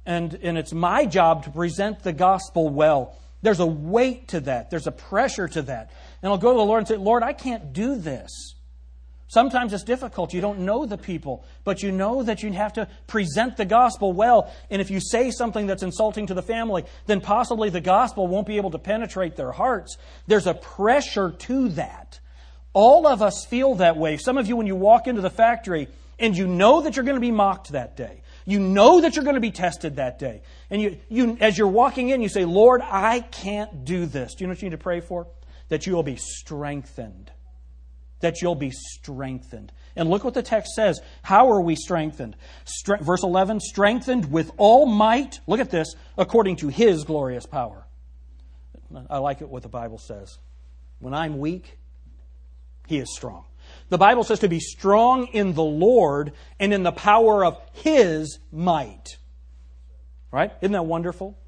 and, 0.07 0.35
and 0.35 0.59
it's 0.59 0.73
my 0.73 1.07
job 1.07 1.45
to 1.45 1.51
present 1.51 2.03
the 2.03 2.13
gospel 2.13 2.69
well. 2.69 3.17
There's 3.43 3.61
a 3.61 3.67
weight 3.67 4.29
to 4.29 4.41
that, 4.41 4.71
there's 4.71 4.87
a 4.87 4.93
pressure 4.93 5.49
to 5.49 5.63
that. 5.63 5.91
And 6.23 6.31
I'll 6.31 6.39
go 6.39 6.53
to 6.53 6.59
the 6.59 6.65
Lord 6.65 6.79
and 6.79 6.89
say, 6.89 6.97
Lord, 6.97 7.23
I 7.23 7.33
can't 7.33 7.73
do 7.73 7.97
this. 7.97 8.55
Sometimes 9.33 9.73
it's 9.73 9.83
difficult. 9.83 10.35
You 10.35 10.43
don't 10.43 10.59
know 10.59 10.85
the 10.85 10.99
people, 10.99 11.43
but 11.65 11.83
you 11.83 11.91
know 11.91 12.23
that 12.23 12.43
you 12.43 12.53
have 12.53 12.75
to 12.75 12.87
present 13.07 13.57
the 13.57 13.65
gospel 13.65 14.13
well. 14.13 14.53
And 14.69 14.83
if 14.83 14.91
you 14.91 15.01
say 15.01 15.31
something 15.31 15.67
that's 15.67 15.83
insulting 15.83 16.27
to 16.27 16.35
the 16.35 16.43
family, 16.43 16.85
then 17.07 17.23
possibly 17.23 17.71
the 17.71 17.81
gospel 17.81 18.27
won't 18.27 18.47
be 18.47 18.59
able 18.59 18.73
to 18.73 18.79
penetrate 18.79 19.35
their 19.35 19.51
hearts. 19.51 19.97
There's 20.27 20.47
a 20.47 20.53
pressure 20.53 21.31
to 21.31 21.71
that. 21.71 22.21
All 22.75 23.07
of 23.07 23.23
us 23.23 23.47
feel 23.47 23.77
that 23.77 23.97
way. 23.97 24.19
Some 24.19 24.37
of 24.37 24.49
you, 24.49 24.57
when 24.57 24.67
you 24.67 24.77
walk 24.77 25.07
into 25.07 25.23
the 25.23 25.31
factory 25.31 25.89
and 26.19 26.37
you 26.37 26.47
know 26.47 26.83
that 26.83 26.97
you're 26.97 27.05
going 27.07 27.17
to 27.17 27.21
be 27.21 27.31
mocked 27.31 27.73
that 27.73 27.97
day, 27.97 28.22
you 28.45 28.59
know 28.59 29.01
that 29.01 29.15
you're 29.15 29.25
going 29.25 29.35
to 29.35 29.41
be 29.41 29.51
tested 29.51 29.97
that 29.97 30.19
day. 30.19 30.43
And 30.71 30.81
you, 30.83 30.99
you, 31.09 31.37
as 31.41 31.57
you're 31.57 31.69
walking 31.69 32.09
in, 32.09 32.23
you 32.23 32.29
say, 32.29 32.45
Lord, 32.45 32.81
I 32.83 33.21
can't 33.21 33.85
do 33.85 34.07
this. 34.07 34.35
Do 34.35 34.43
you 34.43 34.49
know 34.49 34.53
what 34.53 34.63
you 34.63 34.71
need 34.71 34.77
to 34.77 34.83
pray 34.83 35.01
for? 35.01 35.27
That 35.69 35.87
you 35.87 35.95
will 35.95 36.03
be 36.03 36.17
strengthened. 36.17 37.31
That 38.21 38.43
you'll 38.43 38.55
be 38.55 38.71
strengthened. 38.71 39.73
And 39.95 40.09
look 40.09 40.25
what 40.25 40.35
the 40.35 40.43
text 40.43 40.73
says. 40.75 41.01
How 41.23 41.51
are 41.51 41.61
we 41.61 41.77
strengthened? 41.77 42.37
Stre- 42.65 43.01
verse 43.01 43.23
11, 43.23 43.61
strengthened 43.61 44.31
with 44.31 44.51
all 44.57 44.87
might, 44.87 45.41
look 45.47 45.61
at 45.61 45.71
this, 45.71 45.95
according 46.17 46.57
to 46.57 46.69
his 46.69 47.05
glorious 47.05 47.47
power. 47.47 47.87
I 49.09 49.19
like 49.19 49.41
it 49.41 49.49
what 49.49 49.63
the 49.63 49.69
Bible 49.69 49.99
says. 49.99 50.39
When 50.99 51.15
I'm 51.15 51.39
weak, 51.39 51.79
he 52.87 52.99
is 52.99 53.15
strong. 53.15 53.45
The 53.93 53.99
Bible 53.99 54.25
says 54.25 54.39
to 54.39 54.49
be 54.49 54.59
strong 54.59 55.27
in 55.35 55.53
the 55.53 55.63
Lord 55.63 56.33
and 56.59 56.73
in 56.73 56.83
the 56.83 56.93
power 56.93 57.45
of 57.45 57.61
His 57.75 58.39
might. 58.51 59.19
Right? 60.31 60.51
Isn't 60.63 60.73
that 60.73 60.87
wonderful? 60.87 61.39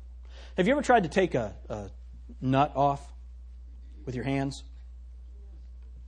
Have 0.59 0.66
you 0.66 0.74
ever 0.74 0.83
tried 0.83 1.04
to 1.04 1.09
take 1.09 1.35
a, 1.35 1.54
a 1.70 1.88
nut 2.42 2.72
off 2.76 3.00
with 4.04 4.14
your 4.14 4.24
hands? 4.24 4.62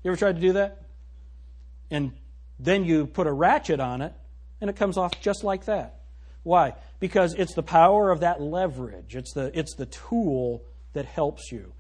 You 0.05 0.11
ever 0.11 0.18
tried 0.18 0.35
to 0.35 0.42
do 0.42 0.53
that? 0.53 0.83
And 1.90 2.12
then 2.59 2.85
you 2.85 3.07
put 3.07 3.27
a 3.27 3.33
ratchet 3.33 3.81
on 3.81 4.03
it, 4.03 4.12
and 4.61 4.68
it 4.68 4.77
comes 4.77 4.99
off 4.99 5.18
just 5.22 5.42
like 5.42 5.64
that. 5.64 6.03
Why? 6.42 6.75
Because 7.01 7.33
it's 7.33 7.55
the 7.55 7.62
power 7.62 8.11
of 8.11 8.20
that 8.20 8.42
leverage. 8.42 9.16
It's 9.16 9.33
the, 9.33 9.59
it's 9.59 9.75
the 9.75 9.87
tool 9.87 10.66
that 10.92 11.07
helps 11.07 11.51
you. 11.51 11.72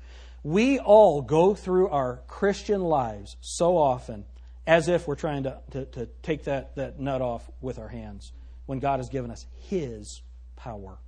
We 0.42 0.78
all 0.78 1.20
go 1.20 1.54
through 1.54 1.90
our 1.90 2.22
Christian 2.26 2.80
lives 2.80 3.36
so 3.42 3.76
often 3.76 4.24
as 4.66 4.88
if 4.88 5.06
we're 5.06 5.14
trying 5.14 5.44
to, 5.44 5.60
to, 5.70 5.84
to, 5.86 6.08
take 6.22 6.44
that, 6.44 6.74
that 6.76 6.98
nut 6.98 7.22
off 7.22 7.48
with 7.60 7.78
our 7.78 7.88
hands 7.88 8.32
when 8.66 8.80
God 8.80 8.98
has 8.98 9.08
given 9.08 9.30
us 9.30 9.46
His 9.68 10.22
power. 10.56 10.98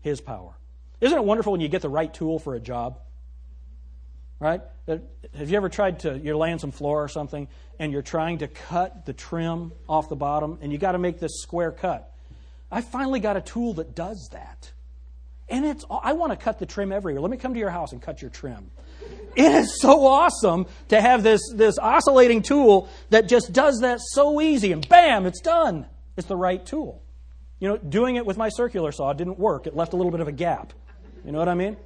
His 0.00 0.20
power. 0.20 0.56
Isn't 1.00 1.18
it 1.18 1.24
wonderful 1.24 1.52
when 1.52 1.60
you 1.60 1.68
get 1.68 1.82
the 1.82 1.88
right 1.88 2.12
tool 2.12 2.38
for 2.38 2.54
a 2.54 2.60
job? 2.60 3.00
Right? 4.40 4.60
Uh, 4.86 4.98
have 5.36 5.50
you 5.50 5.56
ever 5.56 5.68
tried 5.68 6.00
to, 6.00 6.16
you're 6.16 6.36
laying 6.36 6.60
some 6.60 6.70
floor 6.70 7.02
or 7.02 7.08
something, 7.08 7.48
and 7.80 7.92
you're 7.92 8.02
trying 8.02 8.38
to 8.38 8.48
cut 8.48 9.04
the 9.04 9.12
trim 9.12 9.72
off 9.88 10.08
the 10.08 10.16
bottom, 10.16 10.58
and 10.62 10.70
you 10.70 10.78
got 10.78 10.92
to 10.92 10.98
make 10.98 11.18
this 11.18 11.40
square 11.42 11.72
cut? 11.72 12.12
I 12.70 12.82
finally 12.82 13.18
got 13.18 13.36
a 13.36 13.40
tool 13.40 13.74
that 13.74 13.96
does 13.96 14.28
that. 14.32 14.72
And 15.48 15.64
it's, 15.64 15.84
I 15.90 16.12
want 16.12 16.32
to 16.32 16.36
cut 16.36 16.58
the 16.58 16.66
trim 16.66 16.92
everywhere. 16.92 17.20
Let 17.20 17.30
me 17.30 17.36
come 17.36 17.54
to 17.54 17.60
your 17.60 17.70
house 17.70 17.92
and 17.92 18.02
cut 18.02 18.20
your 18.20 18.30
trim. 18.30 18.70
It 19.36 19.52
is 19.52 19.80
so 19.80 20.04
awesome 20.04 20.66
to 20.88 21.00
have 21.00 21.22
this, 21.22 21.40
this 21.54 21.78
oscillating 21.78 22.42
tool 22.42 22.88
that 23.10 23.28
just 23.28 23.52
does 23.52 23.80
that 23.80 24.00
so 24.00 24.40
easy 24.40 24.72
and 24.72 24.86
bam, 24.88 25.26
it's 25.26 25.40
done. 25.40 25.86
It's 26.16 26.26
the 26.26 26.36
right 26.36 26.64
tool. 26.64 27.02
You 27.60 27.68
know, 27.68 27.76
doing 27.76 28.16
it 28.16 28.26
with 28.26 28.36
my 28.36 28.48
circular 28.48 28.90
saw 28.90 29.12
didn't 29.12 29.38
work. 29.38 29.66
It 29.66 29.76
left 29.76 29.92
a 29.92 29.96
little 29.96 30.10
bit 30.10 30.20
of 30.20 30.28
a 30.28 30.32
gap. 30.32 30.72
You 31.24 31.32
know 31.32 31.38
what 31.38 31.48
I 31.48 31.54
mean? 31.54 31.76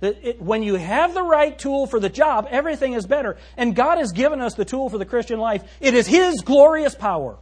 It, 0.00 0.18
it, 0.22 0.42
when 0.42 0.62
you 0.62 0.74
have 0.74 1.14
the 1.14 1.22
right 1.22 1.56
tool 1.56 1.86
for 1.86 2.00
the 2.00 2.08
job, 2.08 2.48
everything 2.50 2.92
is 2.92 3.06
better. 3.06 3.36
And 3.56 3.74
God 3.74 3.98
has 3.98 4.12
given 4.12 4.40
us 4.40 4.54
the 4.54 4.64
tool 4.64 4.88
for 4.88 4.98
the 4.98 5.04
Christian 5.04 5.38
life. 5.38 5.62
It 5.80 5.94
is 5.94 6.06
His 6.06 6.40
glorious 6.40 6.94
power. 6.94 7.38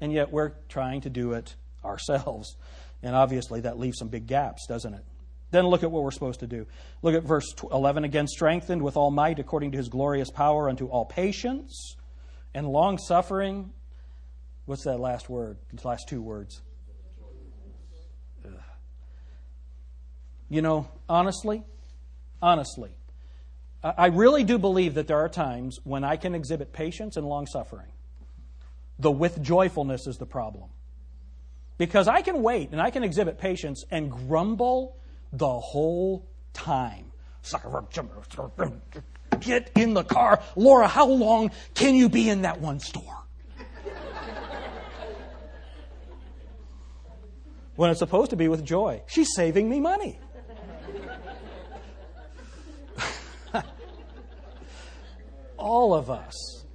And 0.00 0.12
yet 0.12 0.32
we're 0.32 0.52
trying 0.68 1.02
to 1.02 1.10
do 1.10 1.32
it 1.32 1.54
ourselves. 1.84 2.56
And 3.02 3.14
obviously 3.14 3.62
that 3.62 3.78
leaves 3.78 3.98
some 3.98 4.08
big 4.08 4.26
gaps, 4.26 4.66
doesn't 4.66 4.94
it? 4.94 5.04
Then 5.50 5.66
look 5.66 5.82
at 5.82 5.90
what 5.90 6.02
we're 6.02 6.10
supposed 6.10 6.40
to 6.40 6.46
do. 6.46 6.66
Look 7.02 7.14
at 7.14 7.24
verse 7.24 7.52
11 7.70 8.04
again 8.04 8.28
strengthened 8.28 8.82
with 8.82 8.96
all 8.96 9.10
might 9.10 9.38
according 9.38 9.72
to 9.72 9.78
his 9.78 9.88
glorious 9.88 10.30
power 10.30 10.68
unto 10.68 10.86
all 10.86 11.04
patience 11.04 11.96
and 12.54 12.68
long 12.68 12.98
suffering. 12.98 13.72
What's 14.66 14.84
that 14.84 15.00
last 15.00 15.28
word? 15.28 15.58
These 15.72 15.84
last 15.84 16.08
two 16.08 16.22
words. 16.22 16.62
Ugh. 18.44 18.52
You 20.48 20.62
know, 20.62 20.88
honestly, 21.08 21.64
honestly, 22.40 22.90
I 23.82 24.08
really 24.08 24.44
do 24.44 24.58
believe 24.58 24.94
that 24.94 25.08
there 25.08 25.18
are 25.18 25.28
times 25.28 25.78
when 25.84 26.04
I 26.04 26.16
can 26.16 26.34
exhibit 26.34 26.72
patience 26.72 27.16
and 27.16 27.26
long 27.26 27.46
suffering. 27.46 27.88
The 28.98 29.10
with 29.10 29.42
joyfulness 29.42 30.06
is 30.06 30.16
the 30.16 30.26
problem. 30.26 30.68
Because 31.78 32.06
I 32.06 32.20
can 32.20 32.42
wait 32.42 32.72
and 32.72 32.80
I 32.80 32.90
can 32.90 33.02
exhibit 33.02 33.38
patience 33.38 33.84
and 33.90 34.10
grumble 34.10 34.98
the 35.32 35.60
whole 35.60 36.28
time. 36.52 37.12
Get 39.40 39.70
in 39.76 39.94
the 39.94 40.04
car. 40.04 40.42
Laura, 40.56 40.86
how 40.86 41.06
long 41.06 41.50
can 41.74 41.94
you 41.94 42.08
be 42.08 42.28
in 42.28 42.42
that 42.42 42.60
one 42.60 42.80
store? 42.80 43.20
when 47.80 47.90
it's 47.90 47.98
supposed 47.98 48.28
to 48.28 48.36
be 48.36 48.46
with 48.46 48.62
joy. 48.62 49.00
She's 49.06 49.34
saving 49.34 49.70
me 49.70 49.80
money. 49.80 50.18
all 55.56 55.94
of 55.94 56.10
us. 56.10 56.66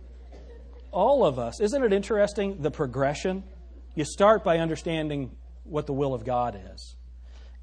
All 0.89 1.23
of 1.23 1.37
us. 1.37 1.59
Isn't 1.59 1.83
it 1.83 1.93
interesting 1.93 2.63
the 2.63 2.71
progression? 2.71 3.43
You 3.93 4.03
start 4.03 4.43
by 4.43 4.57
understanding 4.57 5.37
what 5.63 5.85
the 5.85 5.93
will 5.93 6.15
of 6.15 6.25
God 6.25 6.59
is. 6.73 6.95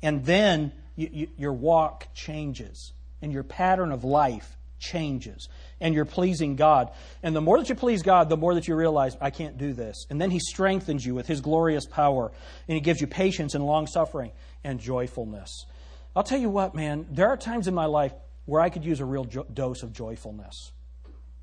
And 0.03 0.25
then 0.25 0.73
you, 0.97 1.09
you, 1.13 1.29
your 1.37 1.53
walk 1.53 2.09
changes 2.15 2.93
and 3.21 3.33
your 3.33 3.43
pattern 3.43 3.93
of 3.93 4.05
life 4.05 4.57
changes 4.79 5.49
and 5.81 5.95
you're 5.95 6.05
pleasing 6.05 6.57
God. 6.57 6.91
And 7.23 7.35
the 7.35 7.41
more 7.41 7.59
that 7.59 7.69
you 7.69 7.75
please 7.75 8.03
God, 8.03 8.29
the 8.29 8.37
more 8.37 8.55
that 8.55 8.69
you 8.69 8.75
realize, 8.75 9.17
I 9.21 9.31
can't 9.31 9.57
do 9.57 9.73
this. 9.73 10.07
And 10.11 10.21
then 10.21 10.31
He 10.31 10.41
strengthens 10.41 11.07
you 11.07 11.15
with 11.15 11.27
His 11.27 11.41
glorious 11.41 11.87
power 11.87 12.33
and 12.69 12.75
He 12.75 12.81
gives 12.81 13.01
you 13.01 13.07
patience 13.07 13.55
and 13.55 13.65
long 13.65 13.87
suffering 13.87 14.33
and 14.65 14.81
joyfulness. 14.81 15.67
I'll 16.15 16.25
tell 16.25 16.41
you 16.41 16.51
what, 16.51 16.75
man, 16.75 17.07
there 17.11 17.29
are 17.29 17.37
times 17.37 17.69
in 17.69 17.75
my 17.75 17.87
life 17.87 18.13
where 18.45 18.61
I 18.61 18.69
could 18.69 18.85
use 18.85 19.01
a 19.01 19.05
real 19.05 19.25
jo- 19.25 19.47
dose 19.53 19.83
of 19.83 19.93
joyfulness. 19.93 20.73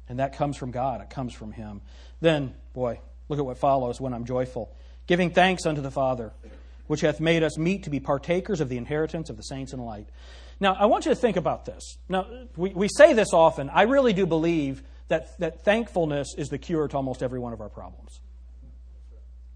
And 0.07 0.19
that 0.19 0.35
comes 0.35 0.57
from 0.57 0.71
God, 0.71 1.01
it 1.01 1.09
comes 1.09 1.33
from 1.33 1.51
Him. 1.51 1.81
Then, 2.19 2.53
boy, 2.73 2.99
look 3.29 3.39
at 3.39 3.45
what 3.45 3.57
follows 3.57 4.01
when 4.01 4.13
I'm 4.13 4.25
joyful. 4.25 4.75
Giving 5.07 5.31
thanks 5.31 5.65
unto 5.65 5.81
the 5.81 5.91
Father, 5.91 6.33
which 6.89 7.01
hath 7.01 7.19
made 7.19 7.43
us 7.43 7.55
meet 7.55 7.83
to 7.83 7.91
be 7.91 7.99
partakers 7.99 8.61
of 8.61 8.67
the 8.67 8.75
inheritance 8.75 9.29
of 9.29 9.37
the 9.37 9.43
saints 9.43 9.73
in 9.73 9.79
light. 9.79 10.09
Now, 10.59 10.73
I 10.73 10.87
want 10.87 11.05
you 11.05 11.11
to 11.11 11.15
think 11.15 11.37
about 11.37 11.65
this. 11.65 11.99
Now, 12.09 12.25
we, 12.57 12.71
we 12.71 12.87
say 12.87 13.13
this 13.13 13.31
often. 13.31 13.69
I 13.69 13.83
really 13.83 14.11
do 14.11 14.25
believe 14.25 14.81
that, 15.07 15.37
that 15.37 15.63
thankfulness 15.63 16.33
is 16.35 16.49
the 16.49 16.57
cure 16.57 16.87
to 16.87 16.97
almost 16.97 17.21
every 17.21 17.39
one 17.39 17.53
of 17.53 17.61
our 17.61 17.69
problems. 17.69 18.21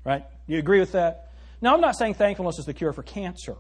Right? 0.06 0.26
You 0.46 0.60
agree 0.60 0.80
with 0.80 0.92
that? 0.92 1.32
Now, 1.60 1.74
I'm 1.74 1.82
not 1.82 1.96
saying 1.96 2.14
thankfulness 2.14 2.60
is 2.60 2.66
the 2.66 2.74
cure 2.74 2.94
for 2.94 3.02
cancer. 3.02 3.56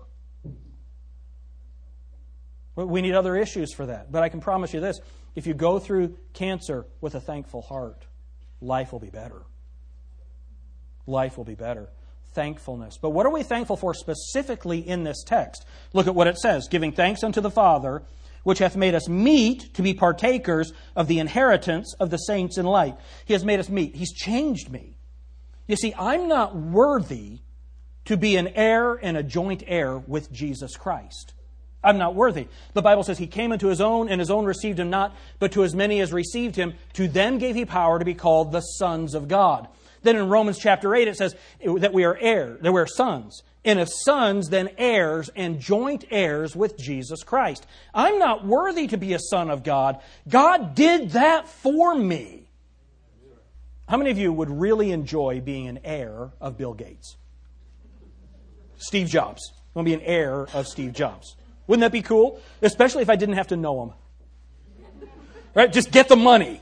We 2.76 3.01
need 3.01 3.15
other 3.15 3.36
issues 3.36 3.74
for 3.74 3.88
that. 3.88 4.11
But 4.11 4.21
I 4.21 4.30
can 4.30 4.39
promise 4.39 4.71
you 4.71 4.82
this 4.82 4.99
if 5.34 5.47
you 5.47 5.55
go 5.55 5.80
through 5.80 6.15
cancer 6.34 6.86
with 7.01 7.15
a 7.15 7.19
thankful 7.19 7.63
heart, 7.63 8.05
life 8.61 8.91
will 8.91 8.99
be 8.99 9.09
better. 9.09 9.41
Life 11.07 11.39
will 11.39 11.43
be 11.43 11.55
better. 11.55 11.89
Thankfulness. 12.34 12.97
But 12.97 13.11
what 13.11 13.25
are 13.25 13.31
we 13.31 13.43
thankful 13.43 13.77
for 13.77 13.93
specifically 13.93 14.79
in 14.79 15.03
this 15.03 15.23
text? 15.23 15.65
Look 15.93 16.07
at 16.07 16.15
what 16.15 16.27
it 16.27 16.38
says 16.38 16.67
giving 16.67 16.91
thanks 16.91 17.23
unto 17.23 17.41
the 17.41 17.51
Father, 17.51 18.03
which 18.43 18.59
hath 18.59 18.75
made 18.75 18.95
us 18.95 19.07
meet 19.07 19.73
to 19.75 19.81
be 19.81 19.93
partakers 19.93 20.73
of 20.95 21.07
the 21.07 21.19
inheritance 21.19 21.95
of 21.99 22.09
the 22.09 22.17
saints 22.17 22.57
in 22.57 22.65
light. 22.65 22.95
He 23.25 23.34
has 23.34 23.45
made 23.45 23.59
us 23.59 23.69
meet. 23.69 23.95
He's 23.95 24.13
changed 24.13 24.71
me. 24.71 24.97
You 25.67 25.75
see, 25.75 25.93
I'm 25.97 26.27
not 26.27 26.55
worthy 26.55 27.39
to 28.05 28.17
be 28.17 28.36
an 28.36 28.49
heir 28.49 28.95
and 28.95 29.15
a 29.15 29.23
joint 29.23 29.63
heir 29.65 29.97
with 29.97 30.31
Jesus 30.31 30.75
Christ. 30.75 31.34
I'm 31.84 31.97
not 31.97 32.15
worthy. 32.15 32.47
The 32.73 32.81
Bible 32.81 33.03
says 33.03 33.17
he 33.17 33.27
came 33.27 33.51
into 33.51 33.67
his 33.67 33.81
own, 33.81 34.09
and 34.09 34.19
his 34.19 34.31
own 34.31 34.45
received 34.45 34.79
him 34.79 34.89
not, 34.89 35.15
but 35.39 35.51
to 35.53 35.63
as 35.63 35.75
many 35.75 35.99
as 35.99 36.13
received 36.13 36.55
him, 36.55 36.73
to 36.93 37.07
them 37.07 37.38
gave 37.38 37.55
he 37.55 37.65
power 37.65 37.99
to 37.99 38.05
be 38.05 38.13
called 38.13 38.51
the 38.51 38.61
sons 38.61 39.13
of 39.13 39.27
God. 39.27 39.67
Then 40.03 40.15
in 40.17 40.29
Romans 40.29 40.59
chapter 40.59 40.93
8, 40.93 41.07
it 41.07 41.17
says 41.17 41.35
that 41.77 41.93
we 41.93 42.03
are 42.03 42.17
heirs, 42.17 42.59
that 42.61 42.71
we're 42.71 42.85
sons. 42.85 43.41
And 43.65 43.79
if 43.79 43.89
sons, 43.89 44.49
then 44.49 44.69
heirs 44.77 45.29
and 45.35 45.59
joint 45.59 46.03
heirs 46.11 46.55
with 46.55 46.77
Jesus 46.77 47.23
Christ. 47.23 47.65
I'm 47.93 48.19
not 48.19 48.45
worthy 48.45 48.87
to 48.87 48.97
be 48.97 49.13
a 49.13 49.19
son 49.19 49.49
of 49.49 49.63
God. 49.63 50.01
God 50.27 50.75
did 50.75 51.11
that 51.11 51.47
for 51.47 51.95
me. 51.95 52.49
How 53.87 53.97
many 53.97 54.11
of 54.11 54.17
you 54.17 54.31
would 54.33 54.49
really 54.49 54.91
enjoy 54.91 55.41
being 55.41 55.67
an 55.67 55.79
heir 55.83 56.31
of 56.41 56.57
Bill 56.57 56.73
Gates? 56.73 57.17
Steve 58.77 59.07
Jobs. 59.07 59.53
Want 59.73 59.87
to 59.87 59.89
be 59.89 59.93
an 59.93 60.01
heir 60.01 60.47
of 60.53 60.67
Steve 60.67 60.93
Jobs. 60.93 61.35
Wouldn't 61.67 61.81
that 61.81 61.91
be 61.91 62.01
cool? 62.01 62.41
Especially 62.61 63.01
if 63.01 63.09
I 63.09 63.15
didn't 63.15 63.35
have 63.35 63.47
to 63.47 63.55
know 63.55 63.83
him. 63.83 63.93
Right? 65.53 65.71
Just 65.71 65.91
get 65.91 66.09
the 66.09 66.15
money. 66.15 66.61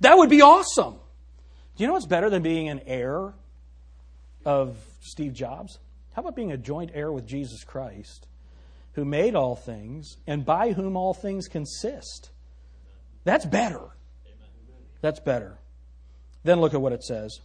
That 0.00 0.16
would 0.16 0.30
be 0.30 0.42
awesome. 0.42 0.96
Do 1.78 1.84
you 1.84 1.86
know 1.86 1.94
what's 1.94 2.06
better 2.06 2.28
than 2.28 2.42
being 2.42 2.68
an 2.68 2.80
heir 2.86 3.34
of 4.44 4.76
Steve 5.00 5.32
Jobs? 5.32 5.78
How 6.12 6.22
about 6.22 6.34
being 6.34 6.50
a 6.50 6.56
joint 6.56 6.90
heir 6.92 7.12
with 7.12 7.24
Jesus 7.24 7.62
Christ, 7.62 8.26
who 8.94 9.04
made 9.04 9.36
all 9.36 9.54
things 9.54 10.16
and 10.26 10.44
by 10.44 10.72
whom 10.72 10.96
all 10.96 11.14
things 11.14 11.46
consist? 11.46 12.30
That's 13.22 13.46
better. 13.46 13.90
That's 15.02 15.20
better. 15.20 15.56
Then 16.42 16.60
look 16.60 16.74
at 16.74 16.80
what 16.80 16.92
it 16.92 17.04
says. 17.04 17.38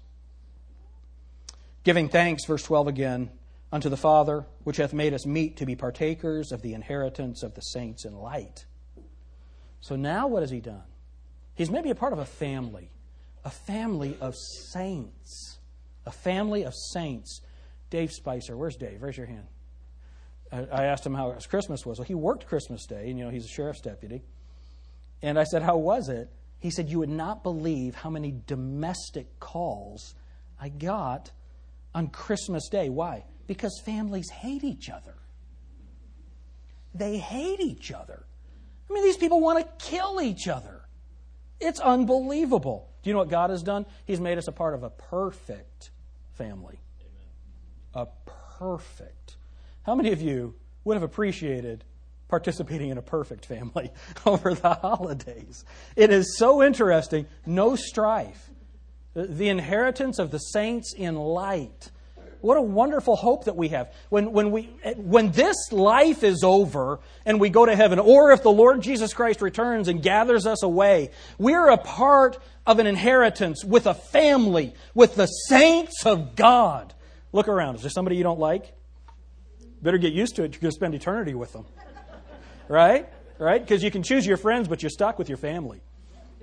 Giving 1.83 2.09
thanks, 2.09 2.43
verse 2.45 2.63
12 2.63 2.87
again 2.87 3.29
unto 3.71 3.87
the 3.87 3.97
Father, 3.97 4.47
which 4.63 4.77
hath 4.77 4.93
made 4.93 5.13
us 5.13 5.27
meet 5.27 5.57
to 5.57 5.67
be 5.67 5.75
partakers 5.75 6.51
of 6.51 6.63
the 6.63 6.73
inheritance 6.73 7.43
of 7.43 7.53
the 7.53 7.61
saints 7.61 8.03
in 8.03 8.15
light. 8.15 8.65
So 9.79 9.95
now 9.95 10.25
what 10.25 10.41
has 10.41 10.49
he 10.49 10.59
done? 10.59 10.85
He's 11.53 11.69
maybe 11.69 11.91
a 11.91 11.95
part 11.95 12.13
of 12.13 12.19
a 12.19 12.25
family, 12.25 12.89
a 13.43 13.49
family 13.49 14.17
of 14.21 14.35
saints. 14.35 15.59
A 16.05 16.11
family 16.11 16.63
of 16.63 16.73
saints. 16.73 17.41
Dave 17.89 18.11
Spicer, 18.11 18.57
where's 18.57 18.75
Dave? 18.75 19.01
Raise 19.01 19.17
your 19.17 19.27
hand. 19.27 19.47
I 20.51 20.85
asked 20.85 21.05
him 21.05 21.15
how 21.15 21.31
his 21.31 21.47
Christmas 21.47 21.85
was. 21.85 21.97
Well, 21.97 22.05
he 22.05 22.13
worked 22.13 22.45
Christmas 22.45 22.85
Day, 22.85 23.09
and 23.09 23.17
you 23.17 23.25
know 23.25 23.31
he's 23.31 23.45
a 23.45 23.49
sheriff's 23.49 23.81
deputy. 23.81 24.21
And 25.23 25.39
I 25.39 25.45
said, 25.45 25.63
"How 25.63 25.77
was 25.77 26.09
it?" 26.09 26.29
He 26.59 26.69
said, 26.69 26.89
"You 26.89 26.99
would 26.99 27.09
not 27.09 27.41
believe 27.41 27.95
how 27.95 28.11
many 28.11 28.35
domestic 28.45 29.39
calls 29.39 30.13
I 30.59 30.69
got 30.69 31.31
on 31.95 32.07
Christmas 32.07 32.69
Day. 32.69 32.89
Why? 32.89 33.25
Because 33.47 33.81
families 33.83 34.29
hate 34.29 34.63
each 34.63 34.89
other. 34.89 35.15
They 36.93 37.17
hate 37.17 37.59
each 37.59 37.91
other. 37.91 38.25
I 38.89 38.93
mean, 38.93 39.03
these 39.03 39.17
people 39.17 39.39
want 39.41 39.59
to 39.59 39.85
kill 39.85 40.21
each 40.21 40.47
other. 40.47 40.81
It's 41.59 41.79
unbelievable. 41.79 42.92
Do 43.03 43.09
you 43.09 43.13
know 43.13 43.19
what 43.19 43.29
God 43.29 43.49
has 43.49 43.61
done? 43.61 43.85
He's 44.05 44.21
made 44.21 44.37
us 44.37 44.47
a 44.47 44.51
part 44.51 44.73
of 44.73 44.83
a 44.83 44.89
perfect 44.89 45.91
family. 46.31 46.79
Amen. 47.01 48.07
A 48.07 48.07
perfect. 48.57 49.35
How 49.83 49.93
many 49.93 50.13
of 50.13 50.21
you 50.21 50.55
would 50.85 50.95
have 50.95 51.03
appreciated 51.03 51.83
participating 52.29 52.89
in 52.89 52.97
a 52.97 53.01
perfect 53.01 53.45
family 53.45 53.91
over 54.25 54.53
the 54.53 54.73
holidays? 54.73 55.65
It 55.97 56.11
is 56.11 56.37
so 56.37 56.63
interesting. 56.63 57.27
No 57.45 57.75
strife. 57.75 58.49
The 59.13 59.49
inheritance 59.49 60.17
of 60.17 60.31
the 60.31 60.39
saints 60.39 60.93
in 60.97 61.15
light. 61.15 61.91
What 62.43 62.57
a 62.57 62.61
wonderful 62.61 63.15
hope 63.15 63.45
that 63.45 63.55
we 63.55 63.69
have. 63.69 63.93
When, 64.09 64.33
when, 64.33 64.51
we, 64.51 64.63
when 64.97 65.31
this 65.31 65.71
life 65.71 66.25
is 66.25 66.43
over 66.43 66.99
and 67.25 67.39
we 67.39 67.47
go 67.47 67.65
to 67.65 67.73
heaven, 67.73 67.99
or 67.99 68.33
if 68.33 68.43
the 68.43 68.51
Lord 68.51 68.81
Jesus 68.81 69.13
Christ 69.13 69.41
returns 69.41 69.87
and 69.87 70.03
gathers 70.03 70.45
us 70.45 70.61
away, 70.61 71.11
we're 71.37 71.69
a 71.69 71.77
part 71.77 72.37
of 72.67 72.79
an 72.79 72.85
inheritance 72.85 73.63
with 73.63 73.87
a 73.87 73.93
family, 73.93 74.73
with 74.93 75.15
the 75.15 75.27
saints 75.27 76.05
of 76.05 76.35
God. 76.35 76.93
Look 77.31 77.47
around. 77.47 77.75
Is 77.75 77.83
there 77.83 77.89
somebody 77.89 78.17
you 78.17 78.23
don't 78.23 78.41
like? 78.41 78.73
Better 79.81 79.97
get 79.97 80.11
used 80.11 80.35
to 80.35 80.43
it. 80.43 80.51
You're 80.51 80.59
going 80.59 80.71
to 80.71 80.75
spend 80.75 80.95
eternity 80.95 81.35
with 81.35 81.53
them. 81.53 81.65
Right? 82.67 83.07
Right? 83.39 83.61
Because 83.61 83.81
you 83.81 83.89
can 83.89 84.03
choose 84.03 84.27
your 84.27 84.35
friends, 84.35 84.67
but 84.67 84.83
you're 84.83 84.89
stuck 84.89 85.17
with 85.17 85.29
your 85.29 85.37
family. 85.37 85.79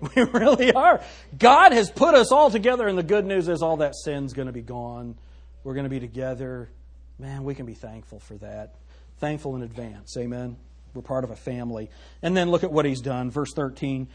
We 0.16 0.22
really 0.22 0.72
are. 0.72 1.02
God 1.38 1.72
has 1.72 1.90
put 1.90 2.14
us 2.14 2.32
all 2.32 2.50
together, 2.50 2.88
and 2.88 2.96
the 2.96 3.02
good 3.02 3.26
news 3.26 3.50
is 3.50 3.60
all 3.60 3.76
that 3.78 3.94
sin's 3.94 4.32
going 4.32 4.46
to 4.46 4.52
be 4.52 4.62
gone. 4.62 5.18
We're 5.64 5.74
going 5.74 5.84
to 5.84 5.90
be 5.90 6.00
together. 6.00 6.70
Man, 7.18 7.44
we 7.44 7.54
can 7.54 7.66
be 7.66 7.74
thankful 7.74 8.18
for 8.18 8.34
that. 8.38 8.76
Thankful 9.18 9.56
in 9.56 9.62
advance. 9.62 10.16
Amen. 10.16 10.56
We're 10.94 11.02
part 11.02 11.24
of 11.24 11.30
a 11.30 11.36
family. 11.36 11.90
And 12.22 12.36
then 12.36 12.50
look 12.50 12.64
at 12.64 12.72
what 12.72 12.84
he's 12.84 13.00
done. 13.00 13.30
Verse 13.30 13.52
13 13.54 14.08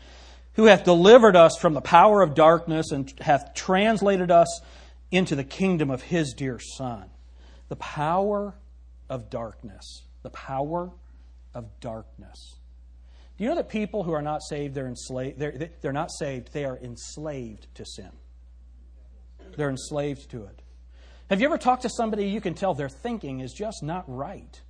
Who 0.54 0.66
hath 0.66 0.84
delivered 0.84 1.36
us 1.36 1.58
from 1.58 1.74
the 1.74 1.82
power 1.82 2.22
of 2.22 2.34
darkness 2.34 2.92
and 2.92 3.14
hath 3.22 3.54
translated 3.54 4.32
us 4.32 4.62
into 5.12 5.36
the 5.36 5.44
kingdom 5.44 5.92
of 5.92 6.02
his 6.02 6.34
dear 6.34 6.60
Son. 6.60 7.06
The 7.70 7.76
power 7.76 8.56
of 9.10 9.30
darkness. 9.30 10.04
The 10.24 10.32
power 10.32 10.92
of 11.54 11.80
darkness. 11.80 12.56
Do 13.38 13.44
you 13.44 13.50
know 13.50 13.58
that 13.58 13.70
people 13.70 14.04
who 14.04 14.14
are 14.14 14.22
not 14.22 14.42
saved, 14.42 14.76
they're 14.76 14.88
enslaved? 14.88 15.40
They're, 15.40 15.70
they're 15.82 15.94
not 15.94 16.12
saved, 16.12 16.54
they 16.54 16.66
are 16.66 16.78
enslaved 16.78 17.68
to 17.76 17.86
sin. 17.86 18.12
They're 19.58 19.70
enslaved 19.70 20.30
to 20.32 20.46
it. 20.46 20.62
Have 21.30 21.42
you 21.42 21.48
ever 21.48 21.58
talked 21.58 21.82
to 21.84 21.90
somebody 21.90 22.28
you 22.28 22.42
can 22.42 22.54
tell 22.54 22.74
their 22.74 22.90
thinking 22.90 23.40
is 23.40 23.52
just 23.52 23.82
not 23.82 24.04
right? 24.08 24.62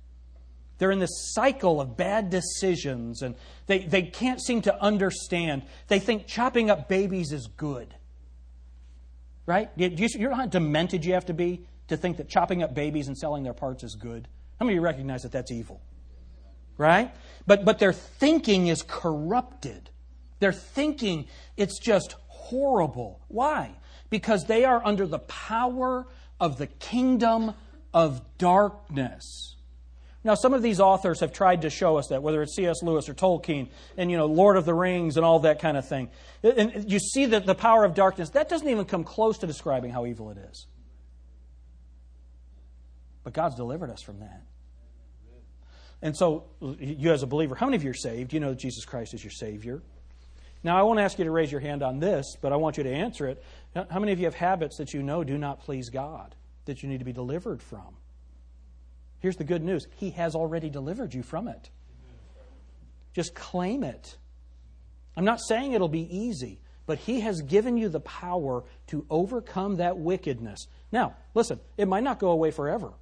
They're 0.78 0.90
in 0.90 0.98
this 0.98 1.32
cycle 1.32 1.80
of 1.80 1.96
bad 1.96 2.30
decisions 2.30 3.22
and 3.22 3.34
they, 3.66 3.80
they 3.80 4.02
can't 4.02 4.40
seem 4.40 4.62
to 4.62 4.82
understand. 4.82 5.62
They 5.88 5.98
think 5.98 6.26
chopping 6.26 6.70
up 6.70 6.88
babies 6.88 7.32
is 7.32 7.46
good. 7.46 7.94
Right? 9.46 9.70
You, 9.76 9.90
you 9.96 10.28
know 10.28 10.34
how 10.34 10.46
demented 10.46 11.04
you 11.04 11.14
have 11.14 11.26
to 11.26 11.34
be 11.34 11.66
to 11.88 11.96
think 11.96 12.16
that 12.16 12.28
chopping 12.28 12.62
up 12.62 12.74
babies 12.74 13.06
and 13.06 13.16
selling 13.16 13.42
their 13.42 13.54
parts 13.54 13.84
is 13.84 13.94
good? 13.94 14.28
How 14.58 14.66
many 14.66 14.76
of 14.76 14.80
you 14.80 14.84
recognize 14.84 15.22
that 15.22 15.32
that's 15.32 15.52
evil? 15.52 15.80
Right? 16.78 17.14
But, 17.46 17.64
but 17.64 17.78
their 17.78 17.92
thinking 17.92 18.66
is 18.66 18.82
corrupted. 18.82 19.88
Their 20.40 20.52
thinking, 20.52 21.26
it's 21.56 21.78
just 21.78 22.16
horrible. 22.28 23.20
Why? 23.28 23.76
Because 24.10 24.44
they 24.44 24.64
are 24.64 24.84
under 24.84 25.06
the 25.06 25.20
power 25.20 26.06
of 26.40 26.58
the 26.58 26.66
kingdom 26.66 27.54
of 27.92 28.20
darkness. 28.38 29.56
Now, 30.26 30.34
some 30.34 30.54
of 30.54 30.60
these 30.60 30.80
authors 30.80 31.20
have 31.20 31.32
tried 31.32 31.62
to 31.62 31.70
show 31.70 31.98
us 31.98 32.08
that, 32.08 32.20
whether 32.20 32.42
it's 32.42 32.56
C.S. 32.56 32.82
Lewis 32.82 33.08
or 33.08 33.14
Tolkien, 33.14 33.68
and 33.96 34.10
you 34.10 34.16
know, 34.16 34.26
Lord 34.26 34.56
of 34.56 34.64
the 34.64 34.74
Rings 34.74 35.16
and 35.16 35.24
all 35.24 35.38
that 35.40 35.60
kind 35.60 35.76
of 35.76 35.88
thing. 35.88 36.10
And 36.42 36.90
you 36.90 36.98
see 36.98 37.26
that 37.26 37.46
the 37.46 37.54
power 37.54 37.84
of 37.84 37.94
darkness, 37.94 38.30
that 38.30 38.48
doesn't 38.48 38.68
even 38.68 38.86
come 38.86 39.04
close 39.04 39.38
to 39.38 39.46
describing 39.46 39.92
how 39.92 40.04
evil 40.04 40.30
it 40.30 40.38
is. 40.50 40.66
But 43.22 43.34
God's 43.34 43.54
delivered 43.54 43.90
us 43.90 44.02
from 44.02 44.18
that. 44.18 44.42
And 46.02 46.16
so, 46.16 46.44
you 46.60 47.12
as 47.12 47.22
a 47.22 47.26
believer, 47.26 47.54
how 47.54 47.66
many 47.66 47.76
of 47.76 47.84
you 47.84 47.90
are 47.90 47.94
saved? 47.94 48.32
You 48.32 48.40
know 48.40 48.50
that 48.50 48.58
Jesus 48.58 48.84
Christ 48.84 49.14
is 49.14 49.22
your 49.22 49.30
Savior. 49.30 49.80
Now, 50.62 50.76
I 50.76 50.82
won't 50.82 50.98
ask 50.98 51.18
you 51.18 51.24
to 51.24 51.30
raise 51.30 51.52
your 51.52 51.60
hand 51.60 51.84
on 51.84 52.00
this, 52.00 52.36
but 52.40 52.52
I 52.52 52.56
want 52.56 52.76
you 52.76 52.82
to 52.82 52.90
answer 52.90 53.28
it. 53.28 53.42
How 53.90 54.00
many 54.00 54.12
of 54.12 54.18
you 54.18 54.24
have 54.24 54.34
habits 54.34 54.78
that 54.78 54.94
you 54.94 55.02
know 55.02 55.22
do 55.22 55.36
not 55.36 55.60
please 55.60 55.90
God, 55.90 56.34
that 56.64 56.82
you 56.82 56.88
need 56.88 57.00
to 57.00 57.04
be 57.04 57.12
delivered 57.12 57.62
from? 57.62 57.96
Here's 59.20 59.36
the 59.36 59.44
good 59.44 59.62
news 59.62 59.86
He 59.96 60.10
has 60.10 60.34
already 60.34 60.70
delivered 60.70 61.12
you 61.12 61.22
from 61.22 61.46
it. 61.46 61.68
Just 63.12 63.34
claim 63.34 63.84
it. 63.84 64.16
I'm 65.16 65.24
not 65.24 65.40
saying 65.40 65.72
it'll 65.72 65.88
be 65.88 66.16
easy, 66.16 66.60
but 66.86 66.98
He 66.98 67.20
has 67.20 67.42
given 67.42 67.76
you 67.76 67.88
the 67.88 68.00
power 68.00 68.64
to 68.88 69.04
overcome 69.10 69.76
that 69.76 69.98
wickedness. 69.98 70.68
Now, 70.90 71.16
listen, 71.34 71.60
it 71.76 71.88
might 71.88 72.02
not 72.02 72.18
go 72.18 72.30
away 72.30 72.50
forever, 72.50 72.92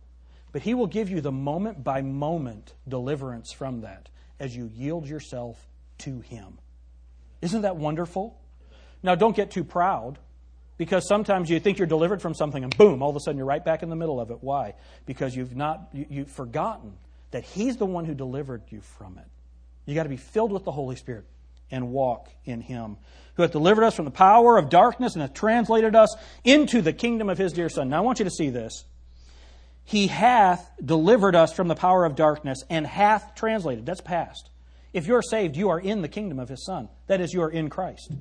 but 0.51 0.63
He 0.63 0.75
will 0.75 0.87
give 0.87 1.09
you 1.09 1.21
the 1.21 1.33
moment 1.33 1.85
by 1.85 2.03
moment 2.03 2.75
deliverance 2.89 3.53
from 3.53 3.83
that 3.83 4.09
as 4.41 4.57
you 4.57 4.71
yield 4.75 5.07
yourself 5.07 5.69
to 5.99 6.21
Him. 6.21 6.59
Isn't 7.43 7.63
that 7.63 7.77
wonderful? 7.77 8.41
Now, 9.03 9.15
don't 9.15 9.37
get 9.37 9.51
too 9.53 9.65
proud 9.65 10.19
because 10.77 11.07
sometimes 11.07 11.51
you 11.51 11.61
think 11.61 11.79
you're 11.79 11.87
delivered 11.87 12.21
from 12.21 12.35
something 12.35 12.63
and 12.65 12.77
boom, 12.77 13.03
all 13.03 13.11
of 13.11 13.17
a 13.17 13.21
sudden 13.21 13.37
you're 13.37 13.47
right 13.47 13.65
back 13.65 13.83
in 13.83 13.91
the 13.91 13.97
middle 13.97 14.21
of 14.21 14.31
it. 14.31 14.39
Why? 14.41 14.75
Because 15.07 15.35
you've 15.37 15.57
not 15.57 15.89
you, 15.93 16.23
have 16.23 16.31
forgotten 16.31 16.95
that 17.31 17.45
He's 17.45 17.77
the 17.77 17.87
one 17.87 18.05
who 18.05 18.15
delivered 18.15 18.63
you 18.71 18.81
from 18.81 19.19
it. 19.19 19.27
You 19.87 19.95
got 19.95 20.05
to 20.05 20.09
be 20.09 20.17
filled 20.17 20.53
with 20.53 20.65
the 20.65 20.73
Holy 20.73 20.97
Spirit 20.97 21.27
and 21.71 21.91
walk 21.91 22.31
in 22.45 22.61
Him, 22.61 22.97
who 23.35 23.43
hath 23.43 23.53
delivered 23.53 23.85
us 23.85 23.95
from 23.95 24.05
the 24.05 24.11
power 24.11 24.57
of 24.57 24.69
darkness 24.69 25.15
and 25.15 25.23
hath 25.23 25.35
translated 25.35 25.95
us 25.95 26.15
into 26.45 26.83
the 26.83 26.93
kingdom 26.93 27.29
of 27.29 27.39
His 27.39 27.53
dear 27.53 27.69
Son. 27.69 27.89
Now 27.89 27.99
I 27.99 28.01
want 28.01 28.19
you 28.19 28.25
to 28.25 28.31
see 28.31 28.51
this. 28.51 28.85
He 29.85 30.07
hath 30.07 30.71
delivered 30.83 31.35
us 31.37 31.53
from 31.53 31.69
the 31.69 31.75
power 31.75 32.05
of 32.05 32.17
darkness 32.17 32.65
and 32.71 32.87
hath 32.87 33.35
translated. 33.35 33.85
That's 33.85 34.01
past. 34.01 34.49
If 34.95 35.07
you're 35.07 35.23
saved, 35.23 35.57
you 35.57 35.69
are 35.71 35.81
in 35.81 36.03
the 36.03 36.09
kingdom 36.09 36.39
of 36.39 36.49
His 36.49 36.65
Son. 36.65 36.89
That 37.07 37.21
is, 37.21 37.35
you 37.35 37.43
are 37.43 37.51
in 37.51 37.69
Christ. 37.69 38.13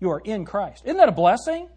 You 0.00 0.10
are 0.10 0.20
in 0.20 0.44
Christ. 0.44 0.82
Isn't 0.84 0.98
that 0.98 1.08
a 1.08 1.12
blessing? 1.12 1.68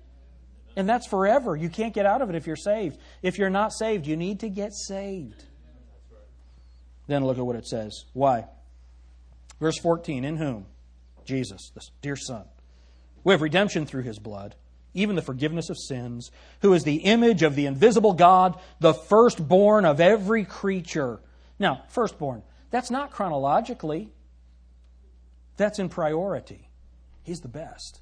And 0.76 0.88
that's 0.88 1.08
forever. 1.08 1.56
You 1.56 1.70
can't 1.70 1.94
get 1.94 2.06
out 2.06 2.22
of 2.22 2.30
it 2.30 2.36
if 2.36 2.48
you're 2.48 2.56
saved. 2.56 2.98
If 3.22 3.38
you're 3.38 3.50
not 3.50 3.74
saved, 3.74 4.06
you 4.06 4.16
need 4.16 4.42
to 4.42 4.50
get 4.50 4.74
saved. 4.74 5.44
Then 7.08 7.26
look 7.26 7.38
at 7.38 7.46
what 7.46 7.56
it 7.56 7.68
says. 7.68 8.06
Why? 8.14 8.46
Verse 9.60 9.78
14 9.80 10.24
In 10.24 10.38
whom? 10.38 10.66
Jesus, 11.26 11.72
the 11.74 11.82
dear 12.02 12.16
Son. 12.16 12.46
We 13.24 13.34
have 13.34 13.42
redemption 13.42 13.86
through 13.86 14.04
his 14.04 14.20
blood, 14.20 14.56
even 14.94 15.16
the 15.16 15.22
forgiveness 15.22 15.70
of 15.70 15.78
sins, 15.78 16.32
who 16.62 16.74
is 16.74 16.84
the 16.84 16.98
image 16.98 17.44
of 17.44 17.56
the 17.56 17.66
invisible 17.66 18.14
God, 18.14 18.60
the 18.80 18.94
firstborn 18.94 19.86
of 19.86 20.00
every 20.00 20.46
creature. 20.46 21.20
Now, 21.60 21.84
firstborn, 21.90 22.44
that's 22.72 22.90
not 22.90 23.12
chronologically, 23.12 24.12
that's 25.58 25.78
in 25.78 25.90
priority. 25.90 26.70
He's 27.24 27.42
the 27.42 27.50
best 27.50 28.02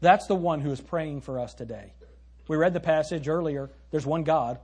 That's 0.00 0.26
the 0.26 0.34
one 0.34 0.60
who 0.60 0.70
is 0.70 0.80
praying 0.80 1.22
for 1.22 1.38
us 1.38 1.54
today. 1.54 1.94
We 2.48 2.56
read 2.56 2.74
the 2.74 2.80
passage 2.80 3.28
earlier. 3.28 3.70
There's 3.90 4.06
one 4.06 4.24
God 4.24 4.58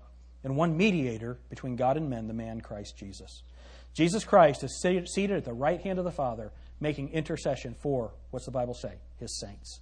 and 0.45 0.57
one 0.57 0.77
mediator 0.77 1.39
between 1.49 1.77
God 1.77 1.97
and 1.97 2.11
men, 2.11 2.29
the 2.29 2.35
man 2.35 2.61
Christ 2.61 2.97
Jesus. 2.97 3.43
Jesus 3.95 4.25
Christ 4.25 4.65
is 4.65 4.81
seated 4.81 5.37
at 5.37 5.45
the 5.45 5.53
right 5.53 5.81
hand 5.81 5.99
of 5.99 6.05
the 6.05 6.11
Father, 6.11 6.53
making 6.81 7.11
intercession 7.11 7.75
for, 7.75 8.13
what's 8.31 8.47
the 8.47 8.51
Bible 8.51 8.75
say? 8.75 8.95
His 9.19 9.39
saints. 9.39 9.81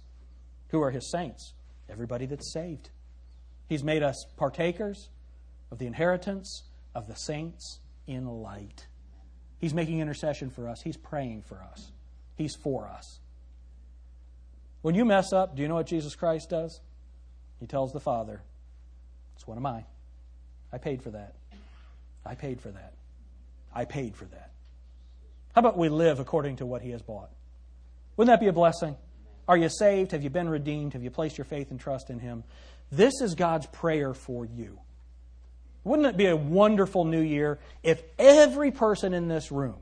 Who 0.69 0.81
are 0.81 0.91
his 0.91 1.09
saints? 1.11 1.53
Everybody 1.89 2.25
that's 2.25 2.53
saved. 2.53 2.89
He's 3.67 3.83
made 3.83 4.03
us 4.03 4.25
partakers 4.37 5.09
of 5.71 5.77
the 5.77 5.87
inheritance 5.87 6.63
of 6.93 7.07
the 7.07 7.15
saints 7.15 7.79
in 8.05 8.25
light. 8.25 8.87
He's 9.59 9.73
making 9.73 9.99
intercession 9.99 10.49
for 10.49 10.67
us. 10.67 10.81
He's 10.81 10.97
praying 10.97 11.43
for 11.43 11.61
us. 11.71 11.91
He's 12.35 12.55
for 12.55 12.87
us. 12.87 13.19
When 14.81 14.95
you 14.95 15.05
mess 15.05 15.31
up, 15.31 15.55
do 15.55 15.61
you 15.61 15.67
know 15.67 15.75
what 15.75 15.87
Jesus 15.87 16.15
Christ 16.15 16.49
does? 16.49 16.81
He 17.59 17.67
tells 17.67 17.93
the 17.93 17.99
Father, 17.99 18.41
It's 19.35 19.47
one 19.47 19.57
of 19.57 19.63
mine. 19.63 19.85
I 20.73 20.77
paid 20.77 21.03
for 21.03 21.11
that. 21.11 21.35
I 22.25 22.35
paid 22.35 22.61
for 22.61 22.69
that. 22.69 22.93
I 23.73 23.85
paid 23.85 24.15
for 24.15 24.25
that. 24.25 24.51
How 25.53 25.59
about 25.59 25.77
we 25.77 25.89
live 25.89 26.19
according 26.19 26.57
to 26.57 26.65
what 26.65 26.81
He 26.81 26.91
has 26.91 27.01
bought? 27.01 27.29
Wouldn't 28.15 28.31
that 28.31 28.43
be 28.43 28.47
a 28.47 28.53
blessing? 28.53 28.95
Are 29.47 29.57
you 29.57 29.69
saved? 29.69 30.11
Have 30.11 30.23
you 30.23 30.29
been 30.29 30.49
redeemed? 30.49 30.93
Have 30.93 31.03
you 31.03 31.11
placed 31.11 31.37
your 31.37 31.45
faith 31.45 31.71
and 31.71 31.79
trust 31.79 32.09
in 32.09 32.19
Him? 32.19 32.43
This 32.91 33.21
is 33.21 33.35
God's 33.35 33.67
prayer 33.67 34.13
for 34.13 34.45
you. 34.45 34.79
Wouldn't 35.83 36.07
it 36.07 36.17
be 36.17 36.27
a 36.27 36.35
wonderful 36.35 37.05
new 37.05 37.21
year 37.21 37.59
if 37.83 38.03
every 38.19 38.71
person 38.71 39.13
in 39.13 39.27
this 39.27 39.51
room 39.51 39.79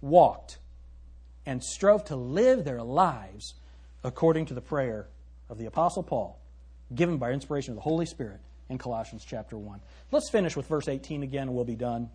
walked 0.00 0.58
and 1.44 1.62
strove 1.62 2.04
to 2.04 2.16
live 2.16 2.64
their 2.64 2.82
lives 2.82 3.54
according 4.04 4.46
to 4.46 4.54
the 4.54 4.60
prayer 4.60 5.08
of 5.48 5.58
the 5.58 5.66
Apostle 5.66 6.02
Paul, 6.02 6.40
given 6.94 7.18
by 7.18 7.30
inspiration 7.30 7.72
of 7.72 7.76
the 7.76 7.82
Holy 7.82 8.06
Spirit 8.06 8.40
in 8.68 8.78
Colossians 8.78 9.24
chapter 9.24 9.56
1. 9.56 9.80
Let's 10.10 10.30
finish 10.30 10.56
with 10.56 10.66
verse 10.66 10.88
18 10.88 11.22
again, 11.22 11.42
and 11.42 11.54
we'll 11.54 11.64
be 11.64 11.76
done. 11.76 12.10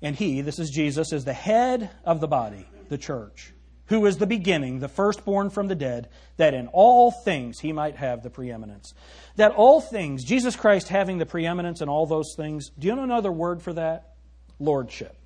And 0.00 0.14
he, 0.14 0.42
this 0.42 0.58
is 0.58 0.70
Jesus, 0.70 1.12
is 1.12 1.24
the 1.24 1.32
head 1.32 1.90
of 2.04 2.20
the 2.20 2.28
body, 2.28 2.66
the 2.88 2.98
church, 2.98 3.52
who 3.86 4.06
is 4.06 4.18
the 4.18 4.26
beginning, 4.26 4.78
the 4.78 4.88
firstborn 4.88 5.50
from 5.50 5.66
the 5.66 5.74
dead, 5.74 6.08
that 6.36 6.54
in 6.54 6.68
all 6.68 7.10
things 7.10 7.58
he 7.58 7.72
might 7.72 7.96
have 7.96 8.22
the 8.22 8.30
preeminence. 8.30 8.94
That 9.36 9.52
all 9.52 9.80
things, 9.80 10.24
Jesus 10.24 10.54
Christ 10.54 10.88
having 10.88 11.18
the 11.18 11.26
preeminence 11.26 11.80
in 11.80 11.88
all 11.88 12.06
those 12.06 12.34
things, 12.36 12.70
do 12.78 12.86
you 12.86 12.94
know 12.94 13.02
another 13.02 13.32
word 13.32 13.60
for 13.60 13.72
that? 13.72 14.14
Lordship. 14.60 15.16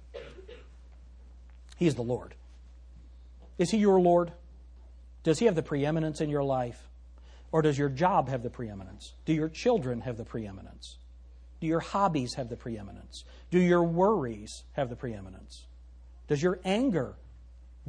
He's 1.77 1.95
the 1.95 2.03
Lord. 2.03 2.35
Is 3.59 3.71
He 3.71 3.79
your 3.79 4.01
Lord? 4.01 4.33
Does 5.23 5.39
He 5.39 5.47
have 5.47 5.55
the 5.55 5.63
preeminence 5.63 6.21
in 6.21 6.31
your 6.31 6.45
life? 6.45 6.89
Or 7.53 7.61
does 7.61 7.79
your 7.79 7.91
job 7.91 8.29
have 8.29 8.43
the 8.43 8.51
preeminence? 8.51 9.13
Do 9.27 9.35
your 9.35 9.49
children 9.49 10.01
have 10.01 10.17
the 10.17 10.25
preeminence? 10.25 10.97
Do 11.61 11.67
your 11.67 11.81
hobbies 11.81 12.35
have 12.35 12.49
the 12.49 12.57
preeminence? 12.57 13.25
Do 13.51 13.61
your 13.61 13.85
worries 13.85 14.65
have 14.73 14.89
the 14.89 14.97
preeminence? 14.97 15.67
Does 16.29 16.43
your 16.43 16.59
anger, 16.65 17.15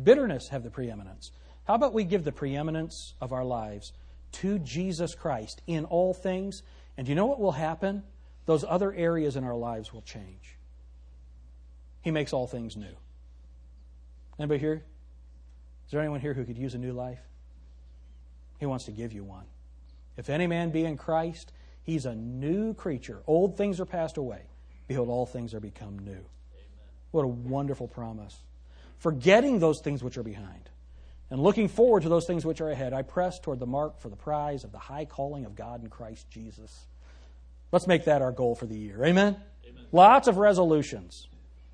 bitterness 0.01 0.49
have 0.51 0.63
the 0.63 0.69
preeminence? 0.69 1.31
How 1.65 1.75
about 1.75 1.93
we 1.93 2.03
give 2.03 2.25
the 2.25 2.31
preeminence 2.31 3.13
of 3.21 3.31
our 3.31 3.45
lives 3.45 3.93
to 4.33 4.59
Jesus 4.59 5.15
Christ 5.15 5.61
in 5.65 5.85
all 5.85 6.13
things? 6.13 6.61
And 6.97 7.07
you 7.07 7.15
know 7.15 7.25
what 7.25 7.39
will 7.39 7.53
happen? 7.53 8.03
Those 8.45 8.65
other 8.67 8.93
areas 8.93 9.37
in 9.37 9.45
our 9.45 9.55
lives 9.55 9.93
will 9.93 10.01
change. 10.01 10.57
He 12.01 12.11
makes 12.11 12.33
all 12.33 12.47
things 12.47 12.75
new. 12.75 12.95
Anybody 14.37 14.59
here? 14.59 14.83
Is 15.85 15.91
there 15.91 16.01
anyone 16.01 16.19
here 16.19 16.33
who 16.33 16.45
could 16.45 16.57
use 16.57 16.73
a 16.73 16.77
new 16.77 16.93
life? 16.93 17.19
He 18.59 18.65
wants 18.65 18.85
to 18.85 18.91
give 18.91 19.13
you 19.13 19.23
one. 19.23 19.45
If 20.17 20.29
any 20.29 20.47
man 20.47 20.69
be 20.69 20.85
in 20.85 20.97
Christ, 20.97 21.51
he's 21.83 22.05
a 22.05 22.15
new 22.15 22.73
creature. 22.73 23.21
Old 23.27 23.57
things 23.57 23.79
are 23.79 23.85
passed 23.85 24.17
away. 24.17 24.41
Behold, 24.87 25.09
all 25.09 25.25
things 25.25 25.53
are 25.53 25.59
become 25.59 25.99
new. 25.99 26.11
Amen. 26.11 26.25
What 27.11 27.25
a 27.25 27.27
wonderful 27.27 27.87
promise. 27.87 28.37
Forgetting 28.99 29.59
those 29.59 29.81
things 29.81 30.03
which 30.03 30.17
are 30.17 30.23
behind 30.23 30.69
and 31.29 31.41
looking 31.41 31.67
forward 31.67 32.03
to 32.03 32.09
those 32.09 32.25
things 32.25 32.45
which 32.45 32.61
are 32.61 32.69
ahead, 32.69 32.93
I 32.93 33.01
press 33.01 33.39
toward 33.39 33.59
the 33.59 33.65
mark 33.65 33.99
for 33.99 34.09
the 34.09 34.15
prize 34.15 34.63
of 34.63 34.71
the 34.71 34.77
high 34.77 35.05
calling 35.05 35.45
of 35.45 35.55
God 35.55 35.83
in 35.83 35.89
Christ 35.89 36.29
Jesus. 36.29 36.85
Let's 37.71 37.87
make 37.87 38.05
that 38.05 38.21
our 38.21 38.31
goal 38.31 38.55
for 38.55 38.67
the 38.67 38.77
year. 38.77 39.03
Amen? 39.03 39.35
Amen. 39.67 39.83
Lots 39.91 40.27
of 40.27 40.37
resolutions. 40.37 41.27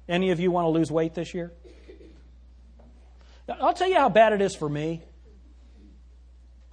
Any 0.07 0.31
of 0.31 0.39
you 0.39 0.49
want 0.49 0.65
to 0.65 0.69
lose 0.69 0.91
weight 0.91 1.13
this 1.13 1.33
year? 1.33 1.51
I'll 3.49 3.73
tell 3.73 3.89
you 3.89 3.97
how 3.97 4.09
bad 4.09 4.33
it 4.33 4.41
is 4.41 4.55
for 4.55 4.69
me. 4.69 5.03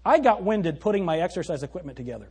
I 0.04 0.20
got 0.20 0.42
winded 0.42 0.80
putting 0.80 1.04
my 1.04 1.18
exercise 1.18 1.62
equipment 1.62 1.96
together. 1.96 2.28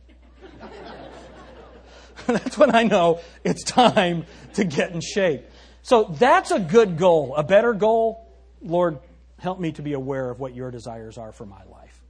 that's 2.26 2.56
when 2.56 2.74
I 2.74 2.84
know 2.84 3.20
it's 3.44 3.62
time 3.64 4.24
to 4.54 4.64
get 4.64 4.92
in 4.92 5.00
shape. 5.00 5.44
So 5.82 6.04
that's 6.18 6.50
a 6.50 6.58
good 6.58 6.96
goal. 6.98 7.34
A 7.36 7.42
better 7.42 7.74
goal, 7.74 8.26
Lord, 8.62 8.98
help 9.38 9.60
me 9.60 9.72
to 9.72 9.82
be 9.82 9.92
aware 9.92 10.30
of 10.30 10.40
what 10.40 10.54
your 10.54 10.70
desires 10.70 11.18
are 11.18 11.32
for 11.32 11.46
my 11.46 11.62
life. 11.70 12.02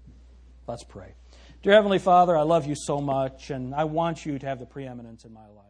Let's 0.66 0.84
pray. 0.84 1.14
Dear 1.62 1.74
Heavenly 1.74 1.98
Father, 1.98 2.36
I 2.36 2.42
love 2.42 2.66
you 2.66 2.74
so 2.76 3.00
much, 3.00 3.50
and 3.50 3.74
I 3.74 3.84
want 3.84 4.24
you 4.24 4.38
to 4.38 4.46
have 4.46 4.60
the 4.60 4.66
preeminence 4.66 5.24
in 5.24 5.32
my 5.32 5.48
life. 5.48 5.65